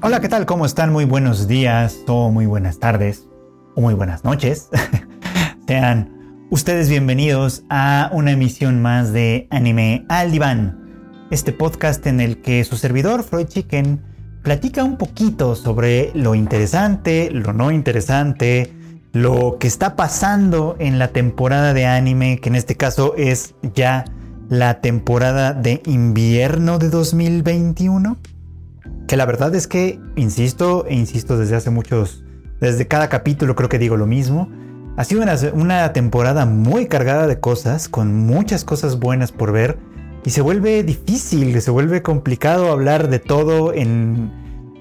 Hola, 0.00 0.20
¿qué 0.20 0.28
tal? 0.28 0.46
¿Cómo 0.46 0.64
están? 0.64 0.92
Muy 0.92 1.06
buenos 1.06 1.48
días 1.48 1.98
o 2.06 2.30
muy 2.30 2.46
buenas 2.46 2.78
tardes 2.78 3.26
o 3.74 3.80
muy 3.80 3.94
buenas 3.94 4.22
noches. 4.22 4.68
Sean 5.66 6.46
ustedes 6.52 6.88
bienvenidos 6.88 7.64
a 7.68 8.08
una 8.12 8.30
emisión 8.30 8.80
más 8.80 9.12
de 9.12 9.48
Anime 9.50 10.06
al 10.08 10.30
Diván, 10.30 11.26
este 11.32 11.52
podcast 11.52 12.06
en 12.06 12.20
el 12.20 12.40
que 12.40 12.62
su 12.62 12.76
servidor 12.76 13.24
Freud 13.24 13.48
Chicken 13.48 14.00
platica 14.44 14.84
un 14.84 14.98
poquito 14.98 15.56
sobre 15.56 16.12
lo 16.14 16.36
interesante, 16.36 17.32
lo 17.32 17.52
no 17.52 17.72
interesante, 17.72 18.72
lo 19.12 19.58
que 19.58 19.66
está 19.66 19.96
pasando 19.96 20.76
en 20.78 21.00
la 21.00 21.08
temporada 21.08 21.74
de 21.74 21.86
anime, 21.86 22.38
que 22.38 22.50
en 22.50 22.54
este 22.54 22.76
caso 22.76 23.16
es 23.16 23.56
ya 23.74 24.04
la 24.48 24.80
temporada 24.80 25.54
de 25.54 25.82
invierno 25.86 26.78
de 26.78 26.88
2021 26.88 28.16
que 29.08 29.16
la 29.16 29.24
verdad 29.24 29.54
es 29.54 29.66
que, 29.66 29.98
insisto, 30.16 30.84
e 30.86 30.94
insisto 30.94 31.38
desde 31.38 31.56
hace 31.56 31.70
muchos, 31.70 32.22
desde 32.60 32.86
cada 32.86 33.08
capítulo 33.08 33.56
creo 33.56 33.70
que 33.70 33.78
digo 33.78 33.96
lo 33.96 34.06
mismo, 34.06 34.50
ha 34.98 35.04
sido 35.04 35.24
una, 35.54 35.92
temporada 35.94 36.44
muy 36.44 36.88
cargada 36.88 37.26
de 37.26 37.40
cosas, 37.40 37.88
con 37.88 38.14
muchas 38.14 38.64
cosas 38.64 38.98
buenas 38.98 39.32
por 39.32 39.50
ver, 39.50 39.78
y 40.26 40.30
se 40.30 40.42
vuelve 40.42 40.82
difícil, 40.82 41.58
se 41.62 41.70
vuelve 41.70 42.02
complicado 42.02 42.70
hablar 42.70 43.08
de 43.08 43.18
todo 43.18 43.72
en, 43.72 44.30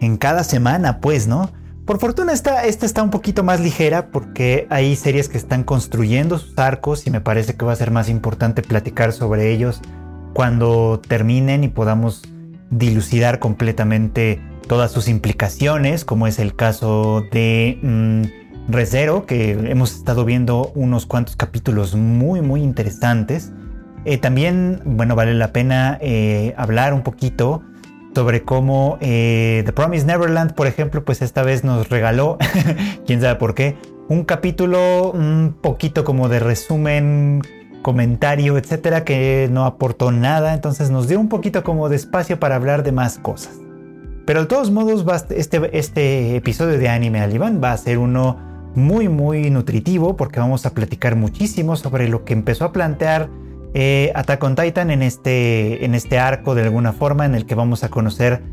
en 0.01 0.17
cada 0.17 0.43
semana, 0.43 0.99
pues, 0.99 1.27
¿no? 1.27 1.51
Por 1.85 1.99
fortuna 1.99 2.33
esta, 2.33 2.65
esta 2.65 2.85
está 2.85 3.03
un 3.03 3.11
poquito 3.11 3.43
más 3.43 3.61
ligera 3.61 4.11
porque 4.11 4.67
hay 4.69 4.97
series 4.97 5.29
que 5.29 5.37
están 5.37 5.63
construyendo 5.63 6.37
sus 6.37 6.57
arcos 6.57 7.07
y 7.07 7.11
me 7.11 7.21
parece 7.21 7.55
que 7.55 7.63
va 7.63 7.71
a 7.71 7.77
ser 7.77 7.91
más 7.91 8.09
importante 8.09 8.61
platicar 8.61 9.13
sobre 9.13 9.53
ellos 9.53 9.79
cuando 10.33 10.99
terminen 11.07 11.63
y 11.63 11.69
podamos 11.69 12.23
dilucidar 12.69 13.39
completamente 13.39 14.41
todas 14.67 14.91
sus 14.91 15.07
implicaciones, 15.07 16.05
como 16.05 16.27
es 16.27 16.39
el 16.39 16.55
caso 16.55 17.25
de 17.31 17.79
mm, 17.81 18.71
Rezero, 18.71 19.25
que 19.25 19.51
hemos 19.51 19.95
estado 19.95 20.25
viendo 20.25 20.71
unos 20.75 21.05
cuantos 21.05 21.35
capítulos 21.35 21.95
muy, 21.95 22.41
muy 22.41 22.61
interesantes. 22.61 23.51
Eh, 24.05 24.17
también, 24.17 24.81
bueno, 24.85 25.15
vale 25.15 25.33
la 25.33 25.53
pena 25.53 25.97
eh, 26.01 26.53
hablar 26.57 26.93
un 26.93 27.01
poquito 27.01 27.63
sobre 28.13 28.43
cómo 28.43 28.97
eh, 28.99 29.61
The 29.65 29.73
Promise 29.73 30.05
Neverland, 30.05 30.53
por 30.53 30.67
ejemplo, 30.67 31.05
pues 31.05 31.21
esta 31.21 31.43
vez 31.43 31.63
nos 31.63 31.89
regaló, 31.89 32.37
quién 33.05 33.21
sabe 33.21 33.35
por 33.35 33.53
qué, 33.53 33.77
un 34.09 34.23
capítulo 34.23 35.11
un 35.11 35.55
poquito 35.61 36.03
como 36.03 36.27
de 36.27 36.39
resumen 36.39 37.41
comentario, 37.87 38.57
etcétera, 38.57 39.05
que 39.05 39.47
no 39.49 39.63
aportó 39.63 40.11
nada, 40.11 40.53
entonces 40.53 40.89
nos 40.89 41.07
dio 41.07 41.21
un 41.21 41.29
poquito 41.29 41.63
como 41.63 41.87
de 41.87 41.95
espacio 41.95 42.37
para 42.37 42.57
hablar 42.57 42.83
de 42.83 42.91
más 42.91 43.17
cosas. 43.17 43.61
Pero 44.25 44.41
de 44.41 44.47
todos 44.47 44.71
modos, 44.71 45.05
este, 45.29 45.77
este 45.79 46.35
episodio 46.35 46.77
de 46.77 46.89
Anime 46.89 47.21
Alibán 47.21 47.61
va 47.63 47.71
a 47.71 47.77
ser 47.77 47.97
uno 47.97 48.35
muy, 48.75 49.07
muy 49.07 49.49
nutritivo 49.51 50.17
porque 50.17 50.41
vamos 50.41 50.65
a 50.65 50.73
platicar 50.73 51.15
muchísimo 51.15 51.77
sobre 51.77 52.09
lo 52.09 52.25
que 52.25 52.33
empezó 52.33 52.65
a 52.65 52.73
plantear 52.73 53.29
eh, 53.73 54.11
Attack 54.15 54.43
on 54.43 54.55
Titan 54.55 54.91
en 54.91 55.01
este, 55.01 55.85
en 55.85 55.95
este 55.95 56.19
arco 56.19 56.55
de 56.55 56.63
alguna 56.63 56.91
forma 56.91 57.25
en 57.25 57.35
el 57.35 57.45
que 57.45 57.55
vamos 57.55 57.85
a 57.85 57.89
conocer 57.89 58.43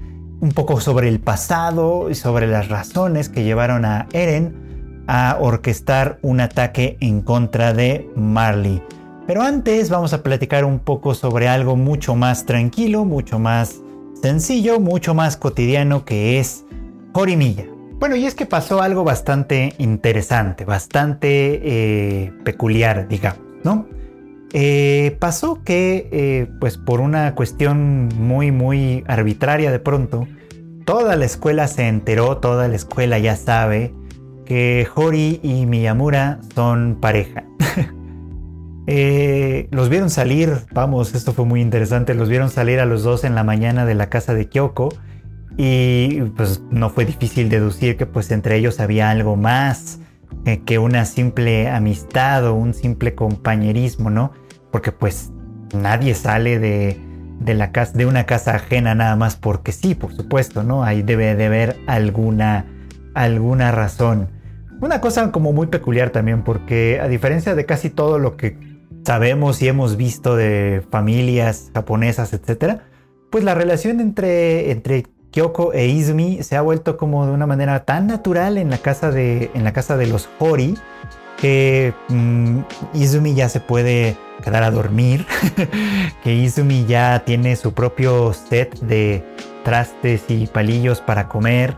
un 0.40 0.52
poco 0.52 0.78
sobre 0.78 1.08
el 1.08 1.18
pasado 1.18 2.08
y 2.08 2.14
sobre 2.14 2.46
las 2.46 2.68
razones 2.68 3.28
que 3.28 3.42
llevaron 3.42 3.84
a 3.84 4.06
Eren 4.12 5.02
a 5.08 5.38
orquestar 5.40 6.20
un 6.22 6.38
ataque 6.38 6.98
en 7.00 7.20
contra 7.20 7.72
de 7.72 8.08
Marley. 8.14 8.80
Pero 9.26 9.42
antes 9.42 9.88
vamos 9.88 10.12
a 10.12 10.22
platicar 10.22 10.64
un 10.64 10.78
poco 10.78 11.14
sobre 11.14 11.48
algo 11.48 11.76
mucho 11.76 12.14
más 12.14 12.44
tranquilo, 12.44 13.06
mucho 13.06 13.38
más 13.38 13.80
sencillo, 14.20 14.80
mucho 14.80 15.14
más 15.14 15.38
cotidiano 15.38 16.04
que 16.04 16.38
es 16.38 16.64
Jorimilla. 17.14 17.64
Bueno, 17.98 18.16
y 18.16 18.26
es 18.26 18.34
que 18.34 18.44
pasó 18.44 18.82
algo 18.82 19.02
bastante 19.02 19.74
interesante, 19.78 20.66
bastante 20.66 21.28
eh, 21.62 22.32
peculiar, 22.44 23.08
digamos, 23.08 23.40
¿no? 23.62 23.86
Eh, 24.52 25.16
pasó 25.20 25.62
que, 25.64 26.08
eh, 26.12 26.46
pues 26.60 26.76
por 26.76 27.00
una 27.00 27.34
cuestión 27.34 28.08
muy, 28.18 28.52
muy 28.52 29.04
arbitraria 29.06 29.70
de 29.70 29.78
pronto, 29.78 30.28
toda 30.84 31.16
la 31.16 31.24
escuela 31.24 31.66
se 31.66 31.88
enteró, 31.88 32.36
toda 32.38 32.68
la 32.68 32.76
escuela 32.76 33.18
ya 33.18 33.36
sabe 33.36 33.94
que 34.44 34.86
Hori 34.94 35.40
y 35.42 35.64
Miyamura 35.64 36.40
son 36.54 36.98
pareja. 37.00 37.44
Eh, 38.86 39.68
los 39.70 39.88
vieron 39.88 40.10
salir, 40.10 40.58
vamos, 40.72 41.14
esto 41.14 41.32
fue 41.32 41.46
muy 41.46 41.62
interesante, 41.62 42.14
los 42.14 42.28
vieron 42.28 42.50
salir 42.50 42.80
a 42.80 42.84
los 42.84 43.02
dos 43.02 43.24
en 43.24 43.34
la 43.34 43.42
mañana 43.42 43.86
de 43.86 43.94
la 43.94 44.10
casa 44.10 44.34
de 44.34 44.48
Kyoko 44.48 44.90
y 45.56 46.20
pues 46.36 46.62
no 46.70 46.90
fue 46.90 47.06
difícil 47.06 47.48
deducir 47.48 47.96
que 47.96 48.06
pues 48.06 48.30
entre 48.30 48.56
ellos 48.56 48.80
había 48.80 49.10
algo 49.10 49.36
más 49.36 50.00
eh, 50.44 50.60
que 50.66 50.78
una 50.78 51.06
simple 51.06 51.70
amistad 51.70 52.46
o 52.46 52.54
un 52.54 52.74
simple 52.74 53.14
compañerismo, 53.14 54.10
¿no? 54.10 54.32
Porque 54.70 54.92
pues 54.92 55.32
nadie 55.72 56.14
sale 56.14 56.58
de, 56.58 56.98
de, 57.40 57.54
la 57.54 57.72
casa, 57.72 57.96
de 57.96 58.04
una 58.04 58.26
casa 58.26 58.56
ajena 58.56 58.94
nada 58.94 59.16
más 59.16 59.36
porque 59.36 59.72
sí, 59.72 59.94
por 59.94 60.12
supuesto, 60.12 60.62
¿no? 60.62 60.84
Ahí 60.84 61.02
debe 61.02 61.34
de 61.36 61.46
haber 61.46 61.76
alguna, 61.86 62.66
alguna 63.14 63.70
razón. 63.70 64.28
Una 64.82 65.00
cosa 65.00 65.32
como 65.32 65.54
muy 65.54 65.68
peculiar 65.68 66.10
también 66.10 66.42
porque 66.42 67.00
a 67.00 67.08
diferencia 67.08 67.54
de 67.54 67.64
casi 67.64 67.88
todo 67.88 68.18
lo 68.18 68.36
que 68.36 68.73
sabemos 69.04 69.60
y 69.62 69.68
hemos 69.68 69.96
visto 69.96 70.36
de 70.36 70.82
familias 70.90 71.70
japonesas, 71.74 72.32
etcétera, 72.32 72.84
pues 73.30 73.44
la 73.44 73.54
relación 73.54 74.00
entre, 74.00 74.70
entre 74.70 75.04
Kyoko 75.30 75.72
e 75.72 75.88
Izumi 75.88 76.42
se 76.42 76.56
ha 76.56 76.62
vuelto 76.62 76.96
como 76.96 77.26
de 77.26 77.32
una 77.32 77.46
manera 77.46 77.84
tan 77.84 78.06
natural 78.06 78.56
en 78.58 78.70
la 78.70 78.78
casa 78.78 79.10
de, 79.10 79.50
en 79.54 79.64
la 79.64 79.72
casa 79.72 79.96
de 79.96 80.06
los 80.06 80.28
Hori 80.38 80.76
que 81.36 81.92
mm, 82.08 82.60
Izumi 82.94 83.34
ya 83.34 83.48
se 83.48 83.60
puede 83.60 84.16
quedar 84.42 84.62
a 84.62 84.70
dormir, 84.70 85.26
que 86.22 86.34
Izumi 86.34 86.86
ya 86.86 87.24
tiene 87.24 87.56
su 87.56 87.72
propio 87.72 88.32
set 88.32 88.78
de 88.80 89.24
trastes 89.64 90.22
y 90.28 90.46
palillos 90.46 91.00
para 91.00 91.28
comer, 91.28 91.74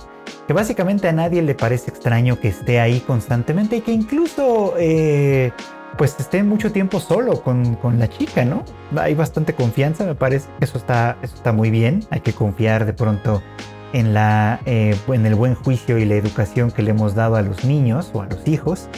que 0.46 0.52
básicamente 0.52 1.08
a 1.08 1.12
nadie 1.12 1.42
le 1.42 1.54
parece 1.54 1.90
extraño 1.90 2.38
que 2.38 2.48
esté 2.48 2.80
ahí 2.80 3.00
constantemente 3.00 3.76
y 3.76 3.80
que 3.80 3.92
incluso 3.92 4.74
eh, 4.78 5.52
pues 5.96 6.16
esté 6.18 6.42
mucho 6.42 6.72
tiempo 6.72 7.00
solo 7.00 7.42
con, 7.42 7.78
la 7.98 8.08
chica, 8.08 8.44
¿no? 8.44 8.64
Hay 8.96 9.14
bastante 9.14 9.54
confianza, 9.54 10.04
me 10.04 10.14
parece. 10.14 10.48
Eso 10.60 10.78
está, 10.78 11.16
eso 11.22 11.34
está 11.34 11.52
muy 11.52 11.70
bien. 11.70 12.04
Hay 12.10 12.20
que 12.20 12.32
confiar 12.32 12.86
de 12.86 12.92
pronto 12.92 13.42
en, 13.92 14.14
la, 14.14 14.60
eh, 14.66 14.96
en 15.08 15.26
el 15.26 15.34
buen 15.34 15.54
juicio 15.54 15.98
y 15.98 16.04
la 16.04 16.14
educación 16.14 16.70
que 16.70 16.82
le 16.82 16.90
hemos 16.90 17.14
dado 17.14 17.36
a 17.36 17.42
los 17.42 17.64
niños 17.64 18.10
o 18.12 18.22
a 18.22 18.26
los 18.26 18.46
hijos. 18.46 18.88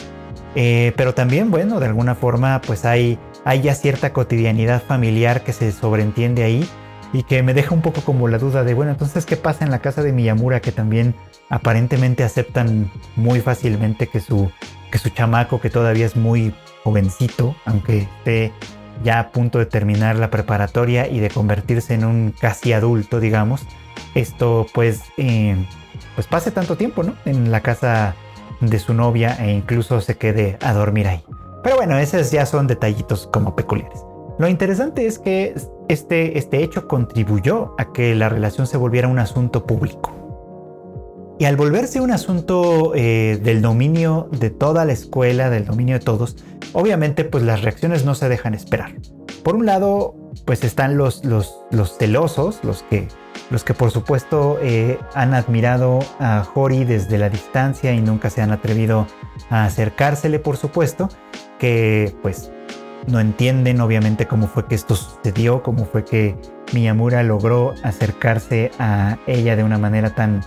Eh, 0.55 0.93
pero 0.97 1.13
también, 1.13 1.51
bueno, 1.51 1.79
de 1.79 1.85
alguna 1.85 2.15
forma, 2.15 2.61
pues 2.61 2.85
hay, 2.85 3.19
hay 3.45 3.61
ya 3.61 3.75
cierta 3.75 4.13
cotidianidad 4.13 4.81
familiar 4.81 5.43
que 5.43 5.53
se 5.53 5.71
sobreentiende 5.71 6.43
ahí 6.43 6.67
y 7.13 7.23
que 7.23 7.43
me 7.43 7.53
deja 7.53 7.73
un 7.73 7.81
poco 7.81 8.01
como 8.01 8.27
la 8.27 8.37
duda 8.37 8.63
de, 8.63 8.73
bueno, 8.73 8.91
entonces, 8.91 9.25
¿qué 9.25 9.37
pasa 9.37 9.63
en 9.63 9.71
la 9.71 9.79
casa 9.79 10.03
de 10.03 10.11
Miyamura 10.11 10.59
que 10.59 10.71
también 10.71 11.15
aparentemente 11.49 12.23
aceptan 12.23 12.91
muy 13.15 13.41
fácilmente 13.41 14.07
que 14.07 14.19
su, 14.19 14.51
que 14.91 14.97
su 14.97 15.09
chamaco, 15.09 15.59
que 15.59 15.69
todavía 15.69 16.05
es 16.05 16.15
muy 16.15 16.53
jovencito, 16.83 17.55
aunque 17.65 17.99
esté 17.99 18.51
ya 19.03 19.19
a 19.19 19.29
punto 19.31 19.59
de 19.59 19.65
terminar 19.65 20.17
la 20.17 20.29
preparatoria 20.29 21.07
y 21.07 21.19
de 21.19 21.29
convertirse 21.29 21.93
en 21.93 22.05
un 22.05 22.33
casi 22.37 22.73
adulto, 22.73 23.19
digamos, 23.19 23.65
esto 24.15 24.65
pues, 24.73 25.01
eh, 25.17 25.55
pues 26.15 26.27
pase 26.27 26.51
tanto 26.51 26.75
tiempo, 26.75 27.03
¿no? 27.03 27.15
En 27.25 27.51
la 27.51 27.61
casa 27.61 28.15
de 28.61 28.79
su 28.79 28.93
novia 28.93 29.37
e 29.39 29.51
incluso 29.51 30.01
se 30.01 30.17
quede 30.17 30.57
a 30.61 30.73
dormir 30.73 31.07
ahí. 31.07 31.23
Pero 31.63 31.77
bueno, 31.77 31.97
esos 31.97 32.31
ya 32.31 32.45
son 32.45 32.67
detallitos 32.67 33.27
como 33.27 33.55
peculiares. 33.55 34.03
Lo 34.37 34.47
interesante 34.47 35.05
es 35.05 35.19
que 35.19 35.53
este, 35.89 36.37
este 36.37 36.63
hecho 36.63 36.87
contribuyó 36.87 37.75
a 37.77 37.91
que 37.91 38.15
la 38.15 38.29
relación 38.29 38.67
se 38.67 38.77
volviera 38.77 39.07
un 39.07 39.19
asunto 39.19 39.65
público. 39.65 40.18
Y 41.39 41.45
al 41.45 41.55
volverse 41.55 42.01
un 42.01 42.11
asunto 42.11 42.91
eh, 42.95 43.39
del 43.41 43.61
dominio 43.61 44.27
de 44.29 44.49
toda 44.49 44.83
la 44.83 44.91
escuela, 44.91 45.49
del 45.49 45.65
dominio 45.65 45.97
de 45.97 46.03
todos, 46.03 46.35
obviamente 46.73 47.23
pues 47.23 47.45
las 47.45 47.61
reacciones 47.61 48.03
no 48.03 48.13
se 48.13 48.27
dejan 48.27 48.53
esperar. 48.53 48.95
Por 49.41 49.55
un 49.55 49.65
lado, 49.65 50.15
pues 50.43 50.65
están 50.65 50.97
los, 50.97 51.23
los, 51.23 51.55
los 51.71 51.97
celosos, 51.97 52.59
los 52.63 52.83
que, 52.83 53.07
los 53.51 53.63
que 53.63 53.73
por 53.73 53.89
supuesto 53.89 54.59
eh, 54.61 54.99
han 55.13 55.33
admirado 55.33 55.99
a 56.19 56.45
Hori 56.53 56.83
desde 56.83 57.17
la 57.17 57.29
distancia 57.29 57.93
y 57.93 58.01
nunca 58.01 58.29
se 58.29 58.41
han 58.41 58.51
atrevido 58.51 59.07
a 59.49 59.63
acercársele, 59.63 60.39
por 60.39 60.57
supuesto, 60.57 61.07
que 61.57 62.13
pues 62.21 62.51
no 63.07 63.21
entienden 63.21 63.79
obviamente 63.79 64.27
cómo 64.27 64.47
fue 64.47 64.65
que 64.67 64.75
esto 64.75 64.93
sucedió, 64.93 65.63
cómo 65.63 65.85
fue 65.85 66.03
que 66.03 66.35
Miyamura 66.73 67.23
logró 67.23 67.75
acercarse 67.81 68.71
a 68.77 69.17
ella 69.25 69.55
de 69.55 69.63
una 69.63 69.77
manera 69.77 70.13
tan 70.15 70.41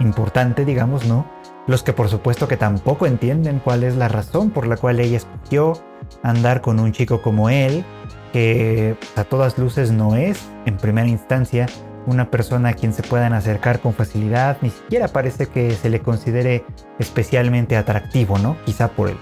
importante, 0.00 0.64
digamos, 0.64 1.06
¿no? 1.06 1.26
Los 1.66 1.82
que 1.82 1.92
por 1.92 2.08
supuesto 2.08 2.48
que 2.48 2.56
tampoco 2.56 3.06
entienden 3.06 3.60
cuál 3.62 3.84
es 3.84 3.96
la 3.96 4.08
razón 4.08 4.50
por 4.50 4.66
la 4.66 4.76
cual 4.76 4.98
ella 4.98 5.18
escogió 5.18 5.74
andar 6.22 6.60
con 6.60 6.80
un 6.80 6.92
chico 6.92 7.22
como 7.22 7.50
él, 7.50 7.84
que 8.32 8.96
a 9.16 9.24
todas 9.24 9.58
luces 9.58 9.92
no 9.92 10.16
es, 10.16 10.48
en 10.66 10.76
primera 10.76 11.08
instancia, 11.08 11.66
una 12.06 12.30
persona 12.30 12.70
a 12.70 12.72
quien 12.72 12.92
se 12.92 13.02
puedan 13.02 13.32
acercar 13.32 13.80
con 13.80 13.92
facilidad, 13.92 14.56
ni 14.62 14.70
siquiera 14.70 15.08
parece 15.08 15.46
que 15.46 15.72
se 15.72 15.90
le 15.90 16.00
considere 16.00 16.64
especialmente 16.98 17.76
atractivo, 17.76 18.38
¿no? 18.38 18.56
Quizá 18.64 18.88
por 18.88 19.10
el, 19.10 19.16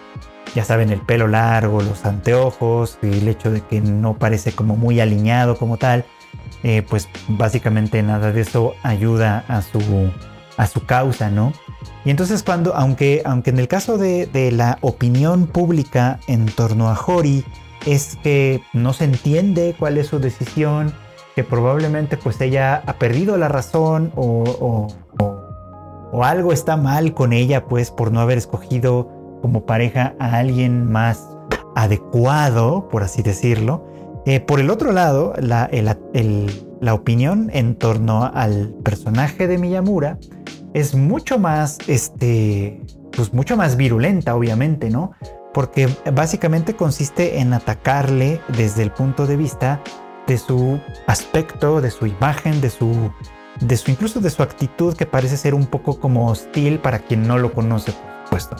ya 0.54 0.64
saben, 0.64 0.90
el 0.90 1.00
pelo 1.00 1.28
largo, 1.28 1.82
los 1.82 2.04
anteojos, 2.04 2.98
y 3.02 3.18
el 3.18 3.28
hecho 3.28 3.50
de 3.50 3.60
que 3.62 3.80
no 3.80 4.14
parece 4.18 4.52
como 4.52 4.76
muy 4.76 5.00
alineado 5.00 5.56
como 5.56 5.76
tal, 5.76 6.04
eh, 6.62 6.82
pues 6.88 7.08
básicamente 7.28 8.02
nada 8.02 8.32
de 8.32 8.40
eso 8.40 8.74
ayuda 8.82 9.44
a 9.48 9.62
su, 9.62 9.80
a 10.58 10.66
su 10.66 10.84
causa, 10.84 11.30
¿no? 11.30 11.54
Y 12.04 12.10
entonces 12.10 12.42
cuando, 12.42 12.74
aunque, 12.74 13.22
aunque 13.24 13.50
en 13.50 13.58
el 13.58 13.68
caso 13.68 13.96
de, 13.96 14.26
de 14.26 14.52
la 14.52 14.76
opinión 14.82 15.46
pública 15.46 16.20
en 16.26 16.44
torno 16.46 16.88
a 16.90 17.00
Hori, 17.06 17.44
es 17.86 18.18
que 18.22 18.60
no 18.74 18.92
se 18.92 19.04
entiende 19.04 19.74
cuál 19.78 19.96
es 19.96 20.08
su 20.08 20.18
decisión, 20.18 20.92
que 21.34 21.44
probablemente 21.44 22.16
pues 22.16 22.40
ella 22.40 22.82
ha 22.84 22.94
perdido 22.94 23.36
la 23.36 23.46
razón 23.46 24.12
o, 24.16 24.88
algo 26.20 26.52
está 26.52 26.76
mal 26.76 27.14
con 27.14 27.32
ella 27.32 27.66
pues 27.66 27.92
por 27.92 28.10
no 28.10 28.18
haber 28.20 28.38
escogido 28.38 29.08
como 29.40 29.64
pareja 29.64 30.16
a 30.18 30.38
alguien 30.38 30.90
más 30.90 31.28
adecuado, 31.76 32.88
por 32.88 33.04
así 33.04 33.22
decirlo. 33.22 33.86
Eh, 34.26 34.40
por 34.40 34.58
el 34.58 34.68
otro 34.68 34.90
lado, 34.90 35.32
la, 35.38 35.70
la, 35.72 36.94
opinión 36.94 37.50
en 37.54 37.76
torno 37.76 38.24
al 38.34 38.74
personaje 38.82 39.46
de 39.46 39.58
Miyamura 39.58 40.18
es 40.74 40.94
mucho 40.94 41.38
más, 41.38 41.78
este, 41.86 42.80
pues 43.12 43.32
mucho 43.32 43.56
más 43.56 43.76
virulenta, 43.76 44.34
obviamente, 44.34 44.90
¿no? 44.90 45.12
Porque 45.54 45.88
básicamente 46.12 46.76
consiste 46.76 47.40
en 47.40 47.52
atacarle 47.52 48.40
desde 48.56 48.82
el 48.82 48.90
punto 48.92 49.26
de 49.26 49.36
vista 49.36 49.82
de 50.26 50.38
su 50.38 50.78
aspecto, 51.06 51.80
de 51.80 51.90
su 51.90 52.06
imagen, 52.06 52.60
de 52.60 52.70
su, 52.70 53.10
de 53.60 53.76
su 53.76 53.90
incluso 53.90 54.20
de 54.20 54.30
su 54.30 54.42
actitud 54.42 54.94
que 54.94 55.06
parece 55.06 55.36
ser 55.36 55.54
un 55.54 55.66
poco 55.66 55.98
como 55.98 56.28
hostil 56.30 56.78
para 56.78 56.98
quien 56.98 57.26
no 57.26 57.38
lo 57.38 57.52
conoce, 57.52 57.92
por 58.30 58.40
supuesto. 58.40 58.56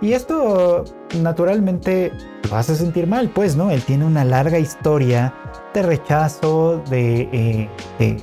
Y 0.00 0.12
esto 0.12 0.84
naturalmente 1.20 2.12
lo 2.48 2.56
hace 2.56 2.76
sentir 2.76 3.06
mal, 3.06 3.30
pues, 3.30 3.56
¿no? 3.56 3.70
Él 3.70 3.82
tiene 3.82 4.04
una 4.04 4.24
larga 4.24 4.58
historia 4.58 5.34
de 5.74 5.82
rechazo, 5.82 6.82
de, 6.90 7.68
eh, 7.98 8.16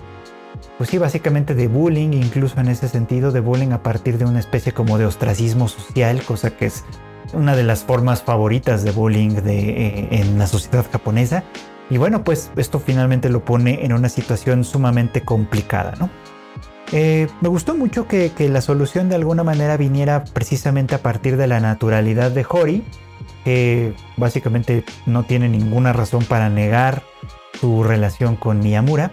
pues 0.78 0.90
sí, 0.90 0.98
básicamente 0.98 1.56
de 1.56 1.68
bullying, 1.68 2.14
incluso 2.14 2.60
en 2.60 2.68
ese 2.68 2.88
sentido, 2.88 3.32
de 3.32 3.40
bullying 3.40 3.72
a 3.72 3.84
partir 3.84 4.18
de 4.18 4.26
una 4.26 4.40
especie 4.40 4.72
como 4.72 4.98
de 4.98 5.06
ostracismo 5.06 5.68
social, 5.68 6.22
cosa 6.24 6.52
que 6.52 6.66
es 6.66 6.84
una 7.34 7.56
de 7.56 7.64
las 7.64 7.84
formas 7.84 8.22
favoritas 8.22 8.84
de 8.84 8.92
bullying 8.92 9.38
eh, 9.46 10.08
en 10.12 10.38
la 10.38 10.48
sociedad 10.48 10.86
japonesa. 10.92 11.44
Y 11.90 11.98
bueno, 11.98 12.24
pues 12.24 12.52
esto 12.56 12.80
finalmente 12.80 13.30
lo 13.30 13.44
pone 13.44 13.86
en 13.86 13.94
una 13.94 14.10
situación 14.10 14.64
sumamente 14.64 15.22
complicada, 15.22 15.94
¿no? 16.00 16.10
Eh, 16.92 17.28
me 17.42 17.50
gustó 17.50 17.76
mucho 17.76 18.08
que, 18.08 18.32
la 18.50 18.62
solución 18.62 19.10
de 19.10 19.16
alguna 19.16 19.44
manera 19.44 19.78
viniera 19.78 20.24
precisamente 20.26 20.94
a 20.94 21.00
partir 21.00 21.38
de 21.38 21.48
la 21.48 21.60
naturalidad 21.60 22.32
de 22.32 22.46
Hori, 22.48 22.84
que 23.44 23.96
básicamente 24.16 24.86
no 25.06 25.24
tiene 25.24 25.50
ninguna 25.50 25.92
razón 25.92 26.24
para 26.24 26.50
negar 26.50 27.02
su 27.60 27.84
relación 27.84 28.36
con 28.36 28.60
Miyamura. 28.60 29.12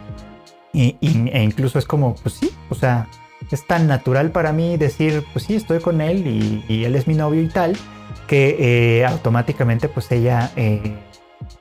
E 0.72 1.42
incluso 1.42 1.78
es 1.78 1.86
como, 1.86 2.14
pues 2.14 2.34
sí, 2.34 2.50
o 2.68 2.74
sea, 2.74 3.08
es 3.50 3.66
tan 3.66 3.86
natural 3.86 4.30
para 4.30 4.52
mí 4.52 4.76
decir, 4.76 5.24
pues 5.32 5.46
sí, 5.46 5.56
estoy 5.56 5.80
con 5.80 6.00
él 6.00 6.26
y, 6.68 6.84
él 6.84 6.94
es 6.94 7.06
mi 7.06 7.14
novio 7.14 7.42
y 7.42 7.48
tal, 7.48 7.76
que 8.26 8.98
eh, 8.98 9.04
automáticamente 9.04 9.88
pues 9.88 10.10
ella 10.12 10.52
eh, 10.56 10.96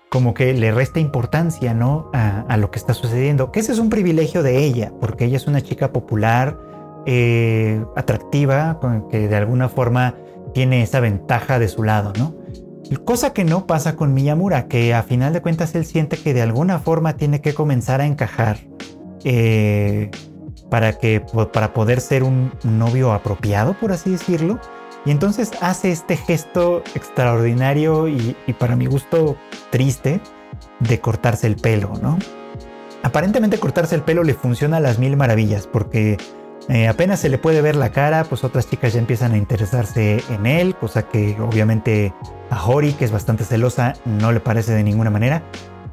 como 0.10 0.34
que 0.34 0.54
le 0.54 0.72
resta 0.72 1.00
importancia, 1.00 1.74
¿no? 1.74 2.10
A, 2.14 2.58
lo 2.58 2.72
que 2.72 2.80
está 2.80 2.94
sucediendo. 2.94 3.52
Que 3.52 3.60
ese 3.60 3.72
es 3.72 3.80
un 3.80 3.90
privilegio 3.90 4.44
de 4.44 4.58
ella, 4.64 4.92
porque 5.00 5.26
ella 5.26 5.38
es 5.38 5.48
una 5.48 5.62
chica 5.62 5.92
popular, 5.92 6.58
eh, 7.06 7.84
atractiva, 7.96 8.80
que 9.10 9.28
de 9.28 9.36
alguna 9.36 9.70
forma 9.70 10.16
tiene 10.54 10.82
esa 10.82 11.00
ventaja 11.00 11.60
de 11.60 11.68
su 11.68 11.84
lado, 11.84 12.12
¿no? 12.18 12.36
Cosa 13.06 13.34
que 13.34 13.44
no 13.44 13.68
pasa 13.68 13.96
con 13.96 14.16
Miyamura, 14.16 14.68
que 14.68 14.96
a 14.96 15.04
final 15.04 15.32
de 15.32 15.42
cuentas 15.42 15.76
él 15.76 15.86
siente 15.86 16.18
que 16.18 16.34
de 16.34 16.42
alguna 16.42 16.80
forma 16.80 17.18
tiene 17.18 17.40
que 17.40 17.54
comenzar 17.54 18.02
a 18.02 18.08
encajar 18.08 18.58
eh, 19.24 20.10
para, 20.70 20.94
que, 20.94 21.22
para 21.52 21.74
poder 21.74 22.02
ser 22.02 22.24
un 22.24 22.52
novio 22.64 23.12
apropiado, 23.14 23.74
por 23.74 23.92
así 23.92 24.12
decirlo. 24.12 24.60
Y 25.06 25.12
entonces 25.12 25.52
hace 25.62 25.92
este 25.92 26.18
gesto 26.18 26.84
extraordinario 26.94 28.08
y, 28.08 28.36
para 28.58 28.76
mi 28.76 28.86
gusto 28.86 29.38
triste 29.70 30.20
de 30.80 31.00
cortarse 31.00 31.48
el 31.48 31.56
pelo, 31.56 31.94
¿no? 32.02 32.20
Aparentemente 33.02 33.60
cortarse 33.60 33.96
el 33.96 34.02
pelo 34.02 34.24
le 34.24 34.34
funciona 34.34 34.78
a 34.78 34.80
las 34.82 35.00
mil 35.00 35.16
maravillas 35.16 35.68
porque 35.68 36.18
eh, 36.68 36.88
apenas 36.88 37.22
se 37.22 37.30
le 37.30 37.38
puede 37.38 37.62
ver 37.62 37.78
la 37.78 37.92
cara, 37.92 38.26
pues 38.26 38.44
otras 38.44 38.70
chicas 38.70 38.94
ya 38.94 39.00
empiezan 39.00 39.32
a 39.32 39.38
interesarse 39.38 40.22
en 40.30 40.46
él, 40.46 40.76
cosa 40.76 41.04
que 41.04 41.38
obviamente 41.40 42.14
a 42.50 42.64
Hori, 42.66 42.92
que 42.94 43.06
es 43.06 43.12
bastante 43.12 43.46
celosa, 43.46 43.94
no 44.06 44.34
le 44.34 44.42
parece 44.42 44.74
de 44.74 44.84
ninguna 44.84 45.10
manera. 45.10 45.44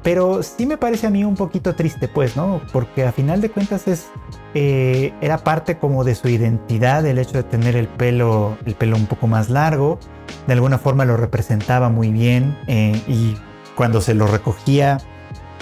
Pero 0.07 0.41
sí 0.41 0.65
me 0.65 0.77
parece 0.77 1.05
a 1.05 1.09
mí 1.09 1.25
un 1.25 1.35
poquito 1.35 1.75
triste, 1.75 2.07
pues, 2.07 2.37
¿no? 2.37 2.61
Porque 2.71 3.03
a 3.03 3.11
final 3.11 3.41
de 3.41 3.49
cuentas 3.49 3.89
es, 3.89 4.07
eh, 4.53 5.13
era 5.19 5.39
parte 5.39 5.79
como 5.79 6.05
de 6.05 6.15
su 6.15 6.29
identidad 6.29 7.05
el 7.05 7.17
hecho 7.17 7.33
de 7.33 7.43
tener 7.43 7.75
el 7.75 7.89
pelo, 7.89 8.57
el 8.65 8.75
pelo 8.75 8.95
un 8.95 9.07
poco 9.07 9.27
más 9.27 9.49
largo. 9.49 9.99
De 10.47 10.53
alguna 10.53 10.77
forma 10.77 11.03
lo 11.03 11.17
representaba 11.17 11.89
muy 11.89 12.09
bien 12.09 12.57
eh, 12.67 13.01
y 13.05 13.35
cuando 13.75 13.99
se 13.99 14.13
lo 14.13 14.27
recogía 14.27 14.99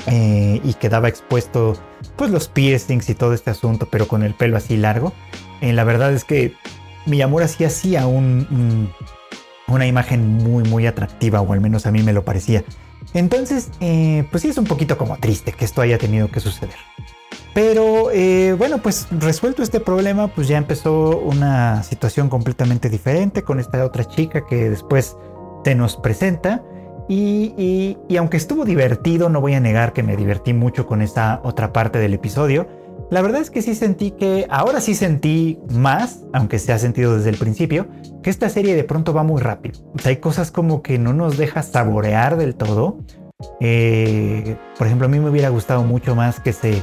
eh, 0.05 0.61
y 0.63 0.75
quedaba 0.75 1.07
expuesto, 1.07 1.75
pues 2.15 2.29
los 2.29 2.47
piercings 2.47 3.09
y 3.09 3.15
todo 3.15 3.33
este 3.33 3.49
asunto, 3.49 3.87
pero 3.89 4.07
con 4.07 4.21
el 4.21 4.35
pelo 4.35 4.57
así 4.57 4.77
largo. 4.77 5.11
la 5.59 5.83
verdad 5.83 6.13
es 6.13 6.23
que 6.23 6.53
Miyamura 7.07 7.47
sí 7.47 7.65
hacía 7.65 8.05
un, 8.05 8.91
una 9.67 9.87
imagen 9.87 10.37
muy, 10.37 10.63
muy 10.65 10.85
atractiva, 10.85 11.41
o 11.41 11.51
al 11.51 11.61
menos 11.61 11.87
a 11.87 11.91
mí 11.91 12.03
me 12.03 12.13
lo 12.13 12.23
parecía. 12.23 12.63
Entonces, 13.15 13.69
eh, 13.79 14.27
pues 14.29 14.43
sí 14.43 14.49
es 14.49 14.57
un 14.57 14.65
poquito 14.65 14.97
como 14.97 15.17
triste 15.17 15.53
que 15.53 15.63
esto 15.63 15.81
haya 15.81 15.97
tenido 15.97 16.29
que 16.29 16.41
suceder. 16.41 16.75
Pero 17.53 18.11
eh, 18.11 18.53
bueno, 18.57 18.79
pues 18.79 19.07
resuelto 19.09 19.63
este 19.63 19.79
problema, 19.79 20.27
pues 20.27 20.49
ya 20.49 20.57
empezó 20.57 21.17
una 21.19 21.81
situación 21.83 22.27
completamente 22.27 22.89
diferente 22.89 23.43
con 23.43 23.61
esta 23.61 23.83
otra 23.85 24.03
chica 24.03 24.45
que 24.45 24.69
después 24.69 25.15
te 25.63 25.73
nos 25.75 25.95
presenta. 25.95 26.61
Y, 27.07 27.95
y, 28.09 28.17
aunque 28.17 28.35
estuvo 28.35 28.65
divertido, 28.65 29.29
no 29.29 29.39
voy 29.39 29.53
a 29.53 29.59
negar 29.59 29.93
que 29.93 30.03
me 30.03 30.17
divertí 30.17 30.53
mucho 30.53 30.85
con 30.85 31.01
esta 31.01 31.39
otra 31.43 31.71
parte 31.71 31.99
del 31.99 32.15
episodio. 32.15 32.67
La 33.11 33.21
verdad 33.21 33.41
es 33.41 33.51
que 33.51 33.61
sí 33.61 33.75
sentí 33.75 34.11
que, 34.11 34.47
ahora 34.49 34.81
sí 34.81 34.95
sentí 34.95 35.59
más, 35.71 36.23
aunque 36.33 36.57
se 36.57 36.73
ha 36.73 36.79
sentido 36.79 37.15
desde 37.15 37.29
el 37.29 37.37
principio, 37.37 37.87
que 38.23 38.31
esta 38.31 38.49
serie 38.49 38.75
de 38.75 38.83
pronto 38.83 39.13
va 39.13 39.23
muy 39.23 39.41
rápido. 39.41 39.79
hay 40.03 40.17
cosas 40.17 40.51
como 40.51 40.81
que 40.81 40.97
no 40.97 41.13
nos 41.13 41.37
deja 41.37 41.61
saborear 41.61 42.35
del 42.35 42.55
todo. 42.55 42.97
Eh, 43.59 44.55
por 44.77 44.87
ejemplo, 44.87 45.05
a 45.05 45.09
mí 45.09 45.19
me 45.19 45.29
hubiera 45.29 45.49
gustado 45.49 45.83
mucho 45.83 46.15
más 46.15 46.39
que 46.39 46.51
se, 46.51 46.81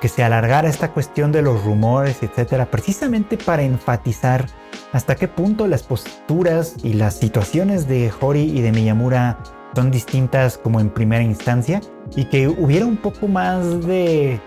que 0.00 0.08
se 0.08 0.22
alargara 0.22 0.68
esta 0.68 0.92
cuestión 0.92 1.32
de 1.32 1.42
los 1.42 1.64
rumores, 1.64 2.22
etcétera, 2.22 2.70
precisamente 2.70 3.36
para 3.36 3.62
enfatizar 3.62 4.46
hasta 4.92 5.16
qué 5.16 5.26
punto 5.26 5.66
las 5.66 5.82
posturas 5.82 6.76
y 6.84 6.92
las 6.92 7.14
situaciones 7.14 7.88
de 7.88 8.12
Hori 8.20 8.42
y 8.42 8.60
de 8.60 8.70
Miyamura 8.70 9.38
son 9.74 9.90
distintas 9.90 10.56
como 10.56 10.78
en 10.78 10.90
primera 10.90 11.24
instancia 11.24 11.80
y 12.16 12.26
que 12.26 12.48
hubiera 12.48 12.86
un 12.86 12.96
poco 12.96 13.28
más 13.28 13.86
de 13.86 14.40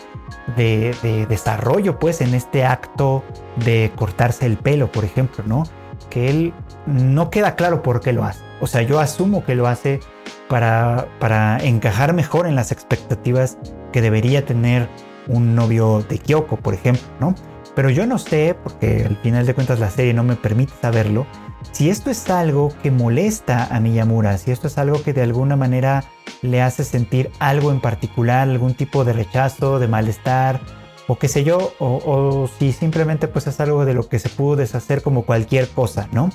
de, 0.56 1.26
desarrollo 1.28 2.00
pues 2.00 2.22
en 2.22 2.34
este 2.34 2.66
acto 2.66 3.24
de 3.66 3.92
cortarse 3.96 4.46
el 4.46 4.58
pelo, 4.58 4.92
por 4.92 5.06
ejemplo, 5.06 5.44
¿no? 5.46 5.64
Que 6.10 6.30
él 6.30 6.54
no 6.86 7.30
queda 7.30 7.56
claro 7.56 7.82
por 7.82 8.02
qué 8.02 8.14
lo 8.14 8.24
hace. 8.24 8.42
O 8.62 8.68
sea, 8.68 8.82
yo 8.82 9.00
asumo 9.00 9.44
que 9.44 9.56
lo 9.56 9.68
hace 9.68 10.00
para, 10.48 11.08
para 11.20 11.58
encajar 11.58 12.14
mejor 12.14 12.48
en 12.48 12.56
las 12.56 12.72
expectativas 12.72 13.58
que 13.92 14.02
debería 14.02 14.46
tener 14.46 14.88
un 15.28 15.56
novio 15.56 16.04
de 16.08 16.18
Kyoko, 16.18 16.58
por 16.58 16.74
ejemplo, 16.74 17.04
¿no? 17.20 17.36
Pero 17.76 17.90
yo 17.90 18.08
no 18.08 18.18
sé, 18.18 18.56
porque 18.64 19.06
al 19.06 19.18
final 19.18 19.46
de 19.46 19.54
cuentas 19.54 19.80
la 19.80 19.92
serie 19.92 20.14
no 20.14 20.24
me 20.24 20.36
permite 20.36 20.74
saberlo, 20.82 21.28
si 21.72 21.90
esto 21.90 22.10
es 22.10 22.30
algo 22.30 22.72
que 22.82 22.92
molesta 22.92 23.68
a 23.74 23.80
Miyamura, 23.80 24.38
si 24.38 24.52
esto 24.52 24.68
es 24.68 24.78
algo 24.78 25.02
que 25.04 25.14
de 25.14 25.22
alguna 25.22 25.56
manera 25.56 26.04
le 26.42 26.62
hace 26.62 26.84
sentir 26.84 27.32
algo 27.40 27.72
en 27.72 27.82
particular, 27.82 28.48
algún 28.48 28.74
tipo 28.74 29.04
de 29.04 29.14
rechazo, 29.14 29.80
de 29.80 29.88
malestar, 29.88 30.60
o 31.08 31.18
qué 31.18 31.28
sé 31.28 31.44
yo, 31.44 31.74
o, 31.80 32.50
si 32.60 32.72
simplemente 32.74 33.28
pues 33.28 33.48
es 33.48 33.60
algo 33.60 33.86
de 33.86 33.94
lo 33.94 34.10
que 34.10 34.20
se 34.20 34.30
pudo 34.30 34.58
deshacer 34.58 35.02
como 35.02 35.26
cualquier 35.26 35.70
cosa, 35.70 36.10
¿no? 36.12 36.30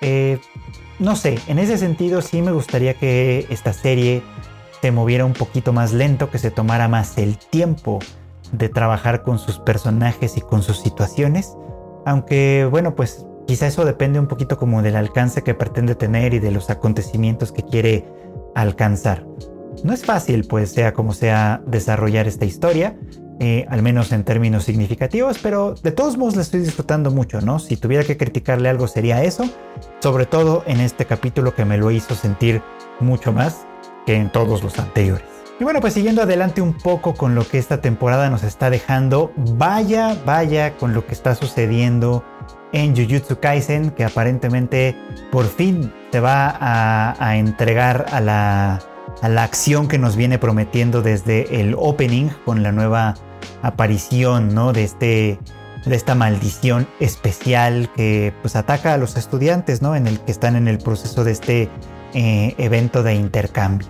Eh, 0.00 0.38
no 0.98 1.16
sé, 1.16 1.38
en 1.46 1.58
ese 1.58 1.76
sentido 1.76 2.22
sí 2.22 2.40
me 2.40 2.52
gustaría 2.52 2.94
que 2.94 3.46
esta 3.50 3.72
serie 3.72 4.22
se 4.80 4.90
moviera 4.90 5.24
un 5.24 5.34
poquito 5.34 5.72
más 5.72 5.92
lento, 5.92 6.30
que 6.30 6.38
se 6.38 6.50
tomara 6.50 6.88
más 6.88 7.18
el 7.18 7.36
tiempo 7.36 7.98
de 8.52 8.68
trabajar 8.68 9.22
con 9.22 9.38
sus 9.38 9.58
personajes 9.58 10.36
y 10.36 10.40
con 10.40 10.62
sus 10.62 10.80
situaciones, 10.80 11.54
aunque 12.06 12.66
bueno 12.70 12.94
pues 12.94 13.26
Quizá 13.46 13.68
eso 13.68 13.84
depende 13.84 14.18
un 14.18 14.26
poquito 14.26 14.58
como 14.58 14.82
del 14.82 14.96
alcance 14.96 15.42
que 15.42 15.54
pretende 15.54 15.94
tener 15.94 16.34
y 16.34 16.40
de 16.40 16.50
los 16.50 16.68
acontecimientos 16.68 17.52
que 17.52 17.62
quiere 17.62 18.04
alcanzar. 18.54 19.24
No 19.84 19.92
es 19.92 20.04
fácil, 20.04 20.46
pues 20.48 20.72
sea 20.72 20.92
como 20.94 21.12
sea, 21.12 21.62
desarrollar 21.66 22.26
esta 22.26 22.44
historia, 22.44 22.96
eh, 23.38 23.66
al 23.68 23.82
menos 23.82 24.12
en 24.12 24.24
términos 24.24 24.64
significativos, 24.64 25.38
pero 25.38 25.74
de 25.74 25.92
todos 25.92 26.16
modos 26.16 26.36
la 26.36 26.42
estoy 26.42 26.60
disfrutando 26.60 27.10
mucho, 27.10 27.40
¿no? 27.40 27.58
Si 27.58 27.76
tuviera 27.76 28.02
que 28.02 28.16
criticarle 28.16 28.68
algo 28.68 28.88
sería 28.88 29.22
eso, 29.22 29.44
sobre 30.00 30.26
todo 30.26 30.64
en 30.66 30.80
este 30.80 31.04
capítulo 31.04 31.54
que 31.54 31.64
me 31.64 31.76
lo 31.76 31.90
hizo 31.90 32.14
sentir 32.14 32.62
mucho 32.98 33.32
más 33.32 33.66
que 34.06 34.16
en 34.16 34.32
todos 34.32 34.62
los 34.64 34.78
anteriores. 34.78 35.26
Y 35.60 35.64
bueno, 35.64 35.80
pues 35.80 35.94
siguiendo 35.94 36.22
adelante 36.22 36.60
un 36.60 36.74
poco 36.74 37.14
con 37.14 37.34
lo 37.34 37.46
que 37.46 37.58
esta 37.58 37.80
temporada 37.80 38.28
nos 38.28 38.42
está 38.42 38.70
dejando, 38.70 39.32
vaya, 39.36 40.16
vaya 40.26 40.76
con 40.76 40.94
lo 40.94 41.06
que 41.06 41.12
está 41.12 41.34
sucediendo 41.34 42.24
en 42.76 42.94
Jujutsu 42.94 43.40
Kaisen, 43.40 43.90
que 43.90 44.04
aparentemente 44.04 44.96
por 45.32 45.46
fin 45.46 45.92
te 46.10 46.20
va 46.20 46.56
a 46.60 47.36
entregar 47.36 48.06
a 48.12 48.20
la 48.20 48.80
a 49.22 49.28
la 49.28 49.44
acción 49.44 49.88
que 49.88 49.98
nos 49.98 50.16
viene 50.16 50.38
prometiendo 50.38 51.02
desde 51.02 51.60
el 51.60 51.74
opening 51.78 52.28
con 52.44 52.62
la 52.62 52.72
nueva 52.72 53.14
aparición 53.62 54.54
¿no? 54.54 54.72
de, 54.72 54.84
este, 54.84 55.38
de 55.84 55.96
esta 55.96 56.14
maldición 56.14 56.86
especial 57.00 57.90
que 57.94 58.32
pues, 58.42 58.56
ataca 58.56 58.94
a 58.94 58.98
los 58.98 59.16
estudiantes 59.16 59.82
¿no? 59.82 59.96
en 59.96 60.06
el 60.06 60.20
que 60.20 60.32
están 60.32 60.56
en 60.56 60.68
el 60.68 60.78
proceso 60.78 61.24
de 61.24 61.32
este 61.32 61.68
eh, 62.14 62.54
evento 62.58 63.02
de 63.02 63.14
intercambio. 63.14 63.88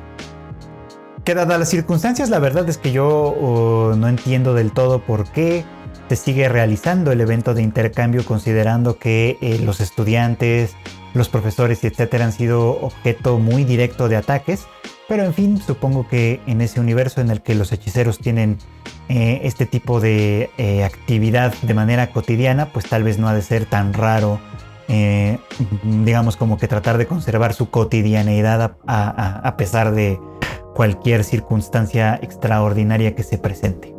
Que 1.24 1.34
dadas 1.34 1.58
las 1.58 1.68
circunstancias, 1.68 2.30
la 2.30 2.38
verdad 2.38 2.68
es 2.68 2.78
que 2.78 2.92
yo 2.92 3.08
oh, 3.08 3.94
no 3.96 4.08
entiendo 4.08 4.54
del 4.54 4.70
todo 4.72 5.00
por 5.00 5.28
qué 5.32 5.64
se 6.08 6.16
sigue 6.16 6.48
realizando 6.48 7.12
el 7.12 7.20
evento 7.20 7.54
de 7.54 7.62
intercambio 7.62 8.24
considerando 8.24 8.98
que 8.98 9.38
eh, 9.40 9.58
los 9.58 9.80
estudiantes, 9.80 10.74
los 11.14 11.28
profesores 11.28 11.82
y 11.82 11.88
etcétera 11.88 12.24
han 12.24 12.32
sido 12.32 12.80
objeto 12.80 13.38
muy 13.38 13.64
directo 13.64 14.08
de 14.08 14.16
ataques 14.16 14.66
pero 15.08 15.22
en 15.22 15.34
fin, 15.34 15.60
supongo 15.60 16.08
que 16.08 16.40
en 16.46 16.60
ese 16.60 16.80
universo 16.80 17.20
en 17.20 17.30
el 17.30 17.40
que 17.40 17.54
los 17.54 17.70
hechiceros 17.70 18.18
tienen 18.18 18.58
eh, 19.08 19.40
este 19.44 19.64
tipo 19.64 20.00
de 20.00 20.50
eh, 20.58 20.82
actividad 20.82 21.54
de 21.62 21.74
manera 21.74 22.10
cotidiana, 22.10 22.72
pues 22.72 22.86
tal 22.86 23.04
vez 23.04 23.18
no 23.18 23.28
ha 23.28 23.34
de 23.34 23.42
ser 23.42 23.66
tan 23.66 23.92
raro, 23.92 24.40
digamos 25.82 26.36
como 26.36 26.58
que 26.58 26.68
tratar 26.68 26.96
de 26.96 27.06
conservar 27.06 27.54
su 27.54 27.70
cotidianeidad 27.70 28.76
a, 28.86 29.56
pesar 29.56 29.92
de 29.92 30.20
cualquier 30.74 31.24
circunstancia 31.24 32.18
extraordinaria 32.22 33.16
que 33.16 33.24
se 33.24 33.36
presente. 33.36 33.95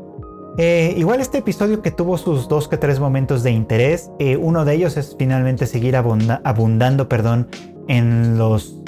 Igual 0.57 1.21
este 1.21 1.39
episodio 1.39 1.81
que 1.81 1.91
tuvo 1.91 2.17
sus 2.17 2.47
dos 2.47 2.67
que 2.67 2.77
tres 2.77 2.99
momentos 2.99 3.43
de 3.43 3.51
interés, 3.51 4.09
uno 4.39 4.65
de 4.65 4.73
ellos 4.73 4.97
es 4.97 5.15
finalmente 5.17 5.67
seguir 5.67 5.95
abundando 5.95 7.07
perdón, 7.07 7.47
en 7.87 8.37
los 8.37 8.81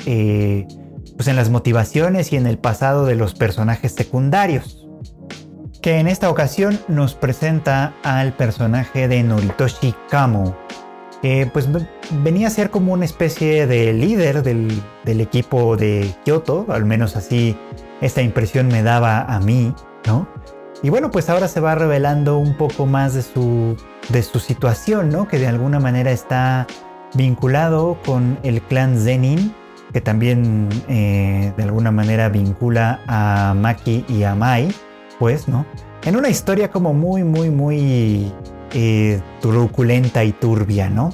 pues 1.20 1.28
en 1.28 1.36
las 1.36 1.50
motivaciones 1.50 2.32
y 2.32 2.38
en 2.38 2.48
el 2.48 2.58
pasado 2.58 3.06
de 3.06 3.16
los 3.16 3.34
personajes 3.34 3.92
secundarios. 3.92 4.88
Que 5.82 6.00
en 6.00 6.08
esta 6.08 6.30
ocasión 6.30 6.80
nos 6.88 7.14
presenta 7.14 7.94
al 8.04 8.32
personaje 8.32 9.10
de 9.10 9.22
Noritoshi 9.24 9.94
Kamo, 10.10 10.56
que 11.22 11.50
pues 11.52 11.68
venía 12.24 12.48
a 12.48 12.52
ser 12.52 12.70
como 12.70 12.94
una 12.94 13.04
especie 13.04 13.68
de 13.68 13.92
líder 13.92 14.44
del, 14.44 14.82
equipo 15.06 15.76
de 15.76 16.10
Kyoto, 16.24 16.66
al 16.70 16.86
menos 16.86 17.18
así 17.18 17.58
esta 18.00 18.22
impresión 18.22 18.70
me 18.70 18.82
daba 18.82 19.24
a 19.24 19.42
mí, 19.42 19.74
¿no? 20.08 20.26
Y 20.82 20.90
bueno, 20.90 21.12
pues 21.12 21.30
ahora 21.30 21.48
se 21.48 21.60
va 21.60 21.76
revelando 21.76 22.38
un 22.38 22.56
poco 22.56 22.86
más 22.86 23.14
de 23.14 23.22
su, 23.22 23.76
de 24.10 24.24
su 24.24 24.40
situación, 24.40 25.10
¿no? 25.10 25.28
Que 25.28 25.38
de 25.38 25.48
alguna 25.48 25.80
manera 25.80 26.12
está 26.12 26.68
vinculado 27.14 27.98
con 28.06 28.40
el 28.44 28.62
clan 28.62 28.98
Zenin 28.98 29.54
que 29.92 30.02
también 30.02 30.70
eh, 30.88 31.52
de 31.56 31.64
alguna 31.64 31.92
manera 31.92 32.30
vincula 32.30 33.02
a 33.08 33.54
Maki 33.56 34.06
y 34.08 34.24
a 34.24 34.36
Mai, 34.36 34.74
pues, 35.18 35.48
¿no? 35.48 35.66
En 36.04 36.16
una 36.16 36.30
historia 36.30 36.70
como 36.70 36.94
muy, 36.94 37.24
muy, 37.24 37.50
muy 37.50 38.32
eh, 38.74 39.22
truculenta 39.42 40.24
y 40.24 40.32
turbia, 40.32 40.90
¿no? 40.90 41.10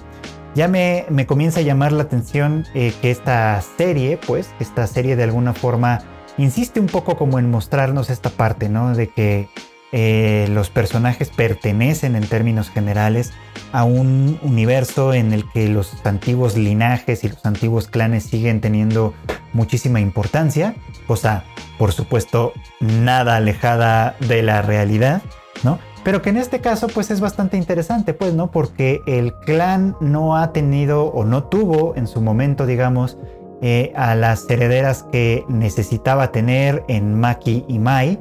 Ya 0.55 0.67
me, 0.67 1.05
me, 1.09 1.25
comienza 1.25 1.59
a 1.59 1.63
llamar 1.63 1.91
la 1.91 2.03
atención 2.03 2.65
eh, 2.73 2.93
que 3.01 3.11
esta 3.11 3.61
serie, 3.77 4.19
pues, 4.25 4.49
esta 4.59 4.87
serie 4.87 5.15
de 5.15 5.23
alguna 5.23 5.53
forma 5.53 6.01
insiste 6.37 6.79
un 6.79 6.87
poco 6.87 7.17
como 7.17 7.39
en 7.39 7.49
mostrarnos 7.49 8.09
esta 8.09 8.29
parte, 8.29 8.69
¿no? 8.69 8.95
De 8.95 9.09
que 9.09 9.47
eh, 9.91 10.47
los 10.49 10.69
personajes 10.69 11.29
pertenecen 11.29 12.15
en 12.15 12.27
términos 12.27 12.69
generales 12.69 13.31
a 13.71 13.83
un 13.83 14.39
universo 14.41 15.13
en 15.13 15.31
el 15.31 15.49
que 15.51 15.69
los 15.69 16.05
antiguos 16.05 16.57
linajes 16.57 17.23
y 17.23 17.29
los 17.29 17.45
antiguos 17.45 17.87
clanes 17.87 18.23
siguen 18.23 18.61
teniendo 18.61 19.13
muchísima 19.53 20.01
importancia, 20.01 20.75
cosa 21.07 21.45
por 21.77 21.93
supuesto 21.93 22.53
nada 22.79 23.37
alejada 23.37 24.15
de 24.27 24.41
la 24.41 24.61
realidad, 24.61 25.21
¿no? 25.63 25.79
Pero 26.03 26.21
que 26.21 26.29
en 26.29 26.37
este 26.37 26.61
caso 26.61 26.87
pues 26.87 27.09
es 27.09 27.19
bastante 27.19 27.57
interesante, 27.57 28.13
pues, 28.13 28.33
¿no? 28.33 28.51
Porque 28.51 29.01
el 29.07 29.33
clan 29.33 29.95
no 30.01 30.37
ha 30.37 30.51
tenido 30.51 31.05
o 31.05 31.25
no 31.25 31.45
tuvo 31.45 31.95
en 31.95 32.07
su 32.07 32.21
momento, 32.21 32.65
digamos, 32.65 33.17
eh, 33.61 33.93
a 33.95 34.15
las 34.15 34.49
herederas 34.49 35.03
que 35.11 35.43
necesitaba 35.47 36.31
tener 36.31 36.83
en 36.87 37.19
Maki 37.19 37.65
y 37.67 37.79
Mai, 37.79 38.19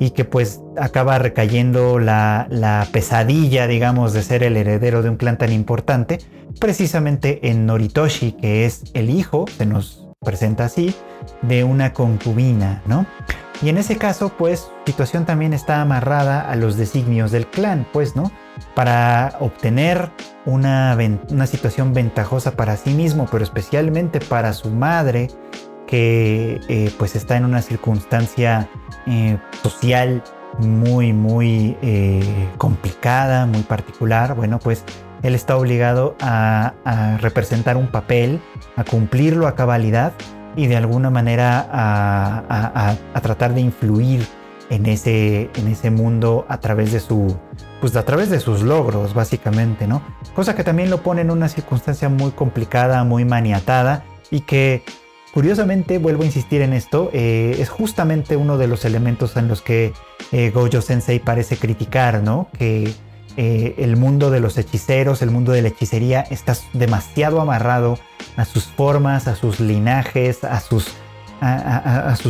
y 0.00 0.10
que 0.10 0.24
pues 0.24 0.62
acaba 0.78 1.18
recayendo 1.18 1.98
la, 1.98 2.48
pesadilla, 2.90 3.66
digamos, 3.66 4.14
de 4.14 4.22
ser 4.22 4.42
el 4.42 4.56
heredero 4.56 5.02
de 5.02 5.10
un 5.10 5.16
clan 5.16 5.36
tan 5.36 5.52
importante, 5.52 6.18
precisamente 6.58 7.50
en 7.50 7.66
Noritoshi, 7.66 8.32
que 8.32 8.64
es 8.64 8.84
el 8.94 9.10
hijo, 9.10 9.44
se 9.58 9.66
nos 9.66 10.08
presenta 10.20 10.64
así, 10.64 10.94
de 11.42 11.64
una 11.64 11.92
concubina, 11.92 12.82
¿no? 12.86 13.06
Y 13.62 13.68
en 13.68 13.76
ese 13.76 13.96
caso, 13.96 14.30
pues, 14.30 14.70
situación 14.86 15.26
también 15.26 15.52
está 15.52 15.82
amarrada 15.82 16.40
a 16.40 16.56
los 16.56 16.76
designios 16.76 17.30
del 17.30 17.46
clan, 17.46 17.86
pues, 17.92 18.16
¿no? 18.16 18.30
Para 18.74 19.36
obtener 19.40 20.10
una, 20.46 20.96
una 21.30 21.46
situación 21.46 21.92
ventajosa 21.92 22.52
para 22.52 22.76
sí 22.76 22.94
mismo, 22.94 23.26
pero 23.30 23.44
especialmente 23.44 24.20
para 24.20 24.54
su 24.54 24.70
madre, 24.70 25.28
que 25.90 26.60
eh, 26.68 26.92
pues 26.98 27.16
está 27.16 27.36
en 27.36 27.44
una 27.44 27.62
circunstancia 27.62 28.68
eh, 29.06 29.38
social 29.60 30.22
muy, 30.60 31.12
muy 31.12 31.76
eh, 31.82 32.48
complicada, 32.58 33.44
muy 33.46 33.62
particular, 33.62 34.34
bueno, 34.34 34.60
pues 34.60 34.84
él 35.22 35.34
está 35.34 35.56
obligado 35.56 36.16
a, 36.20 36.74
representar 37.20 37.76
un 37.76 37.88
papel, 37.88 38.40
a 38.76 38.84
cumplirlo 38.84 39.48
a 39.48 39.54
cabalidad 39.54 40.12
y 40.56 40.66
de 40.66 40.76
alguna 40.76 41.10
manera 41.10 41.68
a, 41.72 42.94
tratar 43.22 43.54
de 43.54 43.60
influir 43.60 44.26
en 44.70 44.86
ese, 44.86 45.50
en 45.56 45.68
ese 45.68 45.90
mundo 45.90 46.46
a 46.48 46.58
través 46.58 46.92
de 46.92 47.00
su, 47.00 47.36
pues 47.80 47.96
a 47.96 48.04
través 48.04 48.30
de 48.30 48.40
sus 48.40 48.62
logros, 48.62 49.14
básicamente, 49.14 49.86
¿no? 49.86 50.02
Cosa 50.34 50.54
que 50.54 50.64
también 50.64 50.90
lo 50.90 51.02
pone 51.02 51.22
en 51.22 51.30
una 51.30 51.48
circunstancia 51.48 52.08
muy 52.08 52.30
complicada, 52.30 53.02
muy 53.04 53.24
maniatada 53.24 54.04
y 54.30 54.40
que 54.40 54.82
Curiosamente, 55.32 55.98
vuelvo 55.98 56.24
a 56.24 56.26
insistir 56.26 56.60
en 56.60 56.72
esto, 56.72 57.08
eh, 57.12 57.56
es 57.60 57.68
justamente 57.68 58.36
uno 58.36 58.58
de 58.58 58.66
los 58.66 58.84
elementos 58.84 59.36
en 59.36 59.46
los 59.46 59.62
que 59.62 59.92
eh, 60.32 60.50
Gojo 60.50 60.80
Sensei 60.80 61.20
parece 61.20 61.56
criticar, 61.56 62.20
¿no? 62.22 62.48
Que 62.58 62.92
eh, 63.36 63.74
el 63.78 63.96
mundo 63.96 64.30
de 64.30 64.40
los 64.40 64.58
hechiceros, 64.58 65.22
el 65.22 65.30
mundo 65.30 65.52
de 65.52 65.62
la 65.62 65.68
hechicería 65.68 66.20
está 66.30 66.54
demasiado 66.72 67.40
amarrado 67.40 67.98
a 68.36 68.44
sus 68.44 68.64
formas, 68.64 69.28
a 69.28 69.36
sus 69.36 69.60
linajes, 69.60 70.44
a 70.44 70.60
sus, 70.60 70.94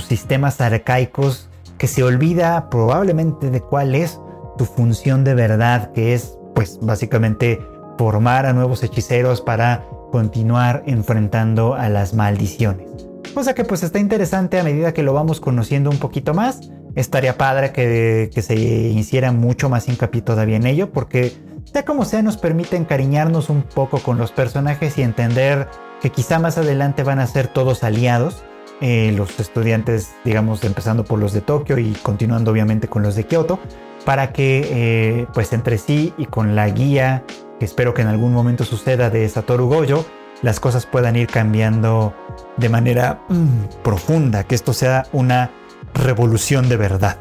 sistemas 0.06 0.60
arcaicos, 0.60 1.48
que 1.78 1.86
se 1.86 2.02
olvida 2.02 2.68
probablemente 2.70 3.50
de 3.50 3.60
cuál 3.60 3.94
es 3.94 4.20
tu 4.58 4.66
función 4.66 5.24
de 5.24 5.34
verdad, 5.34 5.92
que 5.92 6.14
es 6.14 6.36
pues 6.54 6.78
básicamente 6.80 7.60
formar 7.96 8.46
a 8.46 8.52
nuevos 8.52 8.82
hechiceros 8.82 9.40
para 9.40 9.86
continuar 10.12 10.82
enfrentando 10.86 11.74
a 11.74 11.88
las 11.88 12.14
maldiciones. 12.14 12.88
Cosa 13.34 13.54
que 13.54 13.64
pues 13.64 13.82
está 13.82 13.98
interesante 13.98 14.58
a 14.58 14.64
medida 14.64 14.92
que 14.92 15.02
lo 15.02 15.12
vamos 15.12 15.40
conociendo 15.40 15.90
un 15.90 15.98
poquito 15.98 16.34
más. 16.34 16.60
Estaría 16.94 17.36
padre 17.36 17.72
que, 17.72 18.30
se 18.42 18.54
hiciera 18.54 19.32
mucho 19.32 19.68
más 19.68 19.88
hincapié 19.88 20.22
todavía 20.22 20.56
en 20.56 20.66
ello 20.66 20.90
porque 20.90 21.32
sea 21.64 21.84
como 21.84 22.04
sea 22.04 22.22
nos 22.22 22.36
permite 22.36 22.76
encariñarnos 22.76 23.48
un 23.48 23.62
poco 23.62 23.98
con 23.98 24.18
los 24.18 24.32
personajes 24.32 24.98
y 24.98 25.02
entender 25.02 25.68
que 26.00 26.10
quizá 26.10 26.38
más 26.38 26.58
adelante 26.58 27.02
van 27.02 27.20
a 27.20 27.26
ser 27.26 27.48
todos 27.48 27.84
aliados. 27.84 28.42
Eh, 28.80 29.12
los 29.14 29.38
estudiantes, 29.38 30.12
digamos, 30.24 30.64
empezando 30.64 31.04
por 31.04 31.18
los 31.18 31.34
de 31.34 31.42
Tokio 31.42 31.76
y 31.76 31.92
continuando 32.02 32.50
obviamente 32.50 32.88
con 32.88 33.02
los 33.02 33.14
de 33.14 33.24
Kioto, 33.24 33.58
para 34.06 34.32
que 34.32 34.68
eh, 34.70 35.26
pues 35.34 35.52
entre 35.52 35.76
sí 35.76 36.14
y 36.16 36.24
con 36.24 36.56
la 36.56 36.66
guía 36.70 37.22
que 37.58 37.66
espero 37.66 37.92
que 37.92 38.00
en 38.00 38.08
algún 38.08 38.32
momento 38.32 38.64
suceda 38.64 39.10
de 39.10 39.28
Satoru 39.28 39.68
Gojo, 39.68 40.06
las 40.40 40.58
cosas 40.58 40.86
puedan 40.86 41.14
ir 41.14 41.28
cambiando 41.28 42.14
de 42.56 42.70
manera 42.70 43.20
mm, 43.28 43.82
profunda, 43.82 44.44
que 44.44 44.54
esto 44.54 44.72
sea 44.72 45.06
una 45.12 45.50
revolución 45.94 46.68
de 46.68 46.76
verdad. 46.76 47.18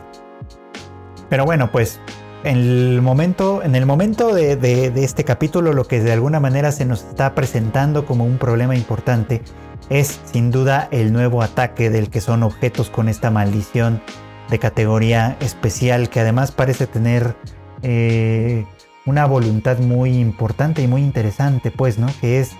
Pero 1.30 1.46
bueno, 1.46 1.72
pues 1.72 2.00
en 2.44 2.58
el 2.58 3.02
momento, 3.02 3.62
en 3.64 3.76
el 3.76 3.86
momento 3.86 4.34
de, 4.34 4.92
este 4.96 5.24
capítulo 5.24 5.74
lo 5.74 5.86
que 5.86 6.00
de 6.02 6.14
alguna 6.14 6.40
manera 6.40 6.72
se 6.72 6.86
nos 6.86 7.04
está 7.04 7.36
presentando 7.36 8.06
como 8.06 8.26
un 8.26 8.38
problema 8.38 8.76
importante 8.76 9.42
es 9.90 10.20
sin 10.32 10.52
duda 10.52 10.88
el 10.92 11.12
nuevo 11.12 11.42
ataque 11.42 11.90
del 11.90 12.10
que 12.10 12.22
son 12.22 12.44
objetos 12.44 12.90
con 12.90 13.10
esta 13.10 13.32
maldición 13.32 14.02
de 14.50 14.60
categoría 14.60 15.38
especial 15.42 16.10
que 16.10 16.20
además 16.20 16.52
parece 16.52 16.88
tener 16.88 17.36
eh, 17.82 18.66
una 19.06 19.26
voluntad 19.26 19.80
muy 19.80 20.18
importante 20.18 20.82
y 20.82 20.88
muy 20.88 21.02
interesante, 21.02 21.72
pues, 21.72 21.98
¿no? 21.98 22.08
Que 22.22 22.40
es 22.40 22.52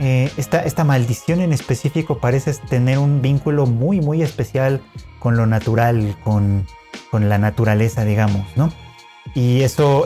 eh, 0.00 0.30
esta, 0.36 0.62
esta 0.62 0.84
maldición 0.84 1.40
en 1.40 1.52
específico 1.52 2.18
parece 2.18 2.52
tener 2.68 2.98
un 2.98 3.22
vínculo 3.22 3.66
muy, 3.66 4.00
muy 4.00 4.22
especial 4.22 4.80
con 5.18 5.36
lo 5.36 5.46
natural, 5.46 6.16
con, 6.24 6.66
con 7.10 7.28
la 7.28 7.38
naturaleza, 7.38 8.04
digamos, 8.04 8.44
¿no? 8.56 8.72
Y 9.34 9.62
eso 9.62 10.04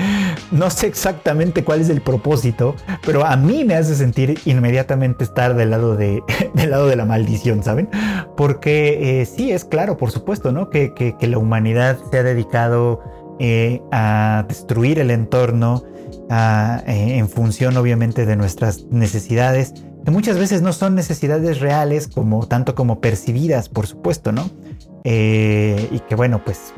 no 0.52 0.70
sé 0.70 0.86
exactamente 0.86 1.64
cuál 1.64 1.80
es 1.80 1.88
el 1.88 2.00
propósito, 2.00 2.76
pero 3.04 3.24
a 3.24 3.36
mí 3.36 3.64
me 3.64 3.74
hace 3.74 3.94
sentir 3.94 4.38
inmediatamente 4.44 5.24
estar 5.24 5.54
del 5.54 5.70
lado 5.70 5.96
de, 5.96 6.22
del 6.54 6.70
lado 6.70 6.86
de 6.86 6.96
la 6.96 7.04
maldición, 7.04 7.62
¿saben? 7.62 7.88
Porque 8.36 9.20
eh, 9.20 9.26
sí, 9.26 9.52
es 9.52 9.64
claro, 9.64 9.96
por 9.96 10.10
supuesto, 10.10 10.52
¿no? 10.52 10.68
Que, 10.70 10.92
que, 10.94 11.26
la 11.26 11.38
humanidad 11.38 11.98
se 12.10 12.18
ha 12.18 12.22
dedicado 12.22 13.00
eh, 13.38 13.82
a 13.90 14.44
destruir 14.48 14.98
el 14.98 15.10
entorno 15.10 15.82
eh, 16.30 17.18
en 17.18 17.28
función 17.28 17.76
obviamente 17.76 18.26
de 18.26 18.36
nuestras 18.36 18.84
necesidades, 18.90 19.74
que 20.04 20.10
muchas 20.10 20.38
veces 20.38 20.62
no 20.62 20.72
son 20.72 20.94
necesidades 20.94 21.60
reales 21.60 22.08
como 22.08 22.46
tanto 22.46 22.74
como 22.74 23.00
percibidas, 23.00 23.68
por 23.68 23.86
supuesto, 23.86 24.32
¿no? 24.32 24.50
y 25.04 26.00
que 26.00 26.14
bueno, 26.16 26.44
pues 26.44 26.74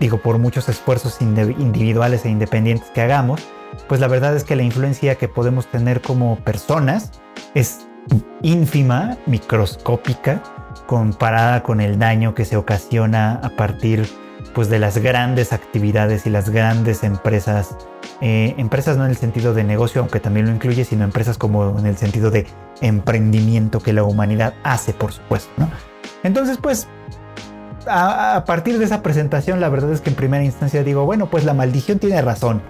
digo, 0.00 0.22
por 0.22 0.38
muchos 0.38 0.68
esfuerzos 0.68 1.20
individuales 1.20 2.24
e 2.24 2.30
independientes 2.30 2.88
que 2.90 3.02
hagamos, 3.02 3.42
pues 3.88 4.00
la 4.00 4.08
verdad 4.08 4.34
es 4.36 4.44
que 4.44 4.56
la 4.56 4.62
influencia 4.62 5.16
que 5.16 5.28
podemos 5.28 5.66
tener 5.66 6.00
como 6.00 6.36
personas 6.36 7.12
es 7.54 7.86
ínfima, 8.42 9.16
microscópica, 9.26 10.42
comparada 10.86 11.62
con 11.62 11.80
el 11.80 11.98
daño 11.98 12.34
que 12.34 12.44
se 12.44 12.56
ocasiona 12.56 13.40
a 13.42 13.50
partir 13.50 14.06
pues 14.54 14.68
de 14.68 14.78
las 14.78 14.98
grandes 14.98 15.52
actividades 15.52 16.26
y 16.26 16.30
las 16.30 16.48
grandes 16.48 17.02
empresas, 17.02 17.76
eh, 18.20 18.54
empresas 18.56 18.96
no 18.96 19.04
en 19.04 19.10
el 19.10 19.16
sentido 19.16 19.52
de 19.52 19.64
negocio, 19.64 20.00
aunque 20.00 20.20
también 20.20 20.46
lo 20.46 20.52
incluye, 20.52 20.84
sino 20.84 21.04
empresas 21.04 21.36
como 21.38 21.78
en 21.78 21.86
el 21.86 21.96
sentido 21.96 22.30
de 22.30 22.46
emprendimiento 22.80 23.80
que 23.80 23.92
la 23.92 24.04
humanidad 24.04 24.54
hace, 24.62 24.92
por 24.92 25.12
supuesto, 25.12 25.50
¿no? 25.56 25.70
Entonces, 26.22 26.58
pues 26.58 26.88
a, 27.86 28.44
partir 28.46 28.78
de 28.78 28.84
esa 28.84 29.02
presentación, 29.02 29.60
la 29.60 29.68
verdad 29.68 29.92
es 29.92 30.00
que 30.00 30.10
en 30.10 30.16
primera 30.16 30.44
instancia 30.44 30.82
digo, 30.82 31.04
bueno, 31.04 31.26
pues 31.26 31.44
la 31.44 31.54
maldición 31.54 31.98
tiene 31.98 32.20
razón. 32.22 32.62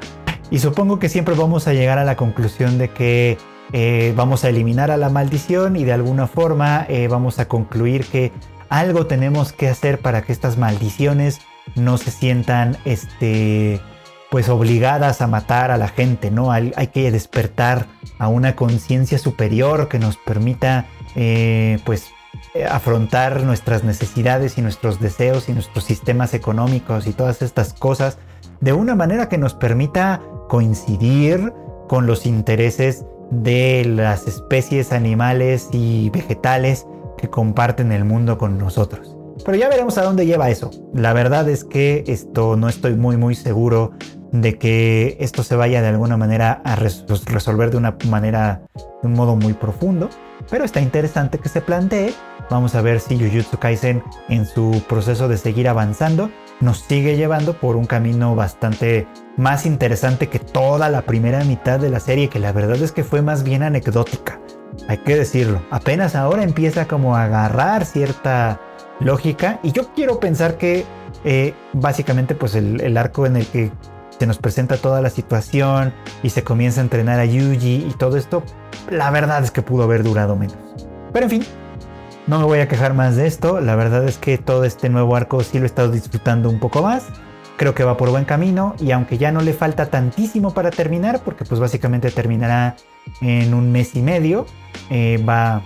Y 0.50 0.58
supongo 0.58 0.98
que 0.98 1.08
siempre 1.08 1.34
vamos 1.34 1.66
a 1.66 1.72
llegar 1.72 1.98
a 1.98 2.04
la 2.04 2.16
conclusión 2.16 2.78
de 2.78 2.90
que 2.90 3.38
eh, 3.72 4.12
vamos 4.16 4.44
a 4.44 4.48
eliminar 4.48 4.90
a 4.90 4.96
la 4.96 5.08
maldición 5.08 5.76
y 5.76 5.84
de 5.84 5.92
alguna 5.92 6.26
forma 6.26 6.86
eh, 6.88 7.08
vamos 7.08 7.38
a 7.40 7.48
concluir 7.48 8.04
que 8.04 8.32
algo 8.68 9.06
tenemos 9.06 9.52
que 9.52 9.68
hacer 9.68 9.98
para 9.98 10.22
que 10.22 10.32
estas 10.32 10.56
maldiciones 10.56 11.40
no 11.74 11.98
se 11.98 12.10
sientan 12.10 12.76
este 12.84 13.80
pues 14.36 14.50
obligadas 14.50 15.22
a 15.22 15.26
matar 15.28 15.70
a 15.70 15.78
la 15.78 15.88
gente, 15.88 16.30
¿no? 16.30 16.52
Hay, 16.52 16.70
que 16.92 17.10
despertar 17.10 17.86
a 18.18 18.28
una 18.28 18.54
conciencia 18.54 19.16
superior 19.18 19.88
que 19.88 19.98
nos 19.98 20.18
permita 20.18 20.84
eh, 21.14 21.78
pues 21.86 22.10
afrontar 22.68 23.44
nuestras 23.44 23.82
necesidades 23.82 24.58
y 24.58 24.60
nuestros 24.60 25.00
deseos 25.00 25.48
y 25.48 25.54
nuestros 25.54 25.84
sistemas 25.84 26.34
económicos 26.34 27.06
y 27.06 27.14
todas 27.14 27.40
estas 27.40 27.72
cosas 27.72 28.18
de 28.60 28.74
una 28.74 28.94
manera 28.94 29.30
que 29.30 29.38
nos 29.38 29.54
permita 29.54 30.20
coincidir 30.50 31.54
con 31.88 32.06
los 32.06 32.26
intereses 32.26 33.06
de 33.30 33.86
las 33.86 34.28
especies 34.28 34.92
animales 34.92 35.70
y 35.72 36.10
vegetales 36.10 36.86
que 37.16 37.30
comparten 37.30 37.90
el 37.90 38.04
mundo 38.04 38.36
con 38.36 38.58
nosotros. 38.58 39.16
Pero 39.44 39.56
ya 39.56 39.68
veremos 39.68 39.96
a 39.98 40.02
dónde 40.02 40.26
lleva 40.26 40.50
eso. 40.50 40.70
La 40.92 41.12
verdad 41.12 41.48
es 41.48 41.64
que 41.64 42.04
esto 42.06 42.56
no 42.56 42.68
estoy 42.68 42.94
muy 42.96 43.16
muy 43.16 43.34
seguro 43.34 43.92
de 44.32 44.58
que 44.58 45.16
esto 45.20 45.42
se 45.42 45.56
vaya 45.56 45.82
de 45.82 45.88
alguna 45.88 46.16
manera 46.16 46.60
a 46.64 46.76
resolver 46.76 47.70
de 47.70 47.76
una 47.76 47.96
manera, 48.08 48.62
de 48.74 49.08
un 49.08 49.14
modo 49.14 49.36
muy 49.36 49.52
profundo. 49.52 50.08
Pero 50.50 50.64
está 50.64 50.80
interesante 50.80 51.38
que 51.38 51.48
se 51.48 51.60
plantee 51.60 52.12
Vamos 52.48 52.76
a 52.76 52.80
ver 52.80 53.00
si 53.00 53.18
Jujutsu 53.18 53.58
Kaisen 53.58 54.04
en 54.28 54.46
su 54.46 54.82
proceso 54.88 55.26
de 55.26 55.36
seguir 55.36 55.68
avanzando 55.68 56.30
nos 56.60 56.78
sigue 56.78 57.16
llevando 57.16 57.54
por 57.58 57.76
un 57.76 57.86
camino 57.86 58.34
bastante 58.34 59.06
más 59.36 59.66
interesante 59.66 60.28
que 60.28 60.38
toda 60.38 60.88
la 60.88 61.02
primera 61.02 61.44
mitad 61.44 61.80
de 61.80 61.90
la 61.90 62.00
serie, 62.00 62.28
que 62.28 62.38
la 62.38 62.52
verdad 62.52 62.76
es 62.76 62.92
que 62.92 63.04
fue 63.04 63.20
más 63.20 63.42
bien 63.42 63.62
anecdótica. 63.62 64.40
Hay 64.88 64.98
que 64.98 65.16
decirlo, 65.16 65.60
apenas 65.70 66.14
ahora 66.14 66.44
empieza 66.44 66.86
como 66.86 67.16
a 67.16 67.24
agarrar 67.24 67.84
cierta 67.84 68.60
lógica 69.00 69.58
y 69.62 69.72
yo 69.72 69.92
quiero 69.94 70.20
pensar 70.20 70.56
que 70.56 70.86
eh, 71.24 71.52
básicamente 71.72 72.34
pues 72.34 72.54
el 72.54 72.96
arco 72.96 73.26
en 73.26 73.36
el 73.36 73.46
que 73.46 73.72
se 74.18 74.26
nos 74.26 74.38
presenta 74.38 74.76
toda 74.76 75.00
la 75.00 75.10
situación 75.10 75.92
y 76.22 76.30
se 76.30 76.44
comienza 76.44 76.80
a 76.80 76.84
entrenar 76.84 77.20
a 77.20 77.24
Yuji 77.24 77.86
y 77.88 77.94
todo 77.98 78.16
esto, 78.16 78.42
la 78.90 79.10
verdad 79.10 79.42
es 79.44 79.50
que 79.50 79.62
pudo 79.62 79.84
haber 79.84 80.02
durado 80.02 80.36
menos. 80.36 80.56
Pero 81.12 81.24
en 81.24 81.30
fin, 81.30 81.44
no 82.26 82.38
me 82.38 82.44
voy 82.44 82.58
a 82.60 82.68
quejar 82.68 82.94
más 82.94 83.16
de 83.16 83.26
esto, 83.26 83.60
la 83.60 83.76
verdad 83.76 84.04
es 84.04 84.18
que 84.18 84.38
todo 84.38 84.64
este 84.64 84.88
nuevo 84.88 85.16
arco 85.16 85.42
sí 85.42 85.58
lo 85.58 85.64
he 85.64 85.66
estado 85.66 85.90
disfrutando 85.90 86.50
un 86.50 86.60
poco 86.60 86.82
más. 86.82 87.04
Creo 87.56 87.74
que 87.74 87.84
va 87.84 87.96
por 87.96 88.10
buen 88.10 88.26
camino 88.26 88.74
y 88.78 88.90
aunque 88.90 89.16
ya 89.16 89.32
no 89.32 89.40
le 89.40 89.54
falta 89.54 89.86
tantísimo 89.86 90.52
para 90.52 90.70
terminar, 90.70 91.20
porque 91.24 91.46
pues 91.46 91.58
básicamente 91.58 92.10
terminará 92.10 92.76
en 93.22 93.54
un 93.54 93.72
mes 93.72 93.94
y 93.96 94.02
medio, 94.02 94.44
eh, 94.90 95.22
va 95.26 95.62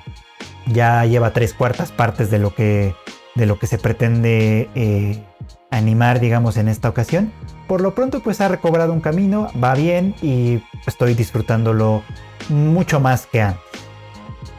ya 0.67 1.05
lleva 1.05 1.33
tres 1.33 1.53
cuartas 1.53 1.91
partes 1.91 2.31
de 2.31 2.39
lo 2.39 2.55
que 2.55 2.95
de 3.35 3.47
lo 3.47 3.59
que 3.59 3.67
se 3.67 3.79
pretende 3.79 4.69
eh, 4.75 5.25
animar, 5.71 6.21
digamos, 6.21 6.57
en 6.57 6.69
esta 6.69 6.89
ocasión. 6.89 7.33
Por 7.67 7.81
lo 7.81 7.95
pronto, 7.95 8.21
pues 8.21 8.41
ha 8.41 8.49
recobrado 8.49 8.93
un 8.93 9.01
camino, 9.01 9.49
va 9.63 9.75
bien 9.75 10.15
y 10.23 10.63
estoy 10.87 11.15
disfrutándolo 11.15 12.03
mucho 12.49 13.01
más 13.01 13.27
que 13.27 13.43
antes. 13.43 13.63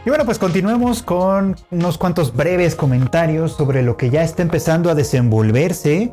Y 0.05 0.09
bueno, 0.09 0.25
pues 0.25 0.39
continuemos 0.39 1.03
con 1.03 1.55
unos 1.69 1.97
cuantos 1.97 2.35
breves 2.35 2.75
comentarios 2.75 3.51
sobre 3.51 3.83
lo 3.83 3.97
que 3.97 4.09
ya 4.09 4.23
está 4.23 4.41
empezando 4.41 4.89
a 4.89 4.95
desenvolverse 4.95 6.11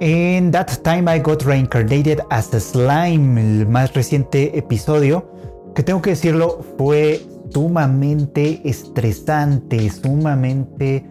en 0.00 0.50
That 0.50 0.78
Time 0.82 1.14
I 1.14 1.20
Got 1.20 1.42
Reincarnated 1.42 2.20
as 2.30 2.52
a 2.54 2.58
Slime, 2.58 3.40
el 3.40 3.68
más 3.68 3.94
reciente 3.94 4.58
episodio, 4.58 5.30
que 5.74 5.84
tengo 5.84 6.02
que 6.02 6.10
decirlo, 6.10 6.64
fue 6.76 7.20
sumamente 7.52 8.60
estresante, 8.64 9.90
sumamente 9.90 11.06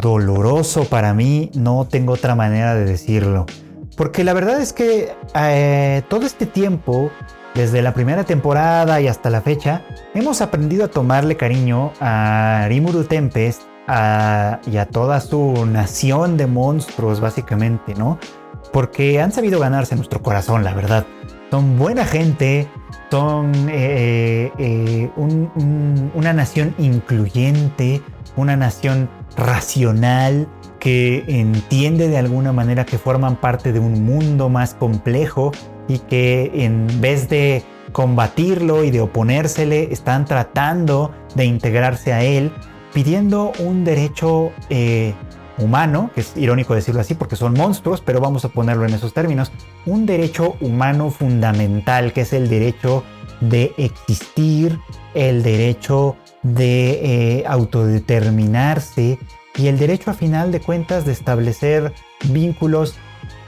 doloroso 0.00 0.84
para 0.84 1.14
mí, 1.14 1.50
no 1.54 1.86
tengo 1.86 2.12
otra 2.12 2.34
manera 2.34 2.74
de 2.74 2.84
decirlo. 2.84 3.46
Porque 3.96 4.22
la 4.22 4.32
verdad 4.32 4.60
es 4.60 4.72
que 4.72 5.12
eh, 5.34 6.02
todo 6.08 6.24
este 6.24 6.46
tiempo 6.46 7.10
desde 7.58 7.82
la 7.82 7.92
primera 7.92 8.22
temporada 8.22 9.00
y 9.00 9.08
hasta 9.08 9.30
la 9.30 9.40
fecha, 9.40 9.82
hemos 10.14 10.40
aprendido 10.40 10.84
a 10.84 10.88
tomarle 10.88 11.36
cariño 11.36 11.92
a 12.00 12.66
Rimuru 12.68 13.02
Tempest 13.02 13.62
y 13.88 14.76
a 14.76 14.88
toda 14.92 15.20
su 15.20 15.66
nación 15.66 16.36
de 16.36 16.46
monstruos, 16.46 17.20
básicamente, 17.20 17.94
¿no? 17.94 18.18
Porque 18.72 19.20
han 19.20 19.32
sabido 19.32 19.58
ganarse 19.58 19.96
nuestro 19.96 20.22
corazón, 20.22 20.62
la 20.62 20.74
verdad. 20.74 21.04
Son 21.50 21.78
buena 21.78 22.04
gente, 22.04 22.68
son 23.10 23.52
eh, 23.70 24.52
eh, 24.58 25.10
una 25.16 26.32
nación 26.32 26.74
incluyente, 26.78 28.02
una 28.36 28.56
nación 28.56 29.08
racional, 29.36 30.46
que 30.78 31.24
entiende 31.26 32.08
de 32.08 32.18
alguna 32.18 32.52
manera 32.52 32.86
que 32.86 32.98
forman 32.98 33.36
parte 33.36 33.72
de 33.72 33.80
un 33.80 34.04
mundo 34.04 34.48
más 34.48 34.74
complejo 34.74 35.52
y 35.88 35.98
que 35.98 36.50
en 36.54 36.86
vez 37.00 37.28
de 37.28 37.64
combatirlo 37.92 38.84
y 38.84 38.90
de 38.90 39.00
oponérsele, 39.00 39.92
están 39.92 40.24
tratando 40.24 41.12
de 41.34 41.46
integrarse 41.46 42.12
a 42.12 42.22
él, 42.22 42.52
pidiendo 42.92 43.52
un 43.58 43.84
derecho 43.84 44.52
eh, 44.70 45.14
humano, 45.58 46.10
que 46.14 46.20
es 46.22 46.36
irónico 46.36 46.74
decirlo 46.74 47.00
así 47.00 47.14
porque 47.14 47.36
son 47.36 47.54
monstruos, 47.54 48.00
pero 48.00 48.20
vamos 48.20 48.44
a 48.44 48.48
ponerlo 48.48 48.86
en 48.86 48.94
esos 48.94 49.12
términos, 49.12 49.52
un 49.86 50.06
derecho 50.06 50.56
humano 50.60 51.10
fundamental, 51.10 52.12
que 52.12 52.22
es 52.22 52.32
el 52.32 52.48
derecho 52.48 53.04
de 53.40 53.72
existir, 53.76 54.78
el 55.14 55.42
derecho 55.42 56.16
de 56.42 57.38
eh, 57.40 57.44
autodeterminarse 57.46 59.18
y 59.56 59.66
el 59.66 59.78
derecho 59.78 60.10
a 60.10 60.14
final 60.14 60.52
de 60.52 60.60
cuentas 60.60 61.04
de 61.04 61.12
establecer 61.12 61.92
vínculos 62.30 62.94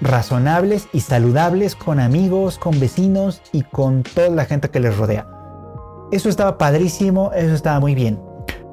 razonables 0.00 0.88
y 0.92 1.00
saludables 1.00 1.76
con 1.76 2.00
amigos, 2.00 2.58
con 2.58 2.78
vecinos 2.80 3.42
y 3.52 3.62
con 3.62 4.02
toda 4.02 4.30
la 4.30 4.44
gente 4.44 4.70
que 4.70 4.80
les 4.80 4.96
rodea. 4.96 5.26
Eso 6.10 6.28
estaba 6.28 6.58
padrísimo, 6.58 7.32
eso 7.32 7.54
estaba 7.54 7.78
muy 7.78 7.94
bien. 7.94 8.20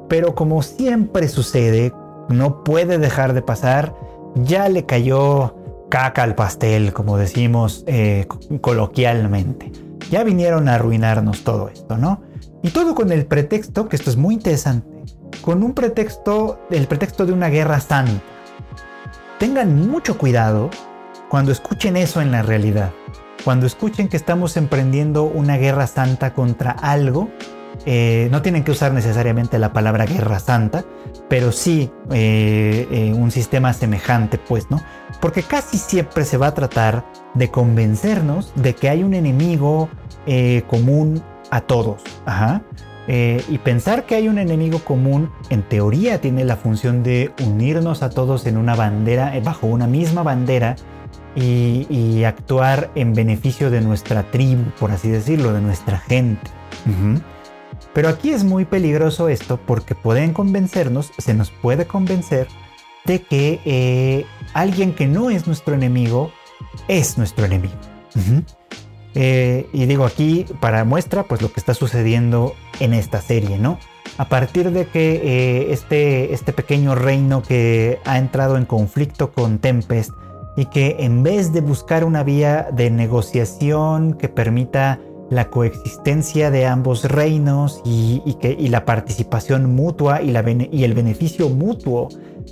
Pero 0.10 0.34
como 0.34 0.64
siempre 0.64 1.28
sucede, 1.28 1.94
no 2.30 2.64
puede 2.64 2.98
dejar 2.98 3.34
de 3.34 3.42
pasar, 3.42 3.96
ya 4.36 4.70
le 4.70 4.86
cayó 4.86 5.56
caca 5.90 6.24
al 6.24 6.36
pastel, 6.36 6.94
como 6.94 7.18
decimos 7.18 7.84
eh, 7.88 8.28
coloquialmente. 8.62 9.72
Ya 10.10 10.24
vinieron 10.24 10.70
a 10.70 10.76
arruinarnos 10.76 11.44
todo 11.44 11.70
esto, 11.70 11.98
¿no? 11.98 12.22
Y 12.62 12.70
todo 12.70 12.96
con 12.96 13.12
el 13.12 13.26
pretexto, 13.26 13.88
que 13.88 13.96
esto 13.96 14.10
es 14.10 14.18
muy 14.18 14.36
interesante, 14.36 14.88
con 15.42 15.64
un 15.64 15.74
pretexto, 15.74 16.60
el 16.70 16.88
pretexto 16.88 17.26
de 17.26 17.34
una 17.34 17.50
guerra 17.50 17.80
santa. 17.80 18.22
tengan 19.40 19.88
mucho 19.88 20.18
cuidado 20.18 20.70
cuando 21.30 21.52
escuchen 21.52 21.98
eso 21.98 22.22
en 22.22 22.32
la 22.32 22.42
realidad. 22.42 22.92
Cuando 23.44 23.66
escuchen 23.66 24.10
que 24.10 24.18
estamos 24.18 24.58
emprendiendo 24.58 25.24
una 25.24 25.58
guerra 25.58 25.88
santa 25.88 26.34
contra 26.34 26.72
algo, 26.72 27.30
eh, 27.86 28.28
no 28.32 28.42
tienen 28.42 28.64
que 28.64 28.72
usar 28.72 28.94
necesariamente 28.94 29.60
la 29.60 29.74
palabra 29.74 30.06
guerra 30.06 30.40
santa, 30.40 30.84
pero 31.30 31.52
sí 31.52 31.92
eh, 32.12 32.88
eh, 32.92 33.14
un 33.14 33.32
sistema 33.32 33.74
semejante, 33.74 34.38
pues, 34.38 34.70
¿no? 34.70 34.82
Porque 35.22 35.44
casi 35.44 35.78
siempre 35.78 36.26
se 36.26 36.38
va 36.38 36.48
a 36.48 36.54
tratar 36.54 37.06
de 37.34 37.50
convencernos 37.50 38.52
de 38.56 38.76
que 38.76 38.90
hay 38.90 39.04
un 39.04 39.14
enemigo 39.14 39.90
común 40.68 41.24
a 41.52 41.62
todos. 41.62 42.04
y 43.08 43.58
pensar 43.60 44.06
que 44.06 44.16
hay 44.16 44.28
un 44.28 44.38
enemigo 44.38 44.80
común, 44.80 45.32
en 45.50 45.64
teoría, 45.64 46.20
tiene 46.20 46.44
la 46.44 46.58
función 46.58 47.04
de 47.04 47.32
unirnos 47.46 48.04
a 48.04 48.10
todos 48.10 48.46
en 48.46 48.58
una 48.58 48.76
bandera, 48.76 49.34
bajo 49.42 49.68
una 49.68 49.88
misma 49.88 50.24
bandera, 50.24 50.76
y, 51.36 52.24
actuar 52.24 52.90
en 52.96 53.14
beneficio 53.14 53.70
de 53.70 53.82
nuestra 53.82 54.24
tribu, 54.32 54.64
por 54.80 54.92
así 54.92 55.10
decirlo, 55.10 55.54
de 55.54 55.62
nuestra 55.62 56.00
gente. 56.00 56.52
Pero 57.98 58.10
aquí 58.10 58.30
es 58.30 58.44
muy 58.44 58.64
peligroso 58.66 59.28
esto 59.28 59.58
porque 59.58 59.96
pueden 59.96 60.32
convencernos, 60.32 61.12
se 61.18 61.34
nos 61.34 61.50
puede 61.50 61.88
convencer 61.88 62.48
de 63.06 63.24
que 63.24 63.60
eh, 63.66 64.24
alguien 64.54 64.94
que 64.94 65.08
no 65.08 65.32
es 65.32 65.48
nuestro 65.48 65.74
enemigo 65.74 66.32
es 66.88 67.18
nuestro 67.18 67.46
enemigo. 67.46 67.74
Eh, 69.16 69.68
y 69.74 69.88
digo 69.88 70.06
aquí 70.06 70.46
para 70.60 70.84
muestra 70.84 71.24
pues 71.24 71.42
lo 71.42 71.52
que 71.52 71.60
está 71.60 71.74
sucediendo 71.74 72.54
en 72.80 72.94
esta 72.94 73.20
serie, 73.20 73.58
¿no? 73.58 73.80
A 74.20 74.30
partir 74.30 74.70
de 74.70 74.86
que 74.86 75.16
eh, 75.16 75.74
este, 75.74 76.36
este 76.36 76.54
pequeño 76.54 76.94
reino 76.94 77.42
que 77.42 77.98
ha 78.06 78.20
entrado 78.20 78.58
en 78.58 78.66
conflicto 78.66 79.32
con 79.32 79.58
Tempest 79.58 80.12
y 80.56 80.66
que 80.66 80.98
en 81.00 81.24
vez 81.24 81.52
de 81.52 81.62
buscar 81.62 82.04
una 82.04 82.22
vía 82.22 82.68
de 82.72 82.92
negociación 82.92 84.14
que 84.14 84.30
permita 84.30 85.00
la 85.30 85.50
coexistencia 85.50 86.52
de 86.52 86.66
ambos 86.66 87.04
reinos 87.06 87.82
y, 87.86 88.22
la 88.70 88.86
participación 88.86 89.76
mutua 89.76 90.22
y 90.22 90.34
el 90.84 90.94
beneficio 90.94 91.50
mutuo 91.50 92.10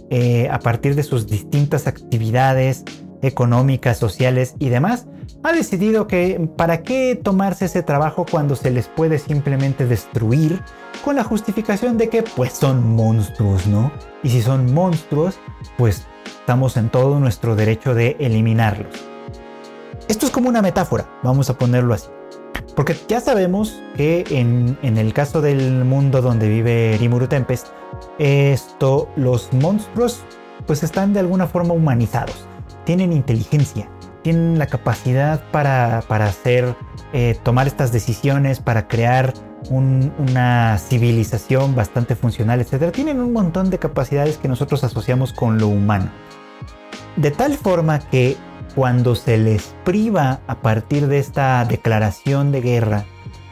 eh, 0.09 0.47
a 0.49 0.59
partir 0.59 0.95
de 0.95 1.03
sus 1.03 1.27
distintas 1.27 1.87
actividades 1.87 2.83
económicas, 3.21 3.97
sociales 3.97 4.55
y 4.59 4.69
demás, 4.69 5.07
ha 5.43 5.51
decidido 5.51 6.07
que 6.07 6.49
para 6.57 6.83
qué 6.83 7.19
tomarse 7.21 7.65
ese 7.65 7.81
trabajo 7.81 8.25
cuando 8.29 8.55
se 8.55 8.71
les 8.71 8.87
puede 8.87 9.19
simplemente 9.19 9.85
destruir 9.85 10.61
con 11.03 11.15
la 11.15 11.23
justificación 11.23 11.97
de 11.97 12.09
que 12.09 12.23
pues 12.23 12.53
son 12.53 12.95
monstruos, 12.95 13.67
¿no? 13.67 13.91
Y 14.23 14.29
si 14.29 14.41
son 14.41 14.73
monstruos, 14.73 15.39
pues 15.77 16.05
estamos 16.39 16.77
en 16.77 16.89
todo 16.89 17.19
nuestro 17.19 17.55
derecho 17.55 17.95
de 17.95 18.15
eliminarlos. 18.19 18.93
Esto 20.07 20.27
es 20.27 20.31
como 20.31 20.49
una 20.49 20.61
metáfora, 20.61 21.09
vamos 21.23 21.49
a 21.49 21.57
ponerlo 21.57 21.93
así. 21.93 22.09
Porque 22.75 22.95
ya 23.07 23.21
sabemos 23.21 23.81
que 23.95 24.25
en, 24.29 24.97
el 24.97 25.13
caso 25.13 25.41
del 25.41 25.85
mundo 25.85 26.21
donde 26.21 26.49
vive 26.49 26.97
Rimuru 26.99 27.27
Tempest, 27.27 27.67
esto, 28.19 29.09
los 29.15 29.51
monstruos 29.53 30.23
pues 30.65 30.83
están 30.83 31.13
de 31.13 31.19
alguna 31.19 31.47
forma 31.47 31.73
humanizados, 31.73 32.47
tienen 32.85 33.13
inteligencia, 33.13 33.89
tienen 34.23 34.57
la 34.57 34.67
capacidad 34.67 35.41
para, 35.51 35.99
hacer, 35.99 36.75
eh, 37.13 37.37
tomar 37.43 37.67
estas 37.67 37.91
decisiones, 37.91 38.59
para 38.59 38.87
crear 38.87 39.33
una 39.69 40.77
civilización 40.77 41.75
bastante 41.75 42.15
funcional, 42.15 42.61
etc. 42.61 42.91
Tienen 42.91 43.19
un 43.19 43.33
montón 43.33 43.69
de 43.69 43.79
capacidades 43.79 44.37
que 44.37 44.47
nosotros 44.47 44.83
asociamos 44.83 45.33
con 45.33 45.57
lo 45.57 45.67
humano. 45.67 46.09
De 47.15 47.31
tal 47.31 47.53
forma 47.53 47.99
que 47.99 48.37
cuando 48.75 49.15
se 49.15 49.37
les 49.37 49.73
priva 49.83 50.41
a 50.47 50.61
partir 50.61 51.07
de 51.07 51.19
esta 51.19 51.63
declaración 51.65 52.51
de 52.51 52.61
guerra 52.61 53.05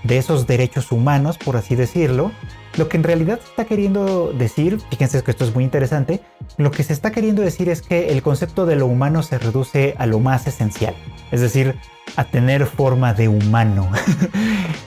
de 0.03 0.17
esos 0.17 0.47
derechos 0.47 0.91
humanos, 0.91 1.37
por 1.37 1.57
así 1.57 1.75
decirlo, 1.75 2.31
lo 2.77 2.89
que 2.89 2.97
en 2.97 3.03
realidad 3.03 3.39
se 3.39 3.47
está 3.47 3.65
queriendo 3.65 4.33
decir, 4.33 4.79
fíjense 4.89 5.23
que 5.23 5.31
esto 5.31 5.45
es 5.45 5.53
muy 5.53 5.63
interesante, 5.63 6.21
lo 6.57 6.71
que 6.71 6.83
se 6.83 6.93
está 6.93 7.11
queriendo 7.11 7.41
decir 7.41 7.69
es 7.69 7.81
que 7.81 8.09
el 8.09 8.21
concepto 8.21 8.65
de 8.65 8.75
lo 8.75 8.87
humano 8.87 9.23
se 9.23 9.37
reduce 9.37 9.95
a 9.97 10.05
lo 10.05 10.19
más 10.19 10.47
esencial, 10.47 10.95
es 11.31 11.41
decir, 11.41 11.75
a 12.15 12.25
tener 12.25 12.65
forma 12.65 13.13
de 13.13 13.27
humano. 13.27 13.89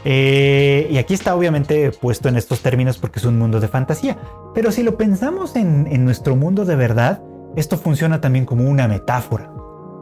Eh, 0.09 0.87
y 0.88 0.99
aquí 0.99 1.14
está 1.14 1.35
obviamente 1.35 1.90
puesto 1.90 2.29
en 2.29 2.37
estos 2.37 2.61
términos 2.61 2.96
porque 2.96 3.18
es 3.18 3.25
un 3.25 3.37
mundo 3.37 3.59
de 3.59 3.66
fantasía, 3.66 4.16
pero 4.55 4.70
si 4.70 4.85
lo 4.85 4.96
pensamos 4.96 5.57
en 5.57 6.05
nuestro 6.05 6.37
mundo 6.37 6.64
de 6.64 6.77
verdad, 6.77 7.25
esto 7.57 7.77
funciona 7.77 8.20
también 8.20 8.44
como 8.44 8.70
una 8.70 8.87
metáfora. 8.87 9.51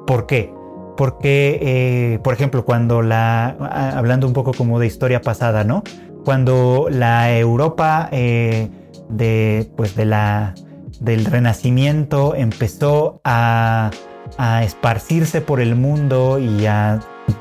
¿Por 0.06 0.26
qué? 0.26 0.52
Porque, 0.96 1.58
eh, 1.60 2.18
por 2.22 2.34
ejemplo, 2.34 2.64
cuando 2.64 3.02
la, 3.02 3.48
hablando 3.96 4.26
un 4.26 4.32
poco 4.32 4.52
como 4.52 4.78
de 4.78 4.86
historia 4.86 5.20
pasada, 5.20 5.64
¿no? 5.64 5.82
Cuando 6.24 6.86
la 6.90 7.36
Europa 7.36 8.08
eh, 8.12 8.68
de, 9.08 9.70
pues 9.76 9.96
de 9.96 10.04
la, 10.04 10.54
del 11.00 11.24
Renacimiento 11.24 12.34
empezó 12.34 13.20
a 13.24 13.90
esparcirse 14.62 15.40
por 15.40 15.60
el 15.60 15.74
mundo 15.74 16.38
y 16.38 16.66
a 16.66 17.00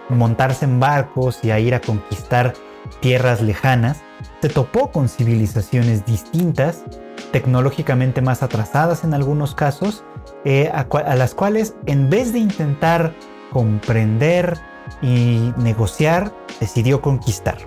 montarse 0.09 0.65
en 0.65 0.79
barcos 0.79 1.39
y 1.43 1.51
a 1.51 1.59
ir 1.59 1.75
a 1.75 1.81
conquistar 1.81 2.53
tierras 2.99 3.41
lejanas, 3.41 4.01
se 4.41 4.49
topó 4.49 4.91
con 4.91 5.09
civilizaciones 5.09 6.05
distintas 6.05 6.83
tecnológicamente 7.31 8.21
más 8.21 8.43
atrasadas 8.43 9.03
en 9.03 9.13
algunos 9.13 9.55
casos, 9.55 10.03
eh, 10.45 10.69
a, 10.73 11.15
las 11.15 11.35
cuales 11.35 11.73
en 11.85 12.09
vez 12.09 12.33
de 12.33 12.39
intentar 12.39 13.15
comprender 13.51 14.57
y 15.01 15.53
negociar, 15.57 16.33
decidió 16.59 17.01
conquistar. 17.01 17.57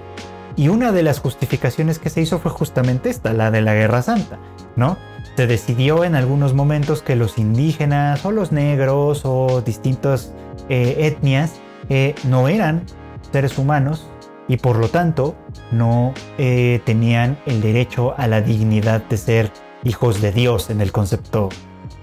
Y 0.56 0.68
una 0.68 0.92
de 0.92 1.02
las 1.02 1.20
justificaciones 1.20 1.98
que 1.98 2.10
se 2.10 2.20
hizo 2.20 2.38
fue 2.38 2.50
justamente 2.50 3.08
esta, 3.08 3.32
la 3.32 3.50
de 3.50 3.62
la 3.62 3.74
Guerra 3.74 4.02
Santa, 4.02 4.38
¿no? 4.74 4.98
Se 5.36 5.46
decidió 5.46 6.04
en 6.04 6.14
algunos 6.14 6.54
momentos 6.54 7.02
que 7.02 7.16
los 7.16 7.38
indígenas 7.38 8.24
o 8.24 8.30
los 8.30 8.52
negros 8.52 9.22
o 9.24 9.62
distintas 9.62 10.32
eh, 10.68 10.96
etnias 10.98 11.54
eh, 11.88 12.14
no 12.24 12.48
eran 12.48 12.84
seres 13.32 13.58
humanos 13.58 14.06
y 14.48 14.58
por 14.58 14.76
lo 14.76 14.88
tanto 14.88 15.34
no 15.72 16.14
tenían 16.36 17.36
el 17.46 17.60
derecho 17.60 18.14
a 18.16 18.28
la 18.28 18.40
dignidad 18.40 19.02
de 19.02 19.16
ser 19.16 19.52
hijos 19.82 20.20
de 20.20 20.30
Dios 20.30 20.70
en 20.70 20.80
el 20.80 20.92
concepto 20.92 21.48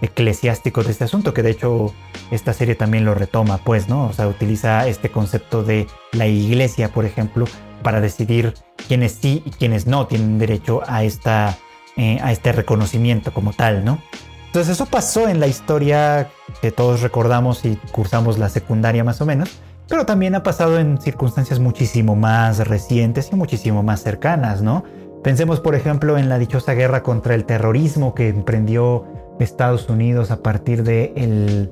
eclesiástico 0.01 0.83
de 0.83 0.91
este 0.91 1.05
asunto, 1.05 1.33
que 1.33 1.43
de 1.43 1.51
hecho 1.51 1.93
esta 2.31 2.53
serie 2.53 2.75
también 2.75 3.05
lo 3.05 3.15
retoma, 3.15 3.57
pues, 3.59 3.89
¿no? 3.89 4.07
O 4.07 4.13
sea, 4.13 4.27
utiliza 4.27 4.87
este 4.87 5.09
concepto 5.09 5.63
de 5.63 5.87
la 6.11 6.27
iglesia, 6.27 6.89
por 6.89 7.05
ejemplo, 7.05 7.45
para 7.83 8.01
decidir 8.01 8.53
quiénes 8.87 9.13
sí 9.13 9.43
y 9.45 9.51
quiénes 9.51 9.87
no 9.87 10.07
tienen 10.07 10.39
derecho 10.39 10.81
a, 10.87 11.03
esta, 11.03 11.57
eh, 11.97 12.19
a 12.21 12.31
este 12.31 12.51
reconocimiento 12.51 13.33
como 13.33 13.53
tal, 13.53 13.85
¿no? 13.85 13.99
Entonces 14.47 14.73
eso 14.73 14.85
pasó 14.85 15.27
en 15.27 15.39
la 15.39 15.47
historia 15.47 16.29
que 16.61 16.71
todos 16.71 17.01
recordamos 17.01 17.65
y 17.65 17.75
cursamos 17.91 18.37
la 18.37 18.49
secundaria 18.49 19.03
más 19.03 19.19
o 19.19 19.25
menos, 19.25 19.49
pero 19.89 20.05
también 20.05 20.35
ha 20.35 20.43
pasado 20.43 20.79
en 20.79 21.01
circunstancias 21.01 21.59
muchísimo 21.59 22.15
más 22.15 22.59
recientes 22.67 23.29
y 23.31 23.35
muchísimo 23.35 23.83
más 23.83 24.03
cercanas, 24.03 24.61
¿no? 24.61 24.83
Pensemos, 25.23 25.59
por 25.59 25.73
ejemplo, 25.73 26.17
en 26.17 26.29
la 26.29 26.37
dichosa 26.37 26.73
guerra 26.73 27.01
contra 27.01 27.33
el 27.33 27.45
terrorismo 27.45 28.13
que 28.13 28.27
emprendió 28.27 29.05
Estados 29.39 29.89
Unidos 29.89 30.31
a 30.31 30.41
partir 30.41 30.83
de 30.83 31.13
el... 31.15 31.71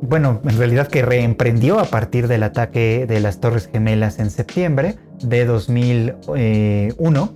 Bueno, 0.00 0.40
en 0.44 0.58
realidad 0.58 0.88
que 0.88 1.02
reemprendió 1.02 1.78
a 1.78 1.84
partir 1.84 2.28
del 2.28 2.42
ataque 2.42 3.06
de 3.06 3.20
las 3.20 3.40
Torres 3.40 3.68
Gemelas 3.70 4.18
en 4.18 4.30
septiembre 4.30 4.96
de 5.20 5.44
2001. 5.44 7.34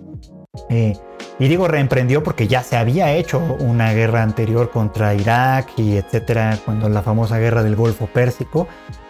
Eh, 0.70 0.94
y 1.38 1.48
digo 1.48 1.68
reemprendió 1.68 2.22
porque 2.22 2.48
ya 2.48 2.62
se 2.62 2.76
había 2.76 3.12
hecho 3.12 3.40
una 3.60 3.92
guerra 3.92 4.22
anterior 4.22 4.70
contra 4.70 5.14
Irak 5.14 5.68
y 5.76 5.96
etcétera, 5.96 6.58
cuando 6.64 6.88
la 6.88 7.02
famosa 7.02 7.38
guerra 7.38 7.62
del 7.62 7.76
Golfo 7.76 8.06
Pérsico 8.06 8.66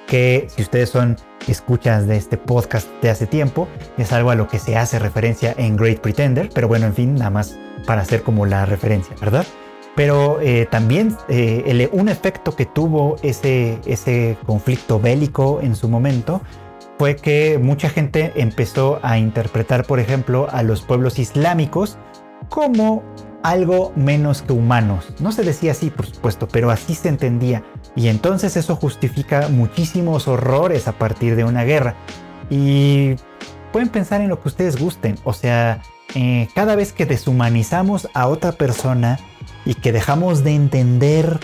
que 0.06 0.46
si 0.48 0.62
ustedes 0.62 0.90
son 0.90 1.16
escuchas 1.48 2.06
de 2.06 2.16
este 2.16 2.36
podcast 2.36 2.88
de 3.02 3.10
hace 3.10 3.26
tiempo, 3.26 3.68
es 3.98 4.12
algo 4.12 4.30
a 4.30 4.34
lo 4.34 4.48
que 4.48 4.58
se 4.58 4.76
hace 4.76 4.98
referencia 4.98 5.54
en 5.56 5.76
Great 5.76 5.98
Pretender, 5.98 6.48
pero 6.54 6.68
bueno, 6.68 6.86
en 6.86 6.94
fin, 6.94 7.14
nada 7.14 7.30
más 7.30 7.58
para 7.86 8.02
hacer 8.02 8.22
como 8.22 8.46
la 8.46 8.66
referencia, 8.66 9.14
¿verdad? 9.20 9.46
Pero 9.96 10.40
eh, 10.40 10.68
también 10.70 11.16
eh, 11.28 11.88
un 11.92 12.08
efecto 12.08 12.54
que 12.54 12.66
tuvo 12.66 13.16
ese, 13.22 13.80
ese 13.86 14.36
conflicto 14.46 15.00
bélico 15.00 15.60
en 15.62 15.74
su 15.74 15.88
momento 15.88 16.42
fue 16.98 17.16
que 17.16 17.58
mucha 17.58 17.88
gente 17.88 18.32
empezó 18.36 19.00
a 19.02 19.18
interpretar, 19.18 19.84
por 19.84 19.98
ejemplo, 19.98 20.48
a 20.50 20.62
los 20.62 20.82
pueblos 20.82 21.18
islámicos 21.18 21.98
como 22.48 23.02
algo 23.42 23.92
menos 23.96 24.42
que 24.42 24.52
humanos. 24.52 25.12
No 25.20 25.32
se 25.32 25.44
decía 25.44 25.72
así, 25.72 25.90
por 25.90 26.06
supuesto, 26.06 26.48
pero 26.48 26.70
así 26.70 26.94
se 26.94 27.08
entendía. 27.08 27.62
Y 27.94 28.08
entonces 28.08 28.56
eso 28.56 28.76
justifica 28.76 29.48
muchísimos 29.48 30.26
horrores 30.28 30.88
a 30.88 30.92
partir 30.92 31.36
de 31.36 31.44
una 31.44 31.64
guerra. 31.64 31.94
Y 32.50 33.14
pueden 33.72 33.88
pensar 33.88 34.20
en 34.20 34.28
lo 34.28 34.40
que 34.40 34.48
ustedes 34.48 34.78
gusten. 34.78 35.16
O 35.24 35.32
sea, 35.32 35.80
eh, 36.14 36.48
cada 36.54 36.76
vez 36.76 36.92
que 36.92 37.06
deshumanizamos 37.06 38.08
a 38.14 38.26
otra 38.26 38.52
persona 38.52 39.18
y 39.66 39.74
que 39.74 39.92
dejamos 39.92 40.44
de 40.44 40.54
entender 40.54 41.38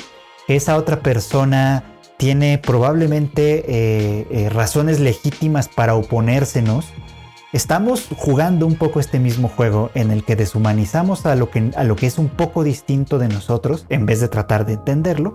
que 0.47 0.57
esa 0.57 0.77
otra 0.77 1.01
persona 1.01 1.85
tiene 2.17 2.57
probablemente 2.57 3.65
eh, 3.67 4.27
eh, 4.31 4.49
razones 4.49 5.01
legítimas 5.01 5.69
para 5.69 5.97
oponérsenos, 5.97 6.93
estamos 7.53 8.07
jugando 8.17 8.65
un 8.65 8.77
poco 8.77 9.01
este 9.01 9.19
mismo 9.19 9.49
juego 9.49 9.91
en 9.95 10.13
el 10.13 10.25
que 10.25 10.37
deshumanizamos 10.37 11.27
a 11.27 11.35
lo 11.35 11.51
que, 11.51 11.73
a 11.77 11.83
lo 11.83 11.97
que 11.97 12.07
es 12.07 12.19
un 12.19 12.29
poco 12.29 12.63
distinto 12.63 13.19
de 13.19 13.27
nosotros 13.29 13.87
en 13.89 14.07
vez 14.07 14.21
de 14.21 14.29
tratar 14.29 14.65
de 14.65 14.75
entenderlo. 14.75 15.35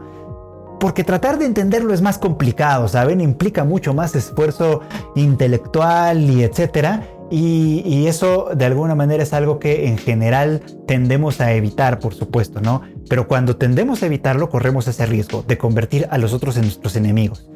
Porque 0.79 1.03
tratar 1.03 1.39
de 1.39 1.45
entenderlo 1.45 1.93
es 1.93 2.01
más 2.01 2.19
complicado, 2.19 2.87
¿saben? 2.87 3.19
Implica 3.19 3.63
mucho 3.63 3.93
más 3.93 4.15
esfuerzo 4.15 4.81
intelectual 5.15 6.29
y 6.29 6.43
etcétera. 6.43 7.03
Y, 7.29 8.07
eso 8.07 8.49
de 8.55 8.65
alguna 8.65 8.95
manera 8.95 9.21
es 9.21 9.33
algo 9.33 9.59
que 9.59 9.87
en 9.87 9.97
general 9.97 10.61
tendemos 10.87 11.41
a 11.41 11.51
evitar, 11.53 11.99
por 11.99 12.13
supuesto, 12.13 12.61
¿no? 12.61 12.83
Pero 13.09 13.27
cuando 13.27 13.57
tendemos 13.57 14.01
a 14.01 14.05
evitarlo, 14.05 14.49
corremos 14.49 14.87
ese 14.87 15.05
riesgo 15.05 15.43
de 15.45 15.57
convertir 15.57 16.07
a 16.09 16.17
los 16.17 16.33
otros 16.33 16.55
en 16.55 16.63
nuestros 16.63 16.95
enemigos 16.95 17.49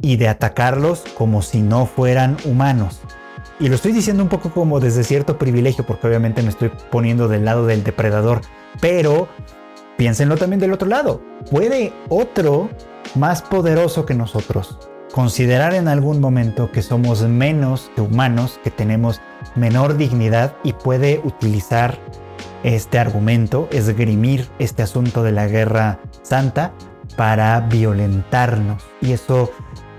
y 0.00 0.16
de 0.16 0.28
atacarlos 0.28 1.04
como 1.16 1.42
si 1.42 1.60
no 1.60 1.84
fueran 1.84 2.38
humanos. 2.44 3.00
Y 3.60 3.68
lo 3.68 3.74
estoy 3.74 3.92
diciendo 3.92 4.22
un 4.22 4.28
poco 4.28 4.50
como 4.50 4.80
desde 4.80 5.04
cierto 5.04 5.38
privilegio, 5.38 5.84
porque 5.86 6.06
obviamente 6.06 6.42
me 6.42 6.48
estoy 6.48 6.70
poniendo 6.90 7.28
del 7.28 7.44
lado 7.44 7.66
del 7.66 7.84
depredador, 7.84 8.40
pero 8.80 9.28
piénsenlo 9.98 10.36
también 10.36 10.60
del 10.60 10.72
otro 10.72 10.88
lado. 10.88 11.22
¿Puede 11.50 11.92
otro 12.08 12.70
más 13.14 13.42
poderoso 13.42 14.06
que 14.06 14.14
nosotros 14.14 14.78
considerar 15.16 15.72
en 15.72 15.88
algún 15.88 16.20
momento 16.20 16.70
que 16.70 16.82
somos 16.82 17.22
menos 17.22 17.90
que 17.94 18.02
humanos, 18.02 18.60
que 18.62 18.70
tenemos 18.70 19.22
menor 19.54 19.96
dignidad 19.96 20.54
y 20.62 20.74
puede 20.74 21.22
utilizar 21.24 21.98
este 22.64 22.98
argumento, 22.98 23.66
esgrimir 23.72 24.46
este 24.58 24.82
asunto 24.82 25.22
de 25.22 25.32
la 25.32 25.46
guerra 25.46 26.00
santa 26.20 26.74
para 27.16 27.58
violentarnos. 27.60 28.84
Y 29.00 29.12
eso 29.12 29.50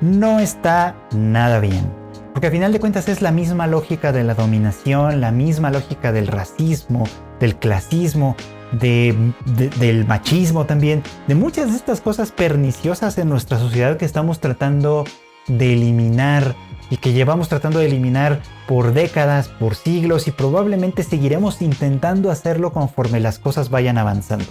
no 0.01 0.39
está 0.39 0.95
nada 1.15 1.59
bien. 1.61 1.91
Porque 2.37 2.45
al 2.45 2.53
final 2.53 2.71
de 2.71 2.79
cuentas 2.79 3.09
es 3.09 3.23
la 3.23 3.31
misma 3.31 3.65
lógica 3.65 4.11
de 4.11 4.23
la 4.23 4.35
dominación, 4.35 5.21
la 5.21 5.31
misma 5.31 5.71
lógica 5.71 6.11
del 6.11 6.27
racismo, 6.27 7.05
del 7.39 7.55
clasismo, 7.55 8.35
del 8.73 10.05
machismo 10.05 10.67
también, 10.67 11.01
de 11.27 11.33
muchas 11.33 11.71
de 11.71 11.77
estas 11.77 11.99
cosas 11.99 12.31
perniciosas 12.31 13.17
en 13.17 13.29
nuestra 13.29 13.57
sociedad 13.57 13.97
que 13.97 14.05
estamos 14.05 14.39
tratando 14.39 15.03
de 15.47 15.73
eliminar 15.73 16.55
y 16.91 16.97
que 16.97 17.11
llevamos 17.11 17.49
tratando 17.49 17.79
de 17.79 17.87
eliminar 17.87 18.43
por 18.67 18.93
décadas, 18.93 19.47
por 19.47 19.73
siglos 19.73 20.27
y 20.27 20.31
probablemente 20.31 21.01
seguiremos 21.01 21.63
intentando 21.63 22.29
hacerlo 22.29 22.71
conforme 22.71 23.19
las 23.19 23.39
cosas 23.39 23.71
vayan 23.71 23.97
avanzando. 23.97 24.45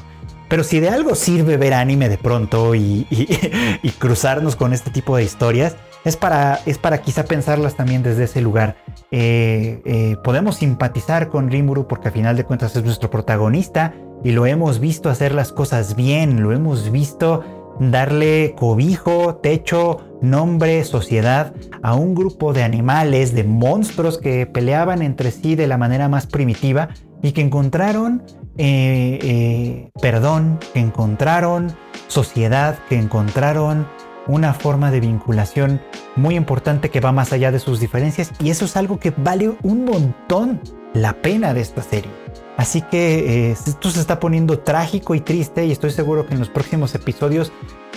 Pero 0.49 0.65
si 0.65 0.81
de 0.81 0.89
algo 0.89 1.15
sirve 1.15 1.57
ver 1.57 1.75
anime 1.75 2.09
de 2.09 2.19
pronto 2.19 2.75
y, 2.75 3.07
y 3.11 3.91
cruzarnos 3.99 4.57
con 4.57 4.73
este 4.73 4.91
tipo 4.91 5.17
de 5.17 5.23
historias, 5.23 5.77
es 6.07 6.17
para, 6.17 6.61
es 6.67 6.79
para 6.79 7.03
quizá 7.03 7.25
pensarlas 7.25 7.75
también 7.75 8.05
desde 8.05 8.25
ese 8.25 8.41
lugar. 8.41 8.77
Eh, 9.11 9.83
eh, 9.85 10.17
podemos 10.23 10.55
simpatizar 10.57 11.29
con 11.29 11.51
Rimuru 11.51 11.89
porque 11.89 12.09
al 12.09 12.15
final 12.15 12.37
de 12.37 12.45
cuentas 12.45 12.77
es 12.77 12.85
nuestro 12.85 13.11
protagonista 13.11 13.93
y 14.23 14.31
lo 14.31 14.47
hemos 14.47 14.79
visto 14.79 15.11
hacer 15.11 15.35
las 15.35 15.53
cosas 15.53 15.97
bien, 15.97 16.45
lo 16.45 16.53
hemos 16.53 16.93
visto 16.93 17.43
darle 17.81 18.55
cobijo, 18.57 19.41
techo, 19.43 20.07
nombre, 20.23 20.85
sociedad 20.85 21.53
a 21.83 21.95
un 21.95 22.15
grupo 22.15 22.53
de 22.53 22.63
animales, 22.63 23.35
de 23.35 23.43
monstruos 23.43 24.19
que 24.19 24.47
peleaban 24.47 25.03
entre 25.03 25.33
sí 25.33 25.57
de 25.57 25.67
la 25.67 25.77
manera 25.77 26.09
más 26.09 26.27
primitiva 26.29 26.91
y 27.21 27.33
que 27.33 27.41
encontraron 27.41 28.23
eh, 28.59 29.91
perdón, 30.01 30.61
que 30.73 30.81
encontraron 30.81 31.77
sociedad, 32.07 32.79
que 32.89 32.97
encontraron 32.97 33.87
una 34.27 34.55
forma 34.55 34.91
de 34.91 35.01
vinculación 35.01 35.81
muy 36.17 36.37
importante 36.37 36.91
que 36.91 37.01
va 37.01 37.13
más 37.13 37.33
allá 37.33 37.53
de 37.53 37.59
sus 37.59 37.81
diferencias 37.81 38.33
y 38.41 38.51
eso 38.51 38.65
es 38.65 38.77
algo 38.77 38.99
que 38.99 39.13
vale 39.17 39.55
un 39.63 39.85
montón 39.85 40.61
la 40.95 41.15
pena 41.15 41.55
de 41.55 41.61
esta 41.61 41.83
serie. 41.83 42.11
Así 42.57 42.81
que 42.81 43.51
eh, 43.51 43.51
esto 43.51 43.91
se 43.91 44.01
está 44.01 44.19
poniendo 44.19 44.61
trágico 44.61 45.15
y 45.15 45.21
triste 45.21 45.67
y 45.67 45.73
estoy 45.73 45.91
seguro 45.91 46.27
que 46.27 46.35
en 46.35 46.41
los 46.41 46.49
próximos 46.49 46.95
episodios 46.95 47.53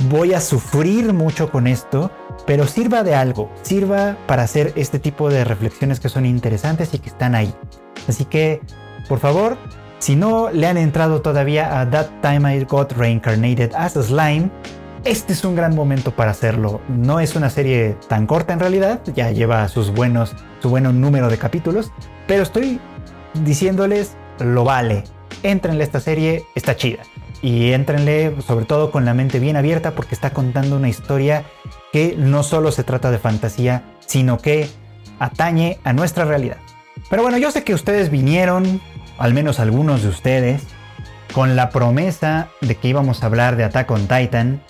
voy 0.10 0.34
a 0.34 0.42
sufrir 0.42 1.14
mucho 1.14 1.50
con 1.50 1.66
esto, 1.66 2.12
pero 2.46 2.68
sirva 2.68 3.04
de 3.04 3.16
algo, 3.16 3.50
sirva 3.62 4.18
para 4.28 4.44
hacer 4.44 4.74
este 4.76 5.00
tipo 5.00 5.30
de 5.30 5.46
reflexiones 5.46 6.02
que 6.02 6.10
son 6.10 6.26
interesantes 6.26 6.94
y 6.94 7.00
que 7.00 7.10
están 7.10 7.36
ahí. 7.36 7.54
Así 8.08 8.26
que, 8.26 8.60
por 9.08 9.20
favor, 9.20 9.58
si 10.00 10.18
no 10.18 10.50
le 10.50 10.68
han 10.68 10.78
entrado 10.78 11.22
todavía 11.22 11.80
a 11.80 11.90
That 11.90 12.08
Time 12.22 12.56
I 12.56 12.64
Got 12.66 12.94
Reincarnated 12.94 13.74
as 13.76 13.96
a 13.96 14.04
Slime, 14.04 14.50
este 15.06 15.34
es 15.34 15.44
un 15.44 15.56
gran 15.56 15.76
momento 15.76 16.12
para 16.12 16.32
hacerlo. 16.32 16.82
No 16.88 17.20
es 17.20 17.36
una 17.36 17.50
serie 17.50 17.96
tan 18.08 18.28
corta 18.28 18.54
en 18.54 18.60
realidad, 18.60 19.02
ya 19.16 19.32
lleva 19.32 19.68
sus 19.68 19.92
buenos, 19.92 20.36
su 20.62 20.70
buen 20.70 20.84
número 21.00 21.30
de 21.30 21.38
capítulos, 21.38 21.92
pero 22.28 22.44
estoy 22.44 22.80
diciéndoles 23.34 24.16
lo 24.40 24.64
vale. 24.64 25.04
Entrenle 25.44 25.84
a 25.84 25.86
esta 25.86 26.00
serie, 26.00 26.46
está 26.56 26.76
chida. 26.76 27.04
Y 27.42 27.72
entrenle 27.72 28.36
sobre 28.42 28.66
todo 28.66 28.92
con 28.92 29.06
la 29.06 29.14
mente 29.14 29.40
bien 29.40 29.56
abierta 29.56 29.92
porque 29.92 30.16
está 30.16 30.32
contando 30.32 30.76
una 30.76 30.90
historia 30.90 31.46
que 31.94 32.16
no 32.18 32.44
solo 32.44 32.72
se 32.72 32.84
trata 32.84 33.12
de 33.12 33.20
fantasía, 33.20 33.84
sino 34.06 34.38
que 34.38 34.70
atañe 35.20 35.80
a 35.84 35.94
nuestra 35.94 36.26
realidad. 36.26 36.58
Pero 37.10 37.22
bueno, 37.22 37.38
yo 37.38 37.52
sé 37.52 37.64
que 37.64 37.74
ustedes 37.74 38.10
vinieron, 38.10 38.82
al 39.18 39.34
menos 39.34 39.60
algunos 39.60 40.04
de 40.04 40.10
ustedes, 40.10 40.64
con 41.34 41.56
la 41.56 41.70
promesa 41.70 42.50
de 42.60 42.76
que 42.76 42.90
íbamos 42.90 43.24
a 43.24 43.28
hablar 43.28 43.56
de 43.56 43.64
Attack 43.64 43.90
on 43.92 44.08
Titan 44.08 44.62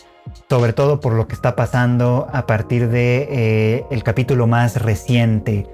sobre 0.50 0.74
todo 0.74 1.00
por 1.00 1.13
lo 1.13 1.28
que 1.28 1.36
está 1.36 1.56
pasando 1.56 2.28
a 2.32 2.46
partir 2.46 2.89
de 2.89 3.28
eh, 3.30 3.86
el 3.92 4.04
capítulo 4.04 4.48
más 4.48 4.82
reciente. 4.82 5.68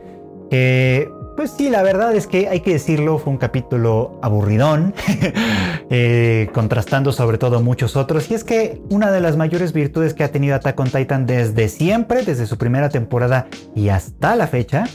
Que, 0.50 1.10
pues 1.36 1.52
sí, 1.52 1.70
la 1.70 1.82
verdad 1.82 2.16
es 2.16 2.28
que 2.28 2.48
hay 2.48 2.60
que 2.60 2.74
decirlo, 2.74 3.18
fue 3.18 3.34
un 3.34 3.38
capítulo 3.38 4.20
aburridón, 4.22 4.94
eh, 5.90 6.50
contrastando 6.54 7.12
sobre 7.12 7.38
todo 7.38 7.62
muchos 7.62 7.96
otros. 7.96 8.30
Y 8.32 8.36
es 8.36 8.44
que 8.44 8.82
una 8.90 9.12
de 9.12 9.22
las 9.22 9.38
mayores 9.38 9.74
virtudes 9.74 10.14
que 10.14 10.24
ha 10.24 10.32
tenido 10.32 10.56
Attack 10.56 10.80
on 10.80 10.90
Titan 10.90 11.26
desde 11.26 11.68
siempre, 11.70 12.24
desde 12.24 12.46
su 12.46 12.58
primera 12.58 12.90
temporada 12.90 13.48
y 13.76 13.90
hasta 13.90 14.36
la 14.36 14.48
fecha, 14.48 14.86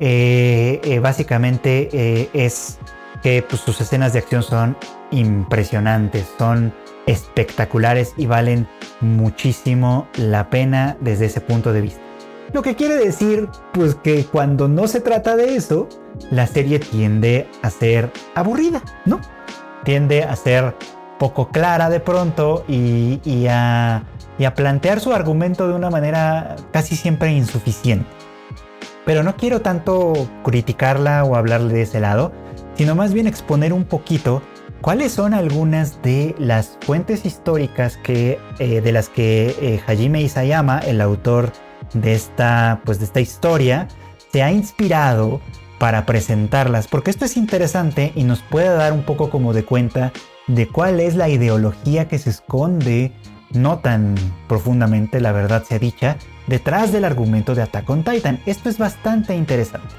eh, 0.00 1.00
básicamente 1.02 2.28
es 2.32 2.78
que 3.22 3.44
pues, 3.48 3.62
sus 3.62 3.80
escenas 3.80 4.12
de 4.12 4.18
acción 4.18 4.42
son 4.42 4.76
impresionantes, 5.10 6.26
son 6.38 6.72
espectaculares 7.06 8.14
y 8.16 8.26
valen 8.26 8.68
muchísimo 9.00 10.06
la 10.16 10.50
pena 10.50 10.96
desde 11.00 11.26
ese 11.26 11.40
punto 11.40 11.72
de 11.72 11.80
vista. 11.80 12.00
Lo 12.52 12.62
que 12.62 12.76
quiere 12.76 12.96
decir, 12.96 13.48
pues 13.72 13.94
que 13.94 14.26
cuando 14.26 14.68
no 14.68 14.86
se 14.86 15.00
trata 15.00 15.36
de 15.36 15.56
eso, 15.56 15.88
la 16.30 16.46
serie 16.46 16.78
tiende 16.78 17.48
a 17.62 17.70
ser 17.70 18.12
aburrida, 18.34 18.82
¿no? 19.06 19.20
Tiende 19.84 20.22
a 20.22 20.36
ser 20.36 20.74
poco 21.18 21.48
clara 21.48 21.88
de 21.88 22.00
pronto 22.00 22.64
y, 22.68 23.46
a, 23.48 24.04
y 24.38 24.44
a 24.44 24.54
plantear 24.54 25.00
su 25.00 25.12
argumento 25.12 25.66
de 25.66 25.74
una 25.74 25.88
manera 25.88 26.56
casi 26.72 26.94
siempre 26.94 27.32
insuficiente. 27.32 28.06
Pero 29.06 29.22
no 29.22 29.36
quiero 29.36 29.62
tanto 29.62 30.12
criticarla 30.44 31.24
o 31.24 31.36
hablarle 31.36 31.72
de 31.74 31.82
ese 31.82 32.00
lado, 32.00 32.32
sino 32.74 32.94
más 32.94 33.14
bien 33.14 33.26
exponer 33.26 33.72
un 33.72 33.84
poquito 33.84 34.42
¿Cuáles 34.82 35.12
son 35.12 35.32
algunas 35.32 36.02
de 36.02 36.34
las 36.38 36.76
fuentes 36.80 37.24
históricas 37.24 37.96
que, 37.98 38.40
eh, 38.58 38.80
de 38.80 38.90
las 38.90 39.08
que 39.08 39.54
eh, 39.60 39.80
Hajime 39.86 40.22
Isayama, 40.22 40.80
el 40.80 41.00
autor 41.00 41.52
de 41.94 42.14
esta, 42.14 42.80
pues 42.84 42.98
de 42.98 43.04
esta 43.04 43.20
historia, 43.20 43.86
se 44.32 44.42
ha 44.42 44.50
inspirado 44.50 45.40
para 45.78 46.04
presentarlas? 46.04 46.88
Porque 46.88 47.12
esto 47.12 47.24
es 47.24 47.36
interesante 47.36 48.10
y 48.16 48.24
nos 48.24 48.42
puede 48.42 48.74
dar 48.74 48.92
un 48.92 49.04
poco 49.04 49.30
como 49.30 49.52
de 49.52 49.64
cuenta 49.64 50.12
de 50.48 50.66
cuál 50.66 50.98
es 50.98 51.14
la 51.14 51.28
ideología 51.28 52.08
que 52.08 52.18
se 52.18 52.30
esconde, 52.30 53.12
no 53.52 53.78
tan 53.78 54.16
profundamente, 54.48 55.20
la 55.20 55.30
verdad 55.30 55.62
sea 55.62 55.78
dicha, 55.78 56.16
detrás 56.48 56.90
del 56.90 57.04
argumento 57.04 57.54
de 57.54 57.62
Attack 57.62 57.88
on 57.88 58.02
Titan. 58.02 58.40
Esto 58.46 58.68
es 58.68 58.78
bastante 58.78 59.36
interesante. 59.36 59.94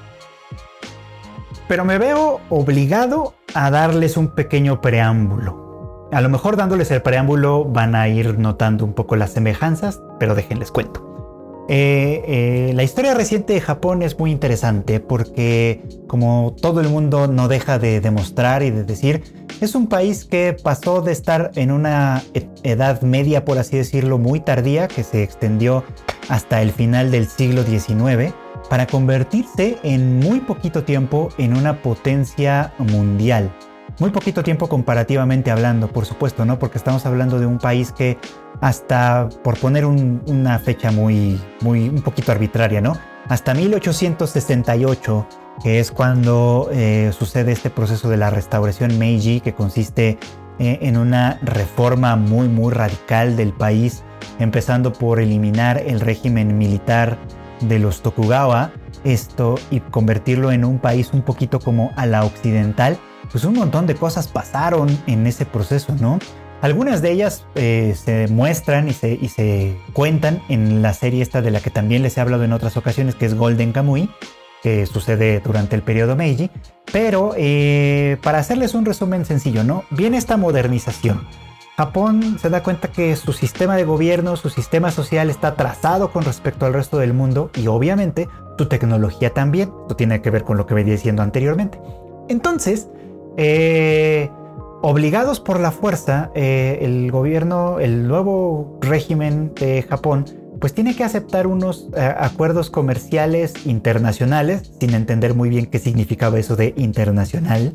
Pero 1.67 1.85
me 1.85 1.97
veo 1.97 2.41
obligado 2.49 3.33
a 3.53 3.71
darles 3.71 4.17
un 4.17 4.29
pequeño 4.29 4.81
preámbulo. 4.81 6.09
A 6.11 6.21
lo 6.21 6.29
mejor 6.29 6.57
dándoles 6.57 6.91
el 6.91 7.01
preámbulo 7.01 7.65
van 7.65 7.95
a 7.95 8.07
ir 8.07 8.37
notando 8.37 8.85
un 8.85 8.93
poco 8.93 9.15
las 9.15 9.31
semejanzas, 9.31 10.01
pero 10.19 10.35
déjenles 10.35 10.71
cuento. 10.71 11.13
Eh, 11.69 12.23
eh, 12.27 12.71
la 12.75 12.83
historia 12.83 13.13
reciente 13.13 13.53
de 13.53 13.61
Japón 13.61 14.01
es 14.01 14.19
muy 14.19 14.31
interesante 14.31 14.99
porque, 14.99 15.81
como 16.07 16.55
todo 16.61 16.81
el 16.81 16.89
mundo 16.89 17.27
no 17.27 17.47
deja 17.47 17.79
de 17.79 18.01
demostrar 18.01 18.63
y 18.63 18.71
de 18.71 18.83
decir, 18.83 19.23
es 19.61 19.73
un 19.73 19.87
país 19.87 20.25
que 20.25 20.57
pasó 20.61 21.01
de 21.01 21.13
estar 21.13 21.51
en 21.55 21.71
una 21.71 22.21
e-, 22.33 22.49
edad 22.63 23.01
media, 23.01 23.45
por 23.45 23.57
así 23.59 23.77
decirlo, 23.77 24.17
muy 24.17 24.41
tardía, 24.41 24.89
que 24.89 25.03
se 25.03 25.23
extendió 25.23 25.85
hasta 26.27 26.61
el 26.61 26.71
final 26.71 27.11
del 27.11 27.27
siglo 27.27 27.63
XIX, 27.63 28.33
para 28.69 28.87
convertirse 28.87 29.77
en 29.83 30.19
muy 30.19 30.39
poquito 30.39 30.83
tiempo 30.83 31.29
en 31.37 31.55
una 31.55 31.81
potencia 31.81 32.73
mundial. 32.77 33.53
Muy 33.99 34.09
poquito 34.09 34.43
tiempo 34.43 34.67
comparativamente 34.67 35.51
hablando, 35.51 35.87
por 35.87 36.05
supuesto, 36.05 36.45
¿no? 36.45 36.57
Porque 36.57 36.77
estamos 36.77 37.05
hablando 37.05 37.39
de 37.39 37.45
un 37.45 37.59
país 37.59 37.91
que 37.91 38.17
hasta, 38.59 39.29
por 39.43 39.59
poner 39.59 39.85
una 39.85 40.57
fecha 40.57 40.91
muy, 40.91 41.39
muy, 41.61 41.89
un 41.89 42.01
poquito 42.01 42.31
arbitraria, 42.31 42.81
¿no? 42.81 42.97
Hasta 43.29 43.53
1868, 43.53 45.27
que 45.61 45.79
es 45.79 45.91
cuando 45.91 46.69
eh, 46.71 47.11
sucede 47.17 47.51
este 47.51 47.69
proceso 47.69 48.09
de 48.09 48.17
la 48.17 48.29
restauración 48.31 48.97
Meiji, 48.97 49.41
que 49.41 49.53
consiste 49.53 50.17
eh, 50.59 50.79
en 50.81 50.97
una 50.97 51.39
reforma 51.43 52.15
muy, 52.15 52.47
muy 52.47 52.73
radical 52.73 53.35
del 53.35 53.53
país, 53.53 54.03
empezando 54.39 54.91
por 54.91 55.19
eliminar 55.19 55.81
el 55.85 55.99
régimen 55.99 56.57
militar 56.57 57.17
de 57.67 57.79
los 57.79 58.01
Tokugawa, 58.01 58.71
esto 59.03 59.55
y 59.71 59.79
convertirlo 59.79 60.51
en 60.51 60.65
un 60.65 60.79
país 60.79 61.11
un 61.13 61.21
poquito 61.21 61.59
como 61.59 61.91
a 61.95 62.05
la 62.05 62.23
occidental, 62.23 62.97
pues 63.31 63.43
un 63.45 63.55
montón 63.55 63.87
de 63.87 63.95
cosas 63.95 64.27
pasaron 64.27 64.89
en 65.07 65.27
ese 65.27 65.45
proceso, 65.45 65.95
¿no? 65.99 66.19
Algunas 66.61 67.01
de 67.01 67.11
ellas 67.11 67.45
eh, 67.55 67.93
se 68.01 68.27
muestran 68.29 68.87
y 68.87 68.93
se, 68.93 69.19
y 69.21 69.27
se 69.27 69.77
cuentan 69.91 70.41
en 70.47 70.81
la 70.81 70.93
serie 70.93 71.21
esta 71.21 71.41
de 71.41 71.51
la 71.51 71.59
que 71.59 71.69
también 71.69 72.03
les 72.03 72.17
he 72.17 72.21
hablado 72.21 72.45
en 72.45 72.53
otras 72.53 72.77
ocasiones, 72.77 73.15
que 73.15 73.25
es 73.25 73.35
Golden 73.35 73.73
Kamuy, 73.73 74.09
que 74.61 74.85
sucede 74.85 75.41
durante 75.41 75.75
el 75.75 75.81
periodo 75.81 76.15
Meiji. 76.15 76.49
Pero 76.89 77.33
eh, 77.35 78.17
para 78.23 78.39
hacerles 78.39 78.75
un 78.75 78.85
resumen 78.85 79.25
sencillo, 79.25 79.65
¿no? 79.65 79.83
Viene 79.89 80.17
esta 80.17 80.37
modernización. 80.37 81.27
Japón 81.75 82.37
se 82.39 82.49
da 82.49 82.61
cuenta 82.61 82.89
que 82.89 83.15
su 83.15 83.33
sistema 83.33 83.75
de 83.75 83.83
gobierno, 83.83 84.35
su 84.35 84.49
sistema 84.49 84.91
social 84.91 85.31
está 85.31 85.49
atrasado 85.49 86.11
con 86.11 86.23
respecto 86.23 86.67
al 86.67 86.73
resto 86.73 86.99
del 86.99 87.13
mundo 87.13 87.49
y 87.55 87.65
obviamente 87.67 88.29
su 88.59 88.67
tecnología 88.67 89.33
también. 89.33 89.71
Esto 89.81 89.95
tiene 89.95 90.21
que 90.21 90.29
ver 90.29 90.43
con 90.43 90.57
lo 90.57 90.67
que 90.67 90.75
venía 90.75 90.93
diciendo 90.93 91.23
anteriormente. 91.23 91.81
Entonces, 92.29 92.89
eh, 93.37 94.29
obligados 94.83 95.39
por 95.39 95.59
la 95.59 95.71
fuerza, 95.71 96.29
eh, 96.35 96.77
el 96.81 97.11
gobierno, 97.11 97.79
el 97.79 98.07
nuevo 98.07 98.77
régimen 98.81 99.53
de 99.55 99.81
Japón, 99.81 100.25
pues 100.59 100.73
tiene 100.73 100.95
que 100.95 101.03
aceptar 101.03 101.47
unos 101.47 101.89
eh, 101.97 102.01
acuerdos 102.01 102.69
comerciales 102.69 103.65
internacionales, 103.65 104.71
sin 104.79 104.93
entender 104.93 105.33
muy 105.33 105.49
bien 105.49 105.65
qué 105.65 105.79
significaba 105.79 106.37
eso 106.37 106.55
de 106.55 106.73
internacional, 106.77 107.73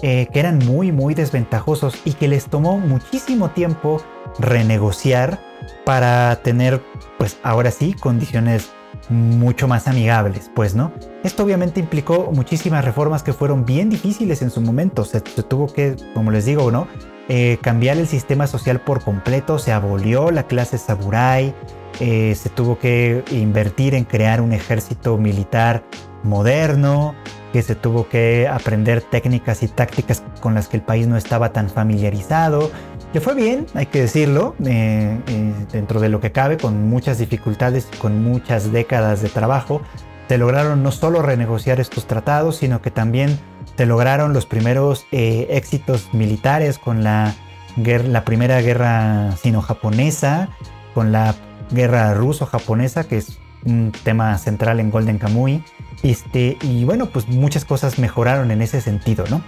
que 0.00 0.28
eran 0.32 0.58
muy, 0.58 0.92
muy 0.92 1.14
desventajosos 1.14 1.94
y 2.04 2.12
que 2.12 2.28
les 2.28 2.46
tomó 2.46 2.78
muchísimo 2.78 3.50
tiempo 3.50 4.00
renegociar 4.38 5.40
para 5.84 6.36
tener, 6.42 6.82
pues 7.18 7.38
ahora 7.42 7.70
sí, 7.70 7.94
condiciones 7.94 8.70
mucho 9.08 9.68
más 9.68 9.88
amigables, 9.88 10.50
pues, 10.54 10.74
¿no? 10.74 10.92
Esto 11.24 11.44
obviamente 11.44 11.80
implicó 11.80 12.30
muchísimas 12.32 12.84
reformas 12.84 13.22
que 13.22 13.32
fueron 13.32 13.64
bien 13.64 13.90
difíciles 13.90 14.42
en 14.42 14.50
su 14.50 14.60
momento. 14.60 15.04
Se, 15.04 15.20
tuvo 15.20 15.66
que, 15.66 15.96
como 16.14 16.30
les 16.30 16.44
digo, 16.44 16.70
¿no? 16.70 16.86
Eh, 17.28 17.58
cambiar 17.62 17.98
el 17.98 18.06
sistema 18.06 18.46
social 18.46 18.80
por 18.80 19.02
completo, 19.02 19.58
se 19.58 19.72
abolió 19.72 20.30
la 20.30 20.44
clase 20.44 20.78
samurai, 20.78 21.54
eh, 22.00 22.34
se 22.34 22.48
tuvo 22.48 22.78
que 22.78 23.22
invertir 23.30 23.94
en 23.94 24.04
crear 24.04 24.40
un 24.40 24.52
ejército 24.52 25.18
militar 25.18 25.82
moderno, 26.22 27.14
que 27.52 27.62
se 27.62 27.74
tuvo 27.74 28.08
que 28.08 28.48
aprender 28.48 29.02
técnicas 29.02 29.62
y 29.62 29.68
tácticas 29.68 30.22
con 30.40 30.54
las 30.54 30.68
que 30.68 30.76
el 30.76 30.82
país 30.82 31.06
no 31.06 31.16
estaba 31.16 31.52
tan 31.52 31.70
familiarizado. 31.70 32.70
Le 33.12 33.20
fue 33.20 33.34
bien, 33.34 33.66
hay 33.74 33.86
que 33.86 34.02
decirlo, 34.02 34.54
eh, 34.64 35.18
eh, 35.26 35.52
dentro 35.72 36.00
de 36.00 36.08
lo 36.10 36.20
que 36.20 36.30
cabe, 36.30 36.58
con 36.58 36.88
muchas 36.88 37.18
dificultades 37.18 37.88
con 37.98 38.22
muchas 38.22 38.70
décadas 38.70 39.22
de 39.22 39.30
trabajo. 39.30 39.80
Se 40.28 40.36
lograron 40.36 40.82
no 40.82 40.92
solo 40.92 41.22
renegociar 41.22 41.80
estos 41.80 42.06
tratados, 42.06 42.56
sino 42.56 42.82
que 42.82 42.90
también 42.90 43.38
se 43.78 43.86
lograron 43.86 44.34
los 44.34 44.44
primeros 44.44 45.06
eh, 45.10 45.46
éxitos 45.50 46.12
militares 46.12 46.78
con 46.78 47.02
la, 47.02 47.34
la 47.76 48.24
primera 48.24 48.60
guerra 48.60 49.34
sino-japonesa, 49.40 50.50
con 50.94 51.12
la 51.12 51.34
guerra 51.70 52.12
ruso-japonesa, 52.12 53.04
que 53.04 53.18
es 53.18 53.38
un 53.64 53.92
tema 54.04 54.36
central 54.38 54.80
en 54.80 54.90
Golden 54.90 55.18
Kamuy. 55.18 55.62
Este, 56.02 56.56
y 56.62 56.84
bueno, 56.84 57.06
pues 57.06 57.28
muchas 57.28 57.64
cosas 57.64 57.98
mejoraron 57.98 58.50
en 58.50 58.62
ese 58.62 58.80
sentido, 58.80 59.24
¿no? 59.30 59.42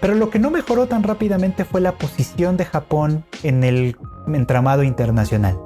Pero 0.00 0.14
lo 0.14 0.30
que 0.30 0.38
no 0.38 0.50
mejoró 0.50 0.86
tan 0.86 1.02
rápidamente 1.02 1.64
fue 1.64 1.80
la 1.80 1.92
posición 1.92 2.56
de 2.56 2.64
Japón 2.64 3.24
en 3.42 3.64
el 3.64 3.96
entramado 4.28 4.82
internacional. 4.82 5.58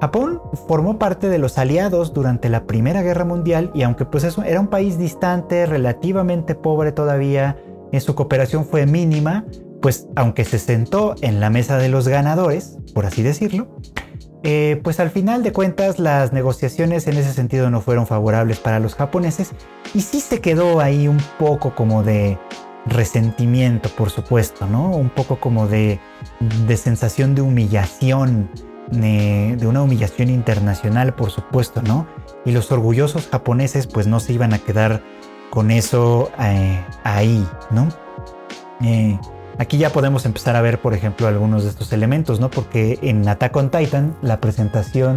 Japón 0.00 0.40
formó 0.68 0.98
parte 0.98 1.28
de 1.28 1.38
los 1.38 1.58
aliados 1.58 2.12
durante 2.12 2.48
la 2.48 2.66
Primera 2.66 3.02
Guerra 3.02 3.24
Mundial 3.24 3.70
y 3.74 3.82
aunque 3.82 4.04
pues 4.04 4.24
eso 4.24 4.42
era 4.42 4.60
un 4.60 4.68
país 4.68 4.98
distante, 4.98 5.66
relativamente 5.66 6.54
pobre 6.54 6.92
todavía, 6.92 7.56
en 7.92 8.00
su 8.00 8.14
cooperación 8.14 8.64
fue 8.66 8.86
mínima, 8.86 9.44
pues 9.80 10.08
aunque 10.16 10.44
se 10.44 10.58
sentó 10.58 11.14
en 11.20 11.40
la 11.40 11.50
mesa 11.50 11.78
de 11.78 11.88
los 11.88 12.08
ganadores, 12.08 12.78
por 12.92 13.06
así 13.06 13.22
decirlo, 13.22 13.68
eh, 14.46 14.78
pues 14.84 15.00
al 15.00 15.08
final 15.08 15.42
de 15.42 15.54
cuentas 15.54 15.98
las 15.98 16.34
negociaciones 16.34 17.06
en 17.06 17.16
ese 17.16 17.32
sentido 17.32 17.70
no 17.70 17.80
fueron 17.80 18.06
favorables 18.06 18.60
para 18.60 18.78
los 18.78 18.94
japoneses 18.94 19.52
y 19.94 20.02
sí 20.02 20.20
se 20.20 20.42
quedó 20.42 20.80
ahí 20.80 21.08
un 21.08 21.16
poco 21.38 21.74
como 21.74 22.02
de 22.02 22.38
resentimiento, 22.84 23.88
por 23.88 24.10
supuesto, 24.10 24.66
¿no? 24.66 24.90
Un 24.90 25.08
poco 25.08 25.40
como 25.40 25.66
de, 25.66 25.98
sensación 26.76 27.34
de 27.34 27.40
humillación, 27.40 28.50
de, 28.90 29.56
una 29.66 29.82
humillación 29.82 30.28
internacional, 30.28 31.14
por 31.14 31.30
supuesto, 31.30 31.80
¿no? 31.80 32.06
Y 32.44 32.52
los 32.52 32.70
orgullosos 32.70 33.28
japoneses 33.28 33.86
pues 33.86 34.06
no 34.06 34.20
se 34.20 34.34
iban 34.34 34.52
a 34.52 34.58
quedar 34.58 35.02
con 35.48 35.70
eso 35.70 36.30
eh, 36.38 36.84
ahí, 37.02 37.48
¿no? 37.70 37.88
Eh, 38.82 39.18
aquí 39.58 39.78
ya 39.78 39.90
podemos 39.90 40.26
empezar 40.26 40.56
a 40.56 40.62
ver, 40.62 40.80
por 40.80 40.94
ejemplo, 40.94 41.26
algunos 41.26 41.64
de 41.64 41.70
estos 41.70 41.92
elementos, 41.92 42.40
¿no? 42.40 42.50
Porque 42.50 42.98
en 43.02 43.26
Attack 43.28 43.56
on 43.56 43.70
Titan, 43.70 44.16
la 44.22 44.40
presentación 44.40 45.16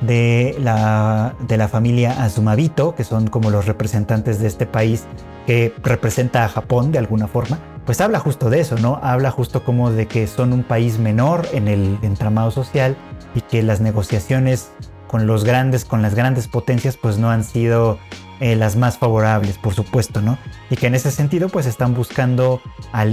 de 0.00 0.56
la, 0.58 1.34
de 1.46 1.56
la 1.56 1.68
familia 1.68 2.22
Azumabito, 2.22 2.94
que 2.94 3.04
son 3.04 3.28
como 3.28 3.50
los 3.50 3.66
representantes 3.66 4.40
de 4.40 4.46
este 4.46 4.66
país 4.66 5.04
que 5.46 5.74
representa 5.82 6.44
a 6.44 6.48
Japón 6.48 6.92
de 6.92 6.98
alguna 6.98 7.26
forma, 7.26 7.58
pues 7.84 8.00
habla 8.00 8.18
justo 8.20 8.50
de 8.50 8.60
eso, 8.60 8.76
¿no? 8.78 9.00
Habla 9.02 9.30
justo 9.30 9.64
como 9.64 9.90
de 9.90 10.06
que 10.06 10.26
son 10.26 10.52
un 10.52 10.62
país 10.62 10.98
menor 10.98 11.48
en 11.52 11.68
el 11.68 11.98
entramado 12.02 12.50
social 12.50 12.96
y 13.34 13.40
que 13.40 13.62
las 13.62 13.80
negociaciones 13.80 14.70
con 15.06 15.26
los 15.26 15.44
grandes, 15.44 15.84
con 15.84 16.02
las 16.02 16.14
grandes 16.14 16.46
potencias, 16.46 16.96
pues 16.96 17.18
no 17.18 17.30
han 17.30 17.42
sido 17.42 17.98
eh, 18.40 18.56
las 18.56 18.74
más 18.74 18.96
favorables, 18.96 19.58
por 19.58 19.74
supuesto, 19.74 20.22
¿no? 20.22 20.38
Y 20.70 20.76
que 20.76 20.86
en 20.86 20.94
ese 20.94 21.10
sentido, 21.10 21.50
pues 21.50 21.66
están 21.66 21.92
buscando 21.94 22.62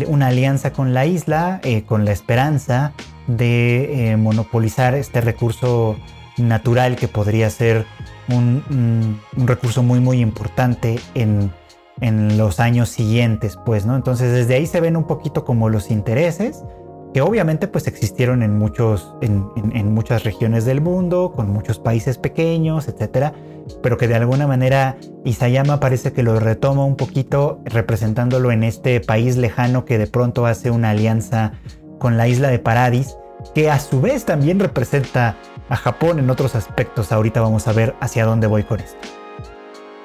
una 0.07 0.27
alianza 0.27 0.71
con 0.71 0.93
la 0.93 1.05
isla, 1.05 1.59
eh, 1.63 1.83
con 1.83 2.05
la 2.05 2.13
esperanza 2.13 2.93
de 3.27 4.11
eh, 4.11 4.17
monopolizar 4.17 4.95
este 4.95 5.19
recurso 5.19 5.97
natural 6.37 6.95
que 6.95 7.09
podría 7.09 7.49
ser 7.49 7.85
un, 8.29 9.19
recurso 9.35 9.83
muy 9.83 9.99
muy 9.99 10.21
importante 10.21 10.97
en, 11.13 11.51
los 12.37 12.59
años 12.61 12.89
siguientes, 12.89 13.57
pues, 13.65 13.85
¿no? 13.85 13.95
Entonces 13.95 14.31
desde 14.31 14.55
ahí 14.55 14.67
se 14.67 14.79
ven 14.79 14.95
un 14.95 15.07
poquito 15.07 15.43
como 15.43 15.67
los 15.67 15.89
intereses 15.91 16.63
que 17.17 17.21
obviamente 17.23 17.67
pues 17.67 17.87
existieron 17.87 18.43
en, 18.43 18.59
muchos, 18.59 19.15
en, 19.21 19.91
muchas 19.91 20.23
regiones 20.23 20.65
del 20.65 20.81
mundo, 20.81 21.33
con 21.35 21.49
muchos 21.49 21.79
países 21.79 22.19
pequeños, 22.19 22.87
etcétera, 22.87 23.33
pero 23.81 23.97
que 23.97 24.07
de 24.07 24.13
alguna 24.13 24.45
manera 24.45 24.97
Isayama 25.25 25.79
parece 25.79 26.13
que 26.13 26.21
lo 26.21 26.39
retoma 26.39 26.85
un 26.85 26.95
poquito 26.95 27.59
representándolo 27.65 28.51
en 28.51 28.63
este 28.63 28.99
país 29.01 29.35
lejano 29.35 29.83
que 29.83 29.97
de 29.97 30.05
pronto 30.05 30.45
hace 30.45 30.69
una 30.69 30.91
alianza 30.91 31.53
con 31.97 32.17
la 32.17 32.27
isla 32.27 32.49
de 32.49 32.59
Paradis, 32.59 33.17
que 33.55 33.71
a 33.71 33.79
su 33.79 33.99
vez 33.99 34.23
también 34.23 34.59
representa 34.59 35.37
a 35.69 35.75
Japón 35.75 36.19
en 36.19 36.29
otros 36.29 36.53
aspectos. 36.53 37.11
Ahorita 37.11 37.41
vamos 37.41 37.67
a 37.67 37.73
ver 37.73 37.95
hacia 37.99 38.25
dónde 38.25 38.45
voy 38.45 38.61
con 38.61 38.79
esto. 38.79 38.99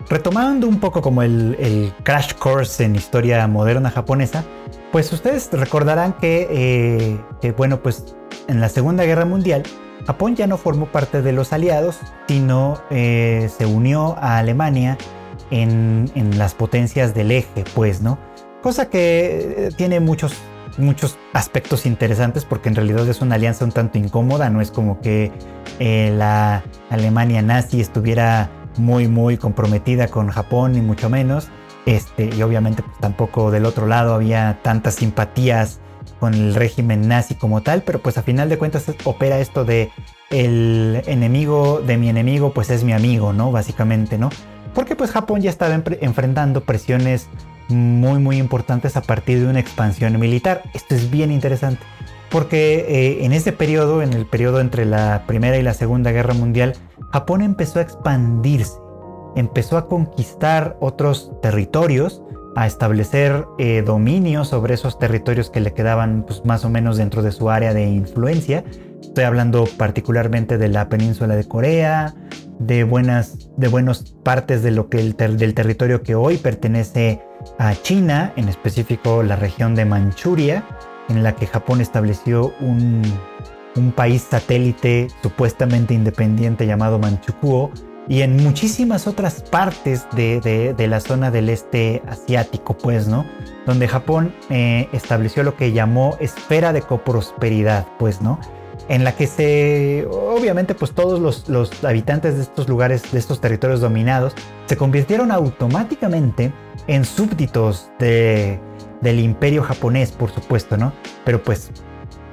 Retomando 0.08 0.66
un 0.66 0.80
poco 0.80 1.02
como 1.02 1.22
el, 1.22 1.92
crash 2.04 2.32
course 2.36 2.82
en 2.82 2.96
historia 2.96 3.46
moderna 3.48 3.90
japonesa, 3.90 4.44
pues 4.92 5.10
ustedes 5.12 5.48
recordarán 5.52 6.12
que, 6.12 7.18
eh, 7.42 7.52
bueno, 7.56 7.82
pues 7.82 8.14
en 8.46 8.60
la 8.60 8.68
Segunda 8.68 9.04
Guerra 9.04 9.24
Mundial, 9.24 9.62
Japón 10.06 10.36
ya 10.36 10.46
no 10.46 10.58
formó 10.58 10.86
parte 10.86 11.22
de 11.22 11.32
los 11.32 11.52
aliados, 11.52 11.98
sino 12.28 12.82
eh, 12.90 13.50
se 13.56 13.64
unió 13.64 14.16
a 14.18 14.38
Alemania 14.38 14.98
en, 15.50 16.10
las 16.36 16.54
potencias 16.54 17.14
del 17.14 17.30
eje, 17.30 17.64
pues, 17.74 18.02
¿no? 18.02 18.18
Cosa 18.60 18.90
que 18.90 19.68
eh, 19.68 19.70
tiene 19.76 19.98
muchos 19.98 20.34
muchos 20.78 21.18
aspectos 21.34 21.84
interesantes 21.84 22.46
porque 22.46 22.70
en 22.70 22.74
realidad 22.74 23.06
es 23.06 23.20
una 23.20 23.34
alianza 23.34 23.66
un 23.66 23.72
tanto 23.72 23.98
incómoda, 23.98 24.48
no 24.48 24.62
es 24.62 24.70
como 24.70 25.02
que 25.02 25.30
la 25.78 26.64
Alemania 26.88 27.42
nazi 27.42 27.82
estuviera 27.82 28.50
muy 28.78 29.06
muy 29.06 29.36
comprometida 29.36 30.08
con 30.08 30.28
Japón 30.30 30.72
ni 30.72 30.80
mucho 30.80 31.10
menos, 31.10 31.50
este, 31.86 32.30
y 32.34 32.42
obviamente 32.42 32.82
pues, 32.82 32.98
tampoco 32.98 33.50
del 33.50 33.66
otro 33.66 33.86
lado 33.86 34.14
había 34.14 34.60
tantas 34.62 34.94
simpatías 34.94 35.80
con 36.20 36.34
el 36.34 36.54
régimen 36.54 37.08
nazi 37.08 37.34
como 37.34 37.62
tal, 37.62 37.82
pero 37.82 38.00
pues 38.00 38.16
a 38.18 38.22
final 38.22 38.48
de 38.48 38.58
cuentas 38.58 38.84
opera 39.04 39.38
esto 39.38 39.64
de 39.64 39.90
el 40.30 41.02
enemigo 41.06 41.82
de 41.84 41.96
mi 41.96 42.08
enemigo 42.08 42.52
pues 42.52 42.70
es 42.70 42.84
mi 42.84 42.92
amigo, 42.92 43.32
¿no? 43.32 43.50
Básicamente, 43.50 44.18
¿no? 44.18 44.30
Porque 44.74 44.96
pues 44.96 45.10
Japón 45.10 45.40
ya 45.40 45.50
estaba 45.50 45.74
enfrentando 45.74 46.62
presiones 46.62 47.28
muy 47.68 48.20
muy 48.20 48.38
importantes 48.38 48.96
a 48.96 49.02
partir 49.02 49.40
de 49.40 49.46
una 49.46 49.60
expansión 49.60 50.18
militar. 50.18 50.62
Esto 50.74 50.94
es 50.94 51.10
bien 51.10 51.32
interesante 51.32 51.82
porque 52.32 52.86
eh, 52.88 53.24
en 53.24 53.32
ese 53.32 53.52
periodo, 53.52 54.00
en 54.02 54.14
el 54.14 54.24
periodo 54.24 54.60
entre 54.60 54.86
la 54.86 55.24
Primera 55.26 55.58
y 55.58 55.62
la 55.62 55.74
Segunda 55.74 56.12
Guerra 56.12 56.32
Mundial, 56.32 56.74
Japón 57.12 57.42
empezó 57.42 57.78
a 57.78 57.82
expandirse, 57.82 58.78
empezó 59.36 59.76
a 59.76 59.88
conquistar 59.88 60.76
otros 60.80 61.32
territorios, 61.40 62.22
a 62.54 62.66
establecer 62.66 63.46
eh, 63.58 63.82
dominio 63.84 64.44
sobre 64.44 64.74
esos 64.74 64.98
territorios 64.98 65.50
que 65.50 65.60
le 65.60 65.72
quedaban 65.72 66.24
pues, 66.26 66.44
más 66.44 66.64
o 66.64 66.70
menos 66.70 66.96
dentro 66.96 67.22
de 67.22 67.32
su 67.32 67.50
área 67.50 67.72
de 67.72 67.86
influencia. 67.88 68.64
Estoy 69.00 69.24
hablando 69.24 69.66
particularmente 69.76 70.58
de 70.58 70.68
la 70.68 70.88
península 70.88 71.34
de 71.34 71.44
Corea, 71.48 72.14
de 72.58 72.84
buenas, 72.84 73.50
de 73.56 73.70
partes 74.22 74.62
de 74.62 74.70
lo 74.70 74.88
que 74.88 75.00
el 75.00 75.16
del 75.16 75.54
territorio 75.54 76.02
que 76.02 76.14
hoy 76.14 76.36
pertenece 76.36 77.22
a 77.58 77.74
China, 77.74 78.32
en 78.36 78.48
específico 78.48 79.22
la 79.22 79.36
región 79.36 79.74
de 79.74 79.84
Manchuria, 79.84 80.64
en 81.08 81.22
la 81.22 81.34
que 81.34 81.46
Japón 81.46 81.80
estableció 81.80 82.52
un, 82.60 83.02
país 83.96 84.26
satélite 84.30 85.08
supuestamente 85.22 85.94
independiente 85.94 86.66
llamado 86.66 86.98
Manchukuo, 86.98 87.70
y 88.08 88.22
en 88.22 88.36
muchísimas 88.36 89.06
otras 89.06 89.42
partes 89.42 90.06
de, 90.14 90.74
la 90.78 91.00
zona 91.00 91.30
del 91.30 91.48
este 91.48 92.02
asiático, 92.08 92.76
pues, 92.76 93.06
¿no? 93.06 93.24
Donde 93.66 93.86
Japón 93.88 94.34
eh, 94.50 94.88
estableció 94.92 95.42
lo 95.42 95.56
que 95.56 95.72
llamó 95.72 96.16
esfera 96.20 96.72
de 96.72 96.82
coprosperidad, 96.82 97.86
pues, 97.98 98.20
¿no? 98.20 98.40
En 98.88 99.04
la 99.04 99.14
que 99.14 99.28
se, 99.28 100.06
obviamente, 100.10 100.74
pues 100.74 100.92
todos 100.92 101.20
los, 101.20 101.48
los 101.48 101.84
habitantes 101.84 102.36
de 102.36 102.42
estos 102.42 102.68
lugares, 102.68 103.12
de 103.12 103.18
estos 103.18 103.40
territorios 103.40 103.80
dominados, 103.80 104.34
se 104.66 104.76
convirtieron 104.76 105.30
automáticamente 105.30 106.52
en 106.88 107.04
súbditos 107.04 107.90
de, 108.00 108.58
del 109.00 109.20
imperio 109.20 109.62
japonés, 109.62 110.10
por 110.10 110.30
supuesto, 110.30 110.76
¿no? 110.76 110.92
Pero 111.24 111.42
pues, 111.42 111.70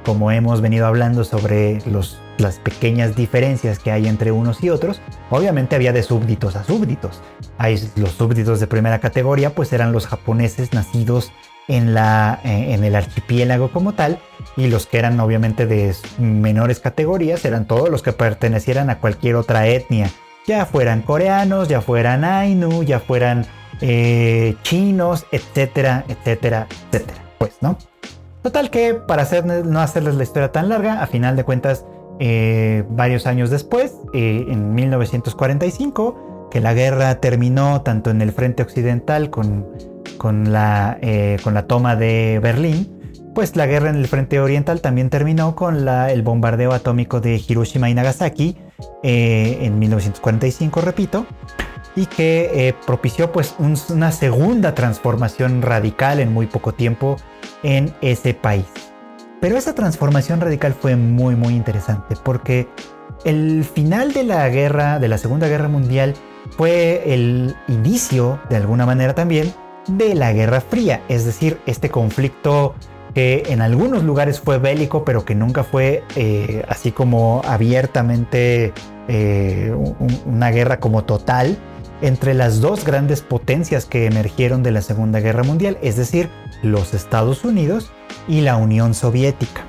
como 0.03 0.31
hemos 0.31 0.61
venido 0.61 0.87
hablando 0.87 1.23
sobre 1.23 1.79
los, 1.85 2.19
las 2.39 2.59
pequeñas 2.59 3.15
diferencias 3.15 3.79
que 3.79 3.91
hay 3.91 4.07
entre 4.07 4.31
unos 4.31 4.63
y 4.63 4.69
otros, 4.69 5.01
obviamente 5.29 5.75
había 5.75 5.93
de 5.93 6.03
súbditos 6.03 6.55
a 6.55 6.63
súbditos. 6.63 7.21
Los 7.95 8.11
súbditos 8.11 8.59
de 8.59 8.67
primera 8.67 8.99
categoría, 8.99 9.51
pues 9.51 9.73
eran 9.73 9.91
los 9.91 10.07
japoneses 10.07 10.73
nacidos 10.73 11.31
en, 11.67 11.93
la, 11.93 12.39
eh, 12.43 12.73
en 12.73 12.83
el 12.83 12.95
archipiélago 12.95 13.71
como 13.71 13.93
tal, 13.93 14.19
y 14.57 14.67
los 14.67 14.87
que 14.87 14.97
eran 14.97 15.19
obviamente 15.19 15.67
de 15.67 15.95
menores 16.17 16.79
categorías 16.79 17.45
eran 17.45 17.65
todos 17.65 17.89
los 17.89 18.01
que 18.01 18.11
pertenecieran 18.11 18.89
a 18.89 18.99
cualquier 18.99 19.35
otra 19.35 19.67
etnia, 19.67 20.09
ya 20.47 20.65
fueran 20.65 21.03
coreanos, 21.03 21.67
ya 21.67 21.81
fueran 21.81 22.23
ainu, 22.23 22.83
ya 22.83 22.99
fueran 22.99 23.45
eh, 23.81 24.55
chinos, 24.63 25.25
etcétera, 25.31 26.05
etcétera, 26.07 26.67
etcétera. 26.91 27.19
Pues, 27.37 27.57
¿no? 27.61 27.77
Total 28.41 28.69
que 28.69 28.95
para 28.95 29.21
hacer, 29.21 29.45
no 29.45 29.79
hacerles 29.79 30.15
la 30.15 30.23
historia 30.23 30.51
tan 30.51 30.69
larga, 30.69 31.03
a 31.03 31.07
final 31.07 31.35
de 31.35 31.43
cuentas, 31.43 31.85
eh, 32.19 32.83
varios 32.89 33.25
años 33.25 33.49
después, 33.49 33.95
eh, 34.13 34.45
en 34.49 34.73
1945, 34.75 36.49
que 36.51 36.59
la 36.59 36.73
guerra 36.73 37.19
terminó 37.19 37.81
tanto 37.81 38.09
en 38.09 38.21
el 38.21 38.31
frente 38.31 38.63
occidental 38.63 39.29
con, 39.29 39.65
la, 40.51 40.97
con 41.43 41.53
la 41.53 41.67
toma 41.67 41.95
de 41.95 42.39
Berlín, 42.41 42.95
pues 43.35 43.55
la 43.55 43.67
guerra 43.67 43.89
en 43.89 43.95
el 43.95 44.07
frente 44.07 44.39
oriental 44.39 44.81
también 44.81 45.09
terminó 45.09 45.55
con 45.55 45.87
el 45.87 46.21
bombardeo 46.23 46.73
atómico 46.73 47.21
de 47.21 47.41
Hiroshima 47.47 47.89
y 47.89 47.93
Nagasaki 47.93 48.57
en 49.03 49.77
1945, 49.77 50.81
repito 50.81 51.25
y 51.95 52.05
que 52.05 52.67
eh, 52.67 52.73
propició 52.85 53.31
pues 53.31 53.55
una 53.59 54.11
segunda 54.11 54.73
transformación 54.75 55.61
radical 55.61 56.19
en 56.19 56.33
muy 56.33 56.47
poco 56.47 56.73
tiempo 56.73 57.17
en 57.63 57.93
ese 58.01 58.33
país. 58.33 58.65
Pero 59.41 59.57
esa 59.57 59.73
transformación 59.73 60.41
radical 60.41 60.73
fue 60.73 60.95
muy 60.95 61.35
muy 61.35 61.55
interesante 61.55 62.15
porque 62.23 62.67
el 63.25 63.63
final 63.63 64.13
de 64.13 64.23
la 64.23 64.47
guerra, 64.49 64.99
de 64.99 65.07
la 65.07 65.17
Segunda 65.17 65.47
Guerra 65.47 65.67
Mundial, 65.67 66.13
fue 66.57 67.13
el 67.13 67.55
inicio, 67.67 68.39
de 68.49 68.55
alguna 68.55 68.85
manera 68.85 69.13
también, 69.15 69.53
de 69.87 70.15
la 70.15 70.33
Guerra 70.33 70.61
Fría, 70.61 71.01
es 71.09 71.25
decir, 71.25 71.59
este 71.65 71.89
conflicto 71.89 72.75
que 73.13 73.43
en 73.47 73.61
algunos 73.61 74.03
lugares 74.03 74.39
fue 74.39 74.59
bélico, 74.59 75.03
pero 75.03 75.25
que 75.25 75.35
nunca 75.35 75.63
fue 75.63 76.03
eh, 76.15 76.63
así 76.67 76.91
como 76.91 77.41
abiertamente 77.45 78.73
eh, 79.07 79.73
una 80.25 80.51
guerra 80.51 80.79
como 80.79 81.03
total, 81.03 81.57
entre 82.01 82.33
las 82.33 82.61
dos 82.61 82.85
grandes 82.85 83.21
potencias 83.21 83.85
que 83.85 84.05
emergieron 84.05 84.63
de 84.63 84.71
la 84.71 84.81
Segunda 84.81 85.19
Guerra 85.19 85.43
Mundial, 85.43 85.77
es 85.81 85.97
decir, 85.97 86.29
los 86.61 86.93
Estados 86.93 87.43
Unidos 87.43 87.91
y 88.27 88.41
la 88.41 88.57
Unión 88.57 88.93
Soviética. 88.93 89.65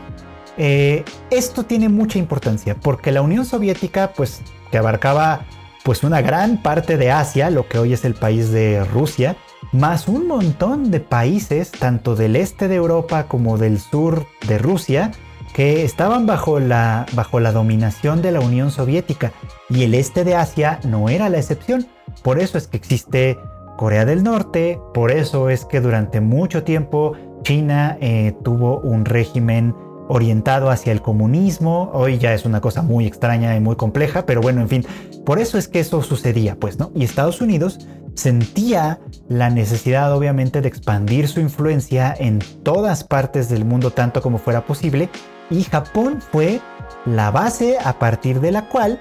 Eh, 0.57 1.05
esto 1.30 1.64
tiene 1.64 1.88
mucha 1.88 2.18
importancia 2.18 2.74
porque 2.74 3.12
la 3.12 3.22
Unión 3.22 3.45
Soviética, 3.45 4.12
pues, 4.14 4.43
que 4.70 4.78
abarcaba 4.78 5.47
pues 5.84 6.03
una 6.03 6.20
gran 6.20 6.62
parte 6.62 6.97
de 6.97 7.11
Asia, 7.11 7.51
lo 7.51 7.66
que 7.66 7.78
hoy 7.78 7.95
es 7.95 8.05
el 8.05 8.14
país 8.14 8.51
de 8.51 8.84
Rusia, 8.84 9.36
más 9.72 10.09
un 10.09 10.26
montón 10.26 10.91
de 10.91 11.01
países, 11.01 11.70
tanto 11.70 12.16
del 12.16 12.36
este 12.36 12.68
de 12.68 12.74
Europa 12.74 13.26
como 13.26 13.57
del 13.57 13.80
sur 13.80 14.26
de 14.47 14.59
Rusia, 14.59 15.12
que 15.55 15.84
estaban 15.84 16.26
bajo 16.26 16.61
la, 16.61 17.07
bajo 17.12 17.41
la 17.41 17.53
dominación 17.53 18.22
de 18.22 18.32
la 18.32 18.41
Unión 18.41 18.70
Soviética 18.70 19.32
y 19.68 19.84
el 19.84 19.95
este 19.95 20.24
de 20.24 20.36
Asia 20.36 20.80
no 20.84 21.09
era 21.09 21.28
la 21.28 21.38
excepción. 21.38 21.86
Por 22.22 22.38
eso 22.38 22.59
es 22.59 22.66
que 22.66 22.76
existe 22.76 23.38
Corea 23.81 24.05
del 24.05 24.22
Norte, 24.22 24.78
por 24.93 25.11
eso 25.11 25.49
es 25.49 25.64
que 25.64 25.81
durante 25.81 26.20
mucho 26.20 26.64
tiempo 26.64 27.14
China 27.45 27.97
eh, 28.03 28.35
tuvo 28.45 28.78
un 28.81 29.07
régimen 29.07 29.74
orientado 30.07 30.68
hacia 30.68 30.93
el 30.93 31.01
comunismo. 31.01 31.91
Hoy 31.95 32.18
ya 32.18 32.35
es 32.35 32.45
una 32.45 32.61
cosa 32.61 32.83
muy 32.83 33.07
extraña 33.07 33.57
y 33.57 33.61
muy 33.61 33.76
compleja, 33.76 34.26
pero 34.26 34.43
bueno, 34.43 34.61
en 34.61 34.68
fin, 34.68 34.87
por 35.24 35.39
eso 35.39 35.57
es 35.57 35.66
que 35.66 35.81
eso 35.81 36.03
sucedía, 36.03 36.57
pues, 36.57 36.78
¿no? 36.78 36.93
Y 36.95 37.05
Estados 37.05 37.41
Unidos 37.41 37.89
sentía 38.12 39.01
la 39.31 39.49
necesidad, 39.49 40.14
obviamente, 40.14 40.61
de 40.61 40.68
expandir 40.68 41.26
su 41.26 41.41
influencia 41.41 42.14
en 42.18 42.41
todas 42.62 43.03
partes 43.03 43.49
del 43.49 43.64
mundo 43.64 43.93
tanto 43.93 44.20
como 44.20 44.37
fuera 44.37 44.66
posible, 44.66 45.09
y 45.49 45.62
Japón 45.62 46.18
fue 46.20 46.61
la 47.07 47.31
base 47.31 47.78
a 47.83 47.99
partir 47.99 48.43
de 48.43 48.53
la 48.53 48.68
cual 48.68 49.01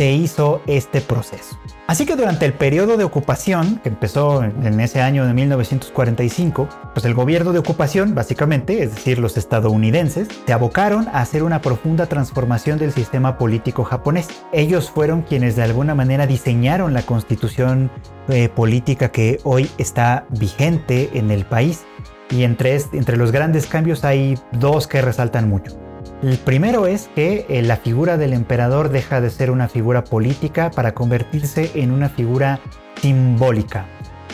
se 0.00 0.12
hizo 0.12 0.62
este 0.66 1.02
proceso. 1.02 1.58
Así 1.86 2.06
que 2.06 2.16
durante 2.16 2.46
el 2.46 2.54
periodo 2.54 2.96
de 2.96 3.04
ocupación, 3.04 3.80
que 3.82 3.90
empezó 3.90 4.42
en 4.42 4.80
ese 4.80 5.02
año 5.02 5.26
de 5.26 5.34
1945, 5.34 6.70
pues 6.94 7.04
el 7.04 7.12
gobierno 7.12 7.52
de 7.52 7.58
ocupación, 7.58 8.14
básicamente, 8.14 8.82
es 8.82 8.94
decir, 8.94 9.18
los 9.18 9.36
estadounidenses, 9.36 10.28
se 10.46 10.52
abocaron 10.54 11.06
a 11.08 11.20
hacer 11.20 11.42
una 11.42 11.60
profunda 11.60 12.06
transformación 12.06 12.78
del 12.78 12.92
sistema 12.92 13.36
político 13.36 13.84
japonés. 13.84 14.28
Ellos 14.54 14.90
fueron 14.90 15.20
quienes 15.20 15.54
de 15.54 15.64
alguna 15.64 15.94
manera 15.94 16.26
diseñaron 16.26 16.94
la 16.94 17.02
constitución 17.02 17.90
eh, 18.30 18.48
política 18.48 19.10
que 19.10 19.38
hoy 19.44 19.68
está 19.76 20.24
vigente 20.30 21.10
en 21.12 21.30
el 21.30 21.44
país. 21.44 21.84
Y 22.30 22.44
entre, 22.44 22.74
entre 22.94 23.18
los 23.18 23.32
grandes 23.32 23.66
cambios 23.66 24.02
hay 24.06 24.38
dos 24.52 24.86
que 24.86 25.02
resaltan 25.02 25.50
mucho. 25.50 25.89
El 26.22 26.36
primero 26.36 26.86
es 26.86 27.08
que 27.14 27.46
eh, 27.48 27.62
la 27.62 27.76
figura 27.76 28.18
del 28.18 28.34
emperador 28.34 28.90
deja 28.90 29.22
de 29.22 29.30
ser 29.30 29.50
una 29.50 29.68
figura 29.68 30.04
política 30.04 30.70
para 30.70 30.92
convertirse 30.92 31.70
en 31.74 31.90
una 31.90 32.10
figura 32.10 32.60
simbólica. 33.00 33.86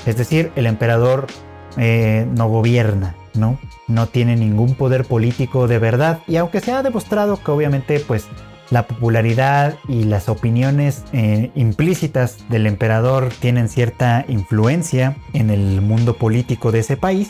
Es 0.04 0.16
decir, 0.16 0.50
el 0.56 0.66
emperador 0.66 1.28
eh, 1.76 2.26
no 2.34 2.48
gobierna, 2.48 3.14
¿no? 3.34 3.58
No 3.86 4.08
tiene 4.08 4.34
ningún 4.34 4.74
poder 4.74 5.04
político 5.04 5.68
de 5.68 5.78
verdad. 5.78 6.20
Y 6.26 6.36
aunque 6.36 6.60
se 6.60 6.72
ha 6.72 6.82
demostrado 6.82 7.36
que 7.40 7.52
obviamente 7.52 8.00
pues 8.00 8.26
la 8.70 8.88
popularidad 8.88 9.76
y 9.88 10.04
las 10.04 10.28
opiniones 10.28 11.04
eh, 11.12 11.52
implícitas 11.54 12.48
del 12.48 12.66
emperador 12.66 13.28
tienen 13.38 13.68
cierta 13.68 14.24
influencia 14.26 15.16
en 15.34 15.50
el 15.50 15.80
mundo 15.82 16.16
político 16.16 16.72
de 16.72 16.80
ese 16.80 16.96
país, 16.96 17.28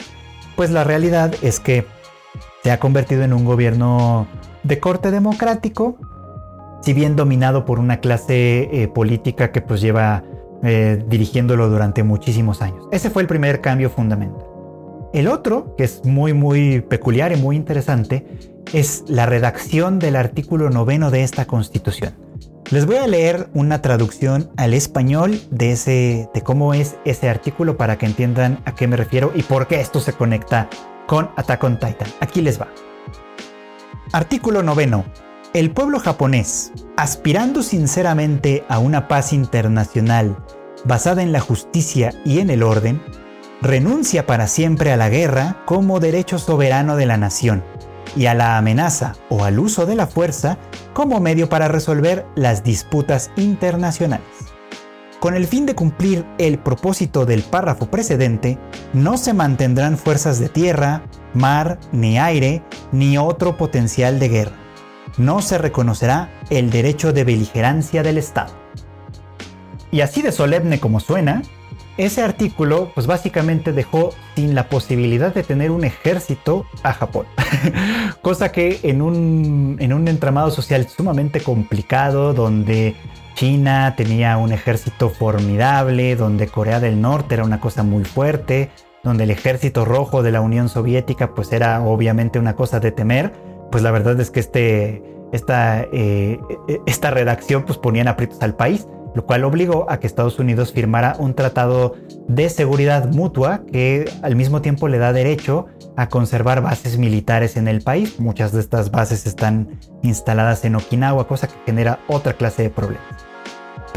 pues 0.54 0.70
la 0.70 0.82
realidad 0.82 1.34
es 1.42 1.60
que 1.60 1.84
se 2.66 2.72
ha 2.72 2.80
convertido 2.80 3.22
en 3.22 3.32
un 3.32 3.44
gobierno 3.44 4.26
de 4.64 4.80
corte 4.80 5.12
democrático, 5.12 5.98
si 6.82 6.94
bien 6.94 7.14
dominado 7.14 7.64
por 7.64 7.78
una 7.78 8.00
clase 8.00 8.68
eh, 8.72 8.88
política 8.88 9.52
que 9.52 9.60
pues 9.60 9.80
lleva 9.80 10.24
eh, 10.64 11.00
dirigiéndolo 11.08 11.68
durante 11.68 12.02
muchísimos 12.02 12.62
años. 12.62 12.88
Ese 12.90 13.08
fue 13.08 13.22
el 13.22 13.28
primer 13.28 13.60
cambio 13.60 13.88
fundamental. 13.88 14.44
El 15.12 15.28
otro, 15.28 15.76
que 15.76 15.84
es 15.84 16.04
muy 16.04 16.32
muy 16.32 16.80
peculiar 16.80 17.30
y 17.30 17.36
muy 17.36 17.54
interesante, 17.54 18.26
es 18.72 19.04
la 19.06 19.26
redacción 19.26 20.00
del 20.00 20.16
artículo 20.16 20.68
noveno 20.68 21.12
de 21.12 21.22
esta 21.22 21.44
constitución. 21.44 22.14
Les 22.72 22.84
voy 22.84 22.96
a 22.96 23.06
leer 23.06 23.48
una 23.54 23.80
traducción 23.80 24.50
al 24.56 24.74
español 24.74 25.38
de, 25.52 25.70
ese, 25.70 26.28
de 26.34 26.42
cómo 26.42 26.74
es 26.74 26.96
ese 27.04 27.28
artículo 27.28 27.76
para 27.76 27.96
que 27.96 28.06
entiendan 28.06 28.58
a 28.64 28.74
qué 28.74 28.88
me 28.88 28.96
refiero 28.96 29.30
y 29.36 29.44
por 29.44 29.68
qué 29.68 29.80
esto 29.80 30.00
se 30.00 30.14
conecta 30.14 30.68
con 31.06 31.30
Attack 31.36 31.64
on 31.64 31.78
Titan. 31.78 32.08
Aquí 32.20 32.42
les 32.42 32.60
va. 32.60 32.68
Artículo 34.12 34.62
9. 34.62 35.04
El 35.54 35.70
pueblo 35.70 35.98
japonés, 36.00 36.72
aspirando 36.96 37.62
sinceramente 37.62 38.64
a 38.68 38.78
una 38.78 39.08
paz 39.08 39.32
internacional 39.32 40.36
basada 40.84 41.22
en 41.22 41.32
la 41.32 41.40
justicia 41.40 42.12
y 42.24 42.40
en 42.40 42.50
el 42.50 42.62
orden, 42.62 43.02
renuncia 43.62 44.26
para 44.26 44.46
siempre 44.46 44.92
a 44.92 44.96
la 44.96 45.08
guerra 45.08 45.62
como 45.64 45.98
derecho 45.98 46.38
soberano 46.38 46.96
de 46.96 47.06
la 47.06 47.16
nación 47.16 47.64
y 48.14 48.26
a 48.26 48.34
la 48.34 48.56
amenaza 48.56 49.14
o 49.28 49.44
al 49.44 49.58
uso 49.58 49.86
de 49.86 49.96
la 49.96 50.06
fuerza 50.06 50.58
como 50.92 51.20
medio 51.20 51.48
para 51.48 51.68
resolver 51.68 52.26
las 52.34 52.62
disputas 52.62 53.30
internacionales. 53.36 54.45
Con 55.20 55.34
el 55.34 55.46
fin 55.46 55.64
de 55.64 55.74
cumplir 55.74 56.26
el 56.38 56.58
propósito 56.58 57.24
del 57.24 57.42
párrafo 57.42 57.90
precedente, 57.90 58.58
no 58.92 59.16
se 59.16 59.32
mantendrán 59.32 59.96
fuerzas 59.96 60.38
de 60.38 60.48
tierra, 60.48 61.04
mar, 61.32 61.78
ni 61.90 62.18
aire, 62.18 62.62
ni 62.92 63.16
otro 63.16 63.56
potencial 63.56 64.18
de 64.18 64.28
guerra. 64.28 64.56
No 65.16 65.40
se 65.40 65.56
reconocerá 65.56 66.30
el 66.50 66.70
derecho 66.70 67.14
de 67.14 67.24
beligerancia 67.24 68.02
del 68.02 68.18
Estado. 68.18 68.52
Y 69.90 70.02
así 70.02 70.20
de 70.20 70.32
solemne 70.32 70.80
como 70.80 71.00
suena, 71.00 71.42
ese 71.96 72.22
artículo 72.22 72.90
pues 72.94 73.06
básicamente 73.06 73.72
dejó 73.72 74.10
sin 74.34 74.54
la 74.54 74.68
posibilidad 74.68 75.32
de 75.32 75.42
tener 75.42 75.70
un 75.70 75.84
ejército 75.84 76.66
a 76.82 76.92
Japón. 76.92 77.26
Cosa 78.22 78.52
que 78.52 78.80
en 78.82 79.00
un, 79.00 79.76
en 79.80 79.94
un 79.94 80.06
entramado 80.08 80.50
social 80.50 80.86
sumamente 80.88 81.40
complicado 81.40 82.34
donde 82.34 82.94
China 83.36 83.94
tenía 83.98 84.38
un 84.38 84.50
ejército 84.50 85.10
formidable, 85.10 86.16
donde 86.16 86.48
Corea 86.48 86.80
del 86.80 87.02
Norte 87.02 87.34
era 87.34 87.44
una 87.44 87.60
cosa 87.60 87.82
muy 87.82 88.02
fuerte, 88.02 88.70
donde 89.04 89.24
el 89.24 89.30
ejército 89.30 89.84
rojo 89.84 90.22
de 90.22 90.32
la 90.32 90.40
Unión 90.40 90.70
Soviética 90.70 91.34
pues 91.34 91.52
era 91.52 91.82
obviamente 91.82 92.38
una 92.38 92.56
cosa 92.56 92.80
de 92.80 92.92
temer, 92.92 93.34
pues 93.70 93.84
la 93.84 93.90
verdad 93.90 94.18
es 94.18 94.30
que 94.30 94.40
este, 94.40 95.02
esta, 95.32 95.84
eh, 95.92 96.40
esta 96.86 97.10
redacción 97.10 97.64
pues 97.64 97.76
ponían 97.76 98.08
aprietos 98.08 98.40
al 98.40 98.56
país, 98.56 98.88
lo 99.14 99.26
cual 99.26 99.44
obligó 99.44 99.84
a 99.90 100.00
que 100.00 100.06
Estados 100.06 100.38
Unidos 100.38 100.72
firmara 100.72 101.16
un 101.18 101.34
tratado 101.34 101.94
de 102.28 102.48
seguridad 102.48 103.12
mutua 103.12 103.64
que 103.70 104.10
al 104.22 104.34
mismo 104.34 104.62
tiempo 104.62 104.88
le 104.88 104.96
da 104.96 105.12
derecho 105.12 105.66
a 105.94 106.08
conservar 106.08 106.62
bases 106.62 106.96
militares 106.96 107.58
en 107.58 107.68
el 107.68 107.82
país. 107.82 108.18
Muchas 108.18 108.52
de 108.52 108.60
estas 108.60 108.90
bases 108.90 109.26
están 109.26 109.78
instaladas 110.02 110.64
en 110.64 110.76
Okinawa, 110.76 111.28
cosa 111.28 111.48
que 111.48 111.54
genera 111.66 111.98
otra 112.08 112.32
clase 112.32 112.62
de 112.62 112.70
problemas. 112.70 113.25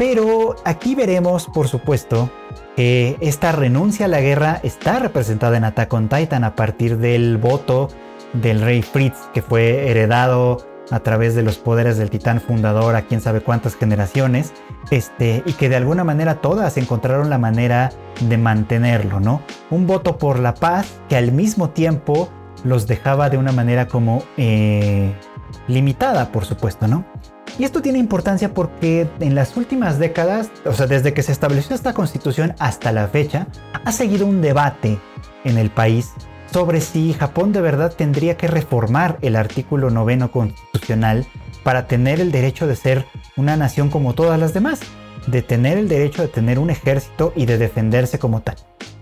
Pero 0.00 0.56
aquí 0.64 0.94
veremos, 0.94 1.46
por 1.46 1.68
supuesto, 1.68 2.30
que 2.74 3.18
esta 3.20 3.52
renuncia 3.52 4.06
a 4.06 4.08
la 4.08 4.22
guerra 4.22 4.58
está 4.62 4.98
representada 4.98 5.58
en 5.58 5.64
Attack 5.64 5.92
on 5.92 6.08
Titan 6.08 6.42
a 6.42 6.56
partir 6.56 6.96
del 6.96 7.36
voto 7.36 7.88
del 8.32 8.62
rey 8.62 8.80
Fritz, 8.80 9.28
que 9.34 9.42
fue 9.42 9.90
heredado 9.90 10.66
a 10.90 11.00
través 11.00 11.34
de 11.34 11.42
los 11.42 11.58
poderes 11.58 11.98
del 11.98 12.08
titán 12.08 12.40
fundador 12.40 12.96
a 12.96 13.02
quién 13.02 13.20
sabe 13.20 13.42
cuántas 13.42 13.76
generaciones, 13.76 14.54
este, 14.90 15.42
y 15.44 15.52
que 15.52 15.68
de 15.68 15.76
alguna 15.76 16.02
manera 16.02 16.36
todas 16.36 16.78
encontraron 16.78 17.28
la 17.28 17.36
manera 17.36 17.92
de 18.22 18.38
mantenerlo, 18.38 19.20
¿no? 19.20 19.42
Un 19.68 19.86
voto 19.86 20.16
por 20.16 20.38
la 20.38 20.54
paz 20.54 20.98
que 21.10 21.16
al 21.18 21.30
mismo 21.30 21.68
tiempo 21.68 22.30
los 22.64 22.86
dejaba 22.86 23.28
de 23.28 23.36
una 23.36 23.52
manera 23.52 23.86
como 23.86 24.22
eh, 24.38 25.14
limitada, 25.68 26.32
por 26.32 26.46
supuesto, 26.46 26.88
¿no? 26.88 27.04
Y 27.58 27.64
esto 27.64 27.82
tiene 27.82 27.98
importancia 27.98 28.54
porque 28.54 29.08
en 29.20 29.34
las 29.34 29.56
últimas 29.56 29.98
décadas, 29.98 30.50
o 30.64 30.72
sea, 30.72 30.86
desde 30.86 31.12
que 31.12 31.22
se 31.22 31.32
estableció 31.32 31.74
esta 31.74 31.92
constitución 31.92 32.54
hasta 32.58 32.92
la 32.92 33.08
fecha, 33.08 33.46
ha 33.84 33.92
seguido 33.92 34.26
un 34.26 34.40
debate 34.40 34.98
en 35.44 35.58
el 35.58 35.70
país 35.70 36.12
sobre 36.52 36.80
si 36.80 37.12
Japón 37.12 37.52
de 37.52 37.60
verdad 37.60 37.92
tendría 37.94 38.36
que 38.36 38.48
reformar 38.48 39.18
el 39.22 39.36
artículo 39.36 39.90
noveno 39.90 40.32
constitucional 40.32 41.26
para 41.62 41.86
tener 41.86 42.20
el 42.20 42.32
derecho 42.32 42.66
de 42.66 42.76
ser 42.76 43.06
una 43.36 43.56
nación 43.56 43.90
como 43.90 44.14
todas 44.14 44.38
las 44.40 44.54
demás, 44.54 44.80
de 45.26 45.42
tener 45.42 45.78
el 45.78 45.88
derecho 45.88 46.22
de 46.22 46.28
tener 46.28 46.58
un 46.58 46.70
ejército 46.70 47.32
y 47.36 47.46
de 47.46 47.58
defenderse 47.58 48.18
como 48.18 48.40
tal. 48.40 48.56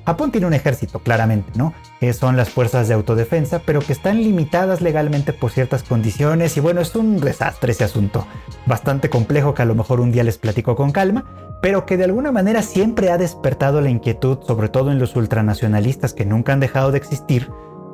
Japón 0.08 0.30
tiene 0.30 0.46
un 0.46 0.54
ejército, 0.54 1.00
claramente, 1.00 1.52
¿no? 1.54 1.74
Que 2.00 2.14
son 2.14 2.38
las 2.38 2.48
fuerzas 2.48 2.88
de 2.88 2.94
autodefensa, 2.94 3.60
pero 3.66 3.80
que 3.80 3.92
están 3.92 4.22
limitadas 4.22 4.80
legalmente 4.80 5.34
por 5.34 5.50
ciertas 5.50 5.82
condiciones. 5.82 6.56
Y 6.56 6.60
bueno, 6.60 6.80
es 6.80 6.96
un 6.96 7.20
desastre 7.20 7.72
ese 7.72 7.84
asunto. 7.84 8.26
Bastante 8.64 9.10
complejo 9.10 9.52
que 9.52 9.60
a 9.60 9.66
lo 9.66 9.74
mejor 9.74 10.00
un 10.00 10.10
día 10.10 10.24
les 10.24 10.38
platico 10.38 10.76
con 10.76 10.92
calma, 10.92 11.58
pero 11.60 11.84
que 11.84 11.98
de 11.98 12.04
alguna 12.04 12.32
manera 12.32 12.62
siempre 12.62 13.10
ha 13.10 13.18
despertado 13.18 13.82
la 13.82 13.90
inquietud, 13.90 14.38
sobre 14.46 14.70
todo 14.70 14.92
en 14.92 14.98
los 14.98 15.14
ultranacionalistas 15.14 16.14
que 16.14 16.24
nunca 16.24 16.54
han 16.54 16.60
dejado 16.60 16.90
de 16.90 16.96
existir, 16.96 17.50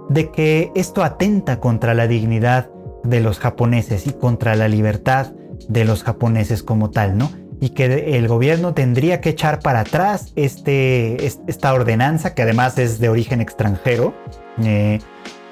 de 0.08 0.30
que 0.30 0.70
esto 0.76 1.02
atenta 1.02 1.58
contra 1.58 1.94
la 1.94 2.06
dignidad 2.06 2.70
de 3.02 3.18
los 3.18 3.40
japoneses 3.40 4.06
y 4.06 4.12
contra 4.12 4.54
la 4.54 4.68
libertad 4.68 5.32
de 5.68 5.84
los 5.84 6.04
japoneses 6.04 6.62
como 6.62 6.90
tal, 6.90 7.18
¿no? 7.18 7.32
Y 7.60 7.70
que 7.70 8.16
el 8.16 8.28
gobierno 8.28 8.74
tendría 8.74 9.20
que 9.20 9.30
echar 9.30 9.60
para 9.60 9.80
atrás 9.80 10.32
este, 10.36 11.24
esta 11.26 11.72
ordenanza, 11.72 12.34
que 12.34 12.42
además 12.42 12.78
es 12.78 12.98
de 12.98 13.08
origen 13.08 13.40
extranjero, 13.40 14.14
eh, 14.62 14.98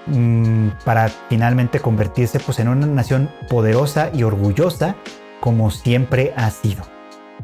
mm, 0.06 0.68
para 0.84 1.08
finalmente 1.28 1.80
convertirse 1.80 2.40
pues, 2.40 2.58
en 2.58 2.68
una 2.68 2.86
nación 2.86 3.30
poderosa 3.48 4.10
y 4.12 4.22
orgullosa 4.22 4.96
como 5.40 5.70
siempre 5.70 6.32
ha 6.36 6.50
sido. 6.50 6.84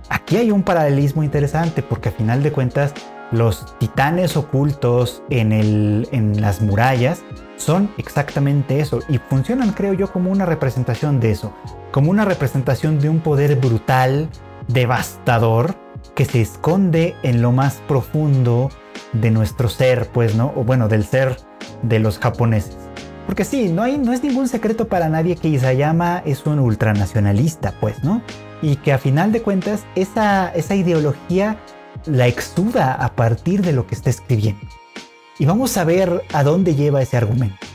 Aquí 0.08 0.36
hay 0.36 0.50
un 0.50 0.62
paralelismo 0.62 1.24
interesante 1.24 1.82
porque 1.82 2.10
a 2.10 2.12
final 2.12 2.42
de 2.42 2.52
cuentas 2.52 2.94
los 3.32 3.76
titanes 3.78 4.36
ocultos 4.36 5.22
en, 5.28 5.52
el, 5.52 6.08
en 6.12 6.40
las 6.40 6.62
murallas 6.62 7.22
son 7.56 7.90
exactamente 7.98 8.80
eso 8.80 9.00
y 9.08 9.18
funcionan 9.18 9.72
creo 9.72 9.92
yo 9.92 10.10
como 10.10 10.30
una 10.30 10.46
representación 10.46 11.20
de 11.20 11.32
eso, 11.32 11.52
como 11.90 12.10
una 12.10 12.24
representación 12.24 13.00
de 13.00 13.08
un 13.08 13.20
poder 13.20 13.56
brutal, 13.56 14.28
devastador 14.68 15.74
que 16.14 16.24
se 16.24 16.40
esconde 16.40 17.16
en 17.22 17.42
lo 17.42 17.52
más 17.52 17.82
profundo 17.88 18.70
de 19.12 19.30
nuestro 19.30 19.68
ser, 19.68 20.08
pues, 20.12 20.34
¿no? 20.34 20.52
O 20.56 20.64
bueno, 20.64 20.88
del 20.88 21.04
ser 21.04 21.36
de 21.82 21.98
los 21.98 22.18
japoneses. 22.18 22.76
Porque 23.26 23.44
sí, 23.44 23.68
no, 23.68 23.82
hay, 23.82 23.98
no 23.98 24.12
es 24.12 24.22
ningún 24.22 24.48
secreto 24.48 24.88
para 24.88 25.08
nadie 25.08 25.36
que 25.36 25.48
Isayama 25.48 26.22
es 26.24 26.46
un 26.46 26.58
ultranacionalista, 26.58 27.74
pues, 27.80 28.02
¿no? 28.02 28.22
Y 28.62 28.76
que 28.76 28.92
a 28.92 28.98
final 28.98 29.32
de 29.32 29.42
cuentas 29.42 29.84
esa, 29.94 30.48
esa 30.54 30.74
ideología 30.74 31.58
la 32.06 32.26
exuda 32.26 32.94
a 32.94 33.14
partir 33.14 33.62
de 33.62 33.72
lo 33.72 33.86
que 33.86 33.94
está 33.94 34.10
escribiendo. 34.10 34.66
Y 35.38 35.46
vamos 35.46 35.76
a 35.76 35.84
ver 35.84 36.22
a 36.32 36.42
dónde 36.42 36.74
lleva 36.74 37.02
ese 37.02 37.16
argumento. 37.16 37.66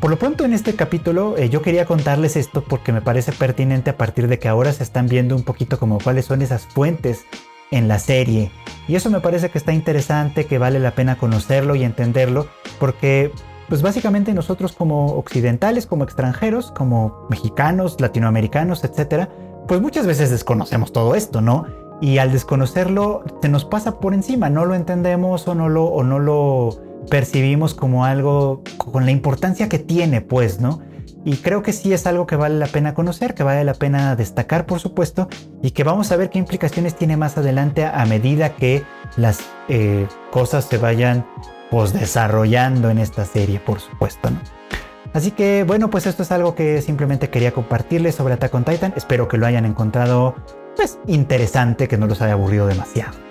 Por 0.00 0.10
lo 0.10 0.18
pronto 0.18 0.44
en 0.44 0.52
este 0.52 0.74
capítulo 0.74 1.36
eh, 1.36 1.48
yo 1.48 1.60
quería 1.60 1.84
contarles 1.84 2.36
esto 2.36 2.62
porque 2.62 2.92
me 2.92 3.02
parece 3.02 3.32
pertinente 3.32 3.90
a 3.90 3.96
partir 3.96 4.28
de 4.28 4.38
que 4.38 4.46
ahora 4.46 4.72
se 4.72 4.84
están 4.84 5.08
viendo 5.08 5.34
un 5.34 5.42
poquito 5.42 5.78
como 5.78 5.98
cuáles 5.98 6.26
son 6.26 6.40
esas 6.40 6.66
fuentes 6.66 7.26
en 7.72 7.88
la 7.88 7.98
serie. 7.98 8.52
Y 8.86 8.94
eso 8.94 9.10
me 9.10 9.20
parece 9.20 9.50
que 9.50 9.58
está 9.58 9.72
interesante, 9.72 10.46
que 10.46 10.58
vale 10.58 10.78
la 10.78 10.92
pena 10.92 11.18
conocerlo 11.18 11.74
y 11.74 11.82
entenderlo, 11.82 12.46
porque 12.78 13.32
pues 13.68 13.82
básicamente 13.82 14.32
nosotros 14.34 14.72
como 14.72 15.16
occidentales, 15.16 15.86
como 15.86 16.04
extranjeros, 16.04 16.70
como 16.70 17.26
mexicanos, 17.28 18.00
latinoamericanos, 18.00 18.84
etcétera, 18.84 19.28
pues 19.66 19.80
muchas 19.80 20.06
veces 20.06 20.30
desconocemos 20.30 20.92
todo 20.92 21.16
esto, 21.16 21.40
¿no? 21.40 21.66
Y 22.00 22.18
al 22.18 22.30
desconocerlo 22.30 23.24
se 23.42 23.48
nos 23.48 23.64
pasa 23.64 23.98
por 23.98 24.14
encima, 24.14 24.48
no 24.48 24.64
lo 24.64 24.76
entendemos 24.76 25.46
o 25.48 25.56
no 25.56 25.68
lo, 25.68 25.86
o 25.86 26.04
no 26.04 26.20
lo 26.20 26.87
percibimos 27.08 27.74
como 27.74 28.04
algo 28.04 28.62
con 28.76 29.04
la 29.04 29.10
importancia 29.10 29.68
que 29.68 29.78
tiene, 29.78 30.20
pues, 30.20 30.60
¿no? 30.60 30.80
Y 31.24 31.36
creo 31.36 31.62
que 31.62 31.72
sí 31.72 31.92
es 31.92 32.06
algo 32.06 32.26
que 32.26 32.36
vale 32.36 32.58
la 32.58 32.68
pena 32.68 32.94
conocer, 32.94 33.34
que 33.34 33.42
vale 33.42 33.64
la 33.64 33.74
pena 33.74 34.16
destacar, 34.16 34.66
por 34.66 34.80
supuesto, 34.80 35.28
y 35.62 35.72
que 35.72 35.84
vamos 35.84 36.10
a 36.12 36.16
ver 36.16 36.30
qué 36.30 36.38
implicaciones 36.38 36.94
tiene 36.94 37.16
más 37.16 37.36
adelante 37.36 37.84
a 37.84 38.04
medida 38.06 38.54
que 38.54 38.82
las 39.16 39.40
eh, 39.68 40.06
cosas 40.30 40.64
se 40.66 40.78
vayan 40.78 41.26
pues 41.70 41.92
desarrollando 41.92 42.88
en 42.88 42.98
esta 42.98 43.24
serie, 43.24 43.60
por 43.60 43.80
supuesto. 43.80 44.30
Así 45.12 45.30
que 45.30 45.64
bueno, 45.66 45.90
pues 45.90 46.06
esto 46.06 46.22
es 46.22 46.32
algo 46.32 46.54
que 46.54 46.80
simplemente 46.82 47.30
quería 47.30 47.52
compartirles 47.52 48.14
sobre 48.14 48.34
Attack 48.34 48.54
on 48.54 48.64
Titan. 48.64 48.94
Espero 48.96 49.28
que 49.28 49.36
lo 49.36 49.46
hayan 49.46 49.64
encontrado 49.64 50.34
pues 50.76 50.98
interesante, 51.06 51.88
que 51.88 51.98
no 51.98 52.06
los 52.06 52.22
haya 52.22 52.34
aburrido 52.34 52.66
demasiado. 52.66 53.27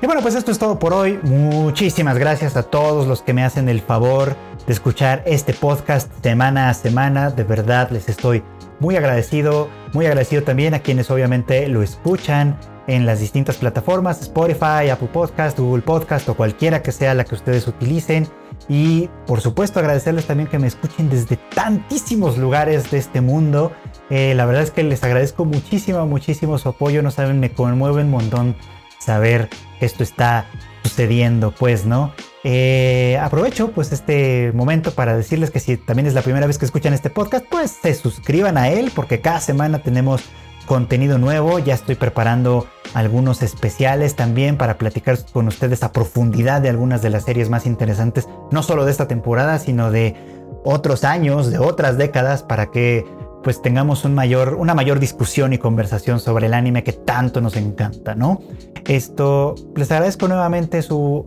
Y 0.00 0.06
bueno, 0.06 0.20
pues 0.20 0.34
esto 0.34 0.50
es 0.50 0.58
todo 0.58 0.78
por 0.78 0.92
hoy. 0.92 1.18
Muchísimas 1.22 2.18
gracias 2.18 2.56
a 2.56 2.64
todos 2.64 3.06
los 3.06 3.22
que 3.22 3.32
me 3.32 3.44
hacen 3.44 3.68
el 3.68 3.80
favor 3.80 4.36
de 4.66 4.72
escuchar 4.72 5.22
este 5.26 5.54
podcast 5.54 6.10
semana 6.22 6.68
a 6.68 6.74
semana. 6.74 7.30
De 7.30 7.44
verdad 7.44 7.90
les 7.90 8.08
estoy 8.08 8.42
muy 8.80 8.96
agradecido. 8.96 9.68
Muy 9.92 10.06
agradecido 10.06 10.42
también 10.42 10.74
a 10.74 10.80
quienes 10.80 11.10
obviamente 11.10 11.68
lo 11.68 11.82
escuchan 11.82 12.58
en 12.88 13.06
las 13.06 13.20
distintas 13.20 13.56
plataformas, 13.58 14.20
Spotify, 14.22 14.90
Apple 14.90 15.10
Podcast, 15.12 15.58
Google 15.58 15.82
Podcast 15.82 16.28
o 16.28 16.34
cualquiera 16.34 16.82
que 16.82 16.90
sea 16.90 17.14
la 17.14 17.24
que 17.24 17.34
ustedes 17.34 17.66
utilicen. 17.68 18.26
Y 18.68 19.08
por 19.26 19.40
supuesto 19.40 19.80
agradecerles 19.80 20.26
también 20.26 20.48
que 20.48 20.58
me 20.58 20.66
escuchen 20.66 21.08
desde 21.08 21.36
tantísimos 21.54 22.38
lugares 22.38 22.90
de 22.90 22.98
este 22.98 23.20
mundo. 23.20 23.72
Eh, 24.10 24.34
la 24.34 24.46
verdad 24.46 24.62
es 24.62 24.70
que 24.70 24.82
les 24.82 25.02
agradezco 25.04 25.44
muchísimo, 25.44 26.04
muchísimo 26.06 26.58
su 26.58 26.68
apoyo. 26.68 27.02
No 27.02 27.10
saben, 27.10 27.40
me 27.40 27.52
conmueve 27.52 28.02
un 28.02 28.10
montón 28.10 28.56
saber 29.02 29.48
esto 29.80 30.02
está 30.02 30.46
sucediendo, 30.82 31.52
pues, 31.52 31.84
¿no? 31.84 32.12
Eh, 32.44 33.18
aprovecho 33.22 33.70
pues 33.70 33.92
este 33.92 34.50
momento 34.52 34.90
para 34.90 35.16
decirles 35.16 35.50
que 35.50 35.60
si 35.60 35.76
también 35.76 36.06
es 36.06 36.14
la 36.14 36.22
primera 36.22 36.46
vez 36.46 36.58
que 36.58 36.64
escuchan 36.64 36.92
este 36.92 37.08
podcast, 37.08 37.44
pues 37.48 37.78
se 37.82 37.94
suscriban 37.94 38.58
a 38.58 38.68
él 38.68 38.90
porque 38.94 39.20
cada 39.20 39.40
semana 39.40 39.80
tenemos 39.82 40.22
contenido 40.66 41.18
nuevo. 41.18 41.58
Ya 41.58 41.74
estoy 41.74 41.94
preparando 41.94 42.66
algunos 42.94 43.42
especiales 43.42 44.16
también 44.16 44.56
para 44.56 44.76
platicar 44.76 45.18
con 45.32 45.48
ustedes 45.48 45.82
a 45.82 45.92
profundidad 45.92 46.60
de 46.60 46.68
algunas 46.68 47.02
de 47.02 47.10
las 47.10 47.24
series 47.24 47.48
más 47.48 47.66
interesantes, 47.66 48.28
no 48.50 48.62
solo 48.62 48.84
de 48.84 48.90
esta 48.90 49.08
temporada, 49.08 49.58
sino 49.58 49.90
de 49.90 50.16
otros 50.64 51.04
años, 51.04 51.50
de 51.50 51.58
otras 51.58 51.96
décadas, 51.96 52.42
para 52.42 52.70
que 52.70 53.04
pues 53.42 53.60
tengamos 53.60 54.04
una 54.04 54.74
mayor 54.74 55.00
discusión 55.00 55.52
y 55.52 55.58
conversación 55.58 56.20
sobre 56.20 56.46
el 56.46 56.54
anime 56.54 56.84
que 56.84 56.92
tanto 56.92 57.40
nos 57.40 57.56
encanta, 57.56 58.14
¿no? 58.14 58.40
Esto, 58.86 59.54
les 59.76 59.90
agradezco 59.92 60.28
nuevamente 60.28 60.82
su, 60.82 61.24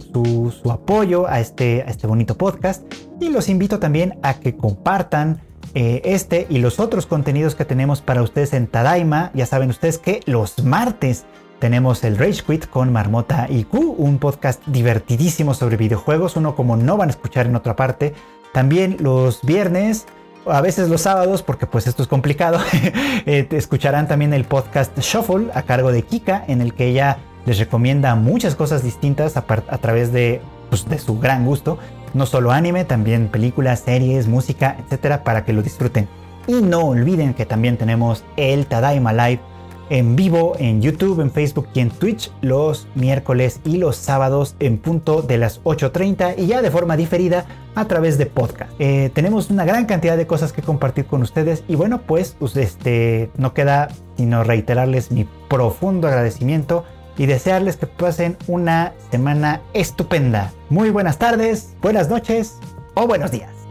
su, 0.62 0.72
apoyo 0.72 1.28
a 1.28 1.40
este, 1.40 1.84
a 1.84 1.90
este 1.90 2.08
bonito 2.08 2.38
podcast 2.38 2.84
y 3.20 3.30
los 3.30 3.50
invito 3.50 3.80
también 3.80 4.20
a 4.24 4.36
que 4.36 4.56
compartan 4.56 5.42
eh, 5.74 6.02
este 6.06 6.48
y 6.50 6.60
los 6.60 6.80
otros 6.80 7.06
contenidos 7.06 7.56
que 7.56 7.66
tenemos 7.66 8.02
para 8.02 8.22
ustedes 8.22 8.54
en 8.54 8.68
Tadaima. 8.68 9.32
Ya 9.34 9.46
saben 9.46 9.70
ustedes 9.70 9.98
que 9.98 10.22
los 10.26 10.64
martes 10.64 11.26
tenemos 11.60 12.04
el 12.04 12.18
Rage 12.18 12.44
Quit 12.46 12.68
con 12.68 12.92
Marmota 12.92 13.48
IQ, 13.50 13.74
un 13.98 14.20
podcast 14.20 14.62
divertidísimo 14.68 15.54
sobre 15.54 15.78
videojuegos, 15.78 16.36
uno 16.36 16.56
como 16.56 16.76
no 16.76 16.98
van 16.98 17.10
a 17.10 17.12
escuchar 17.12 17.46
en 17.46 17.56
otra 17.56 17.76
parte. 17.76 18.14
También 18.54 18.98
los 19.00 19.42
viernes, 19.42 20.06
a 20.46 20.62
veces 20.62 20.90
los 20.90 21.02
sábados, 21.02 21.42
porque 21.44 21.66
pues 21.66 21.88
esto 21.88 22.04
es 22.04 22.08
complicado, 22.08 22.60
eh, 23.26 23.48
escucharán 23.52 24.08
también 24.08 24.34
el 24.34 24.46
podcast 24.46 24.98
Shuffle 25.00 25.50
a 25.54 25.64
cargo 25.64 25.92
de 25.92 26.04
Kika, 26.04 26.44
en 26.48 26.62
el 26.62 26.74
que 26.74 26.88
ella 26.88 27.18
les 27.46 27.60
recomienda 27.60 28.16
muchas 28.16 28.56
cosas 28.56 28.84
distintas 28.84 29.38
a, 29.38 29.44
través 29.78 30.12
de, 30.12 30.42
pues, 30.70 30.88
de 30.88 31.00
su 31.00 31.20
gran 31.20 31.46
gusto. 31.46 31.78
No 32.14 32.26
solo 32.26 32.52
anime, 32.52 32.86
también 32.86 33.28
películas, 33.28 33.82
series, 33.82 34.28
música, 34.28 34.78
etcétera, 34.80 35.24
para 35.24 35.46
que 35.46 35.54
lo 35.54 35.62
disfruten. 35.62 36.08
Y 36.48 36.62
no 36.62 36.82
olviden 36.82 37.34
que 37.34 37.46
también 37.46 37.78
tenemos 37.78 38.24
el 38.38 38.68
Tadaima 38.68 39.14
Live 39.14 39.42
en 39.90 40.16
vivo 40.16 40.56
en 40.58 40.82
YouTube, 40.82 41.22
en 41.22 41.32
Facebook 41.32 41.68
y 41.74 41.80
en 41.80 41.90
Twitch 41.90 42.32
los 42.42 42.88
miércoles 42.96 43.60
y 43.64 43.78
los 43.78 43.96
sábados 43.96 44.56
en 44.60 44.78
punto 44.78 45.22
de 45.22 45.38
las 45.38 45.62
8.30 45.64 46.36
y 46.38 46.48
ya 46.48 46.62
de 46.62 46.72
forma 46.72 46.98
diferida 46.98 47.46
a 47.76 47.86
través 47.86 48.18
de 48.18 48.26
podcast. 48.26 48.72
Eh, 48.80 49.12
tenemos 49.14 49.50
una 49.50 49.66
gran 49.66 49.86
cantidad 49.86 50.18
de 50.18 50.28
cosas 50.28 50.54
que 50.54 50.62
compartir 50.62 51.06
con 51.06 51.22
ustedes 51.22 51.64
y 51.68 51.76
bueno 51.76 52.02
pues 52.02 52.36
este, 52.56 53.30
no 53.38 53.54
queda 53.54 53.90
sino 54.18 54.44
reiterarles 54.44 55.12
mi 55.12 55.28
profundo 55.50 56.08
agradecimiento 56.08 56.86
y 57.18 57.26
desearles 57.26 57.78
que 57.78 57.88
pasen 57.88 58.38
una 58.48 58.94
semana 59.12 59.62
estupenda. 59.74 60.52
Muy 60.70 60.90
buenas 60.90 61.18
tardes, 61.18 61.74
buenas 61.82 62.10
noches 62.10 62.58
o 62.94 63.08
buenos 63.08 63.32
días. 63.32 63.65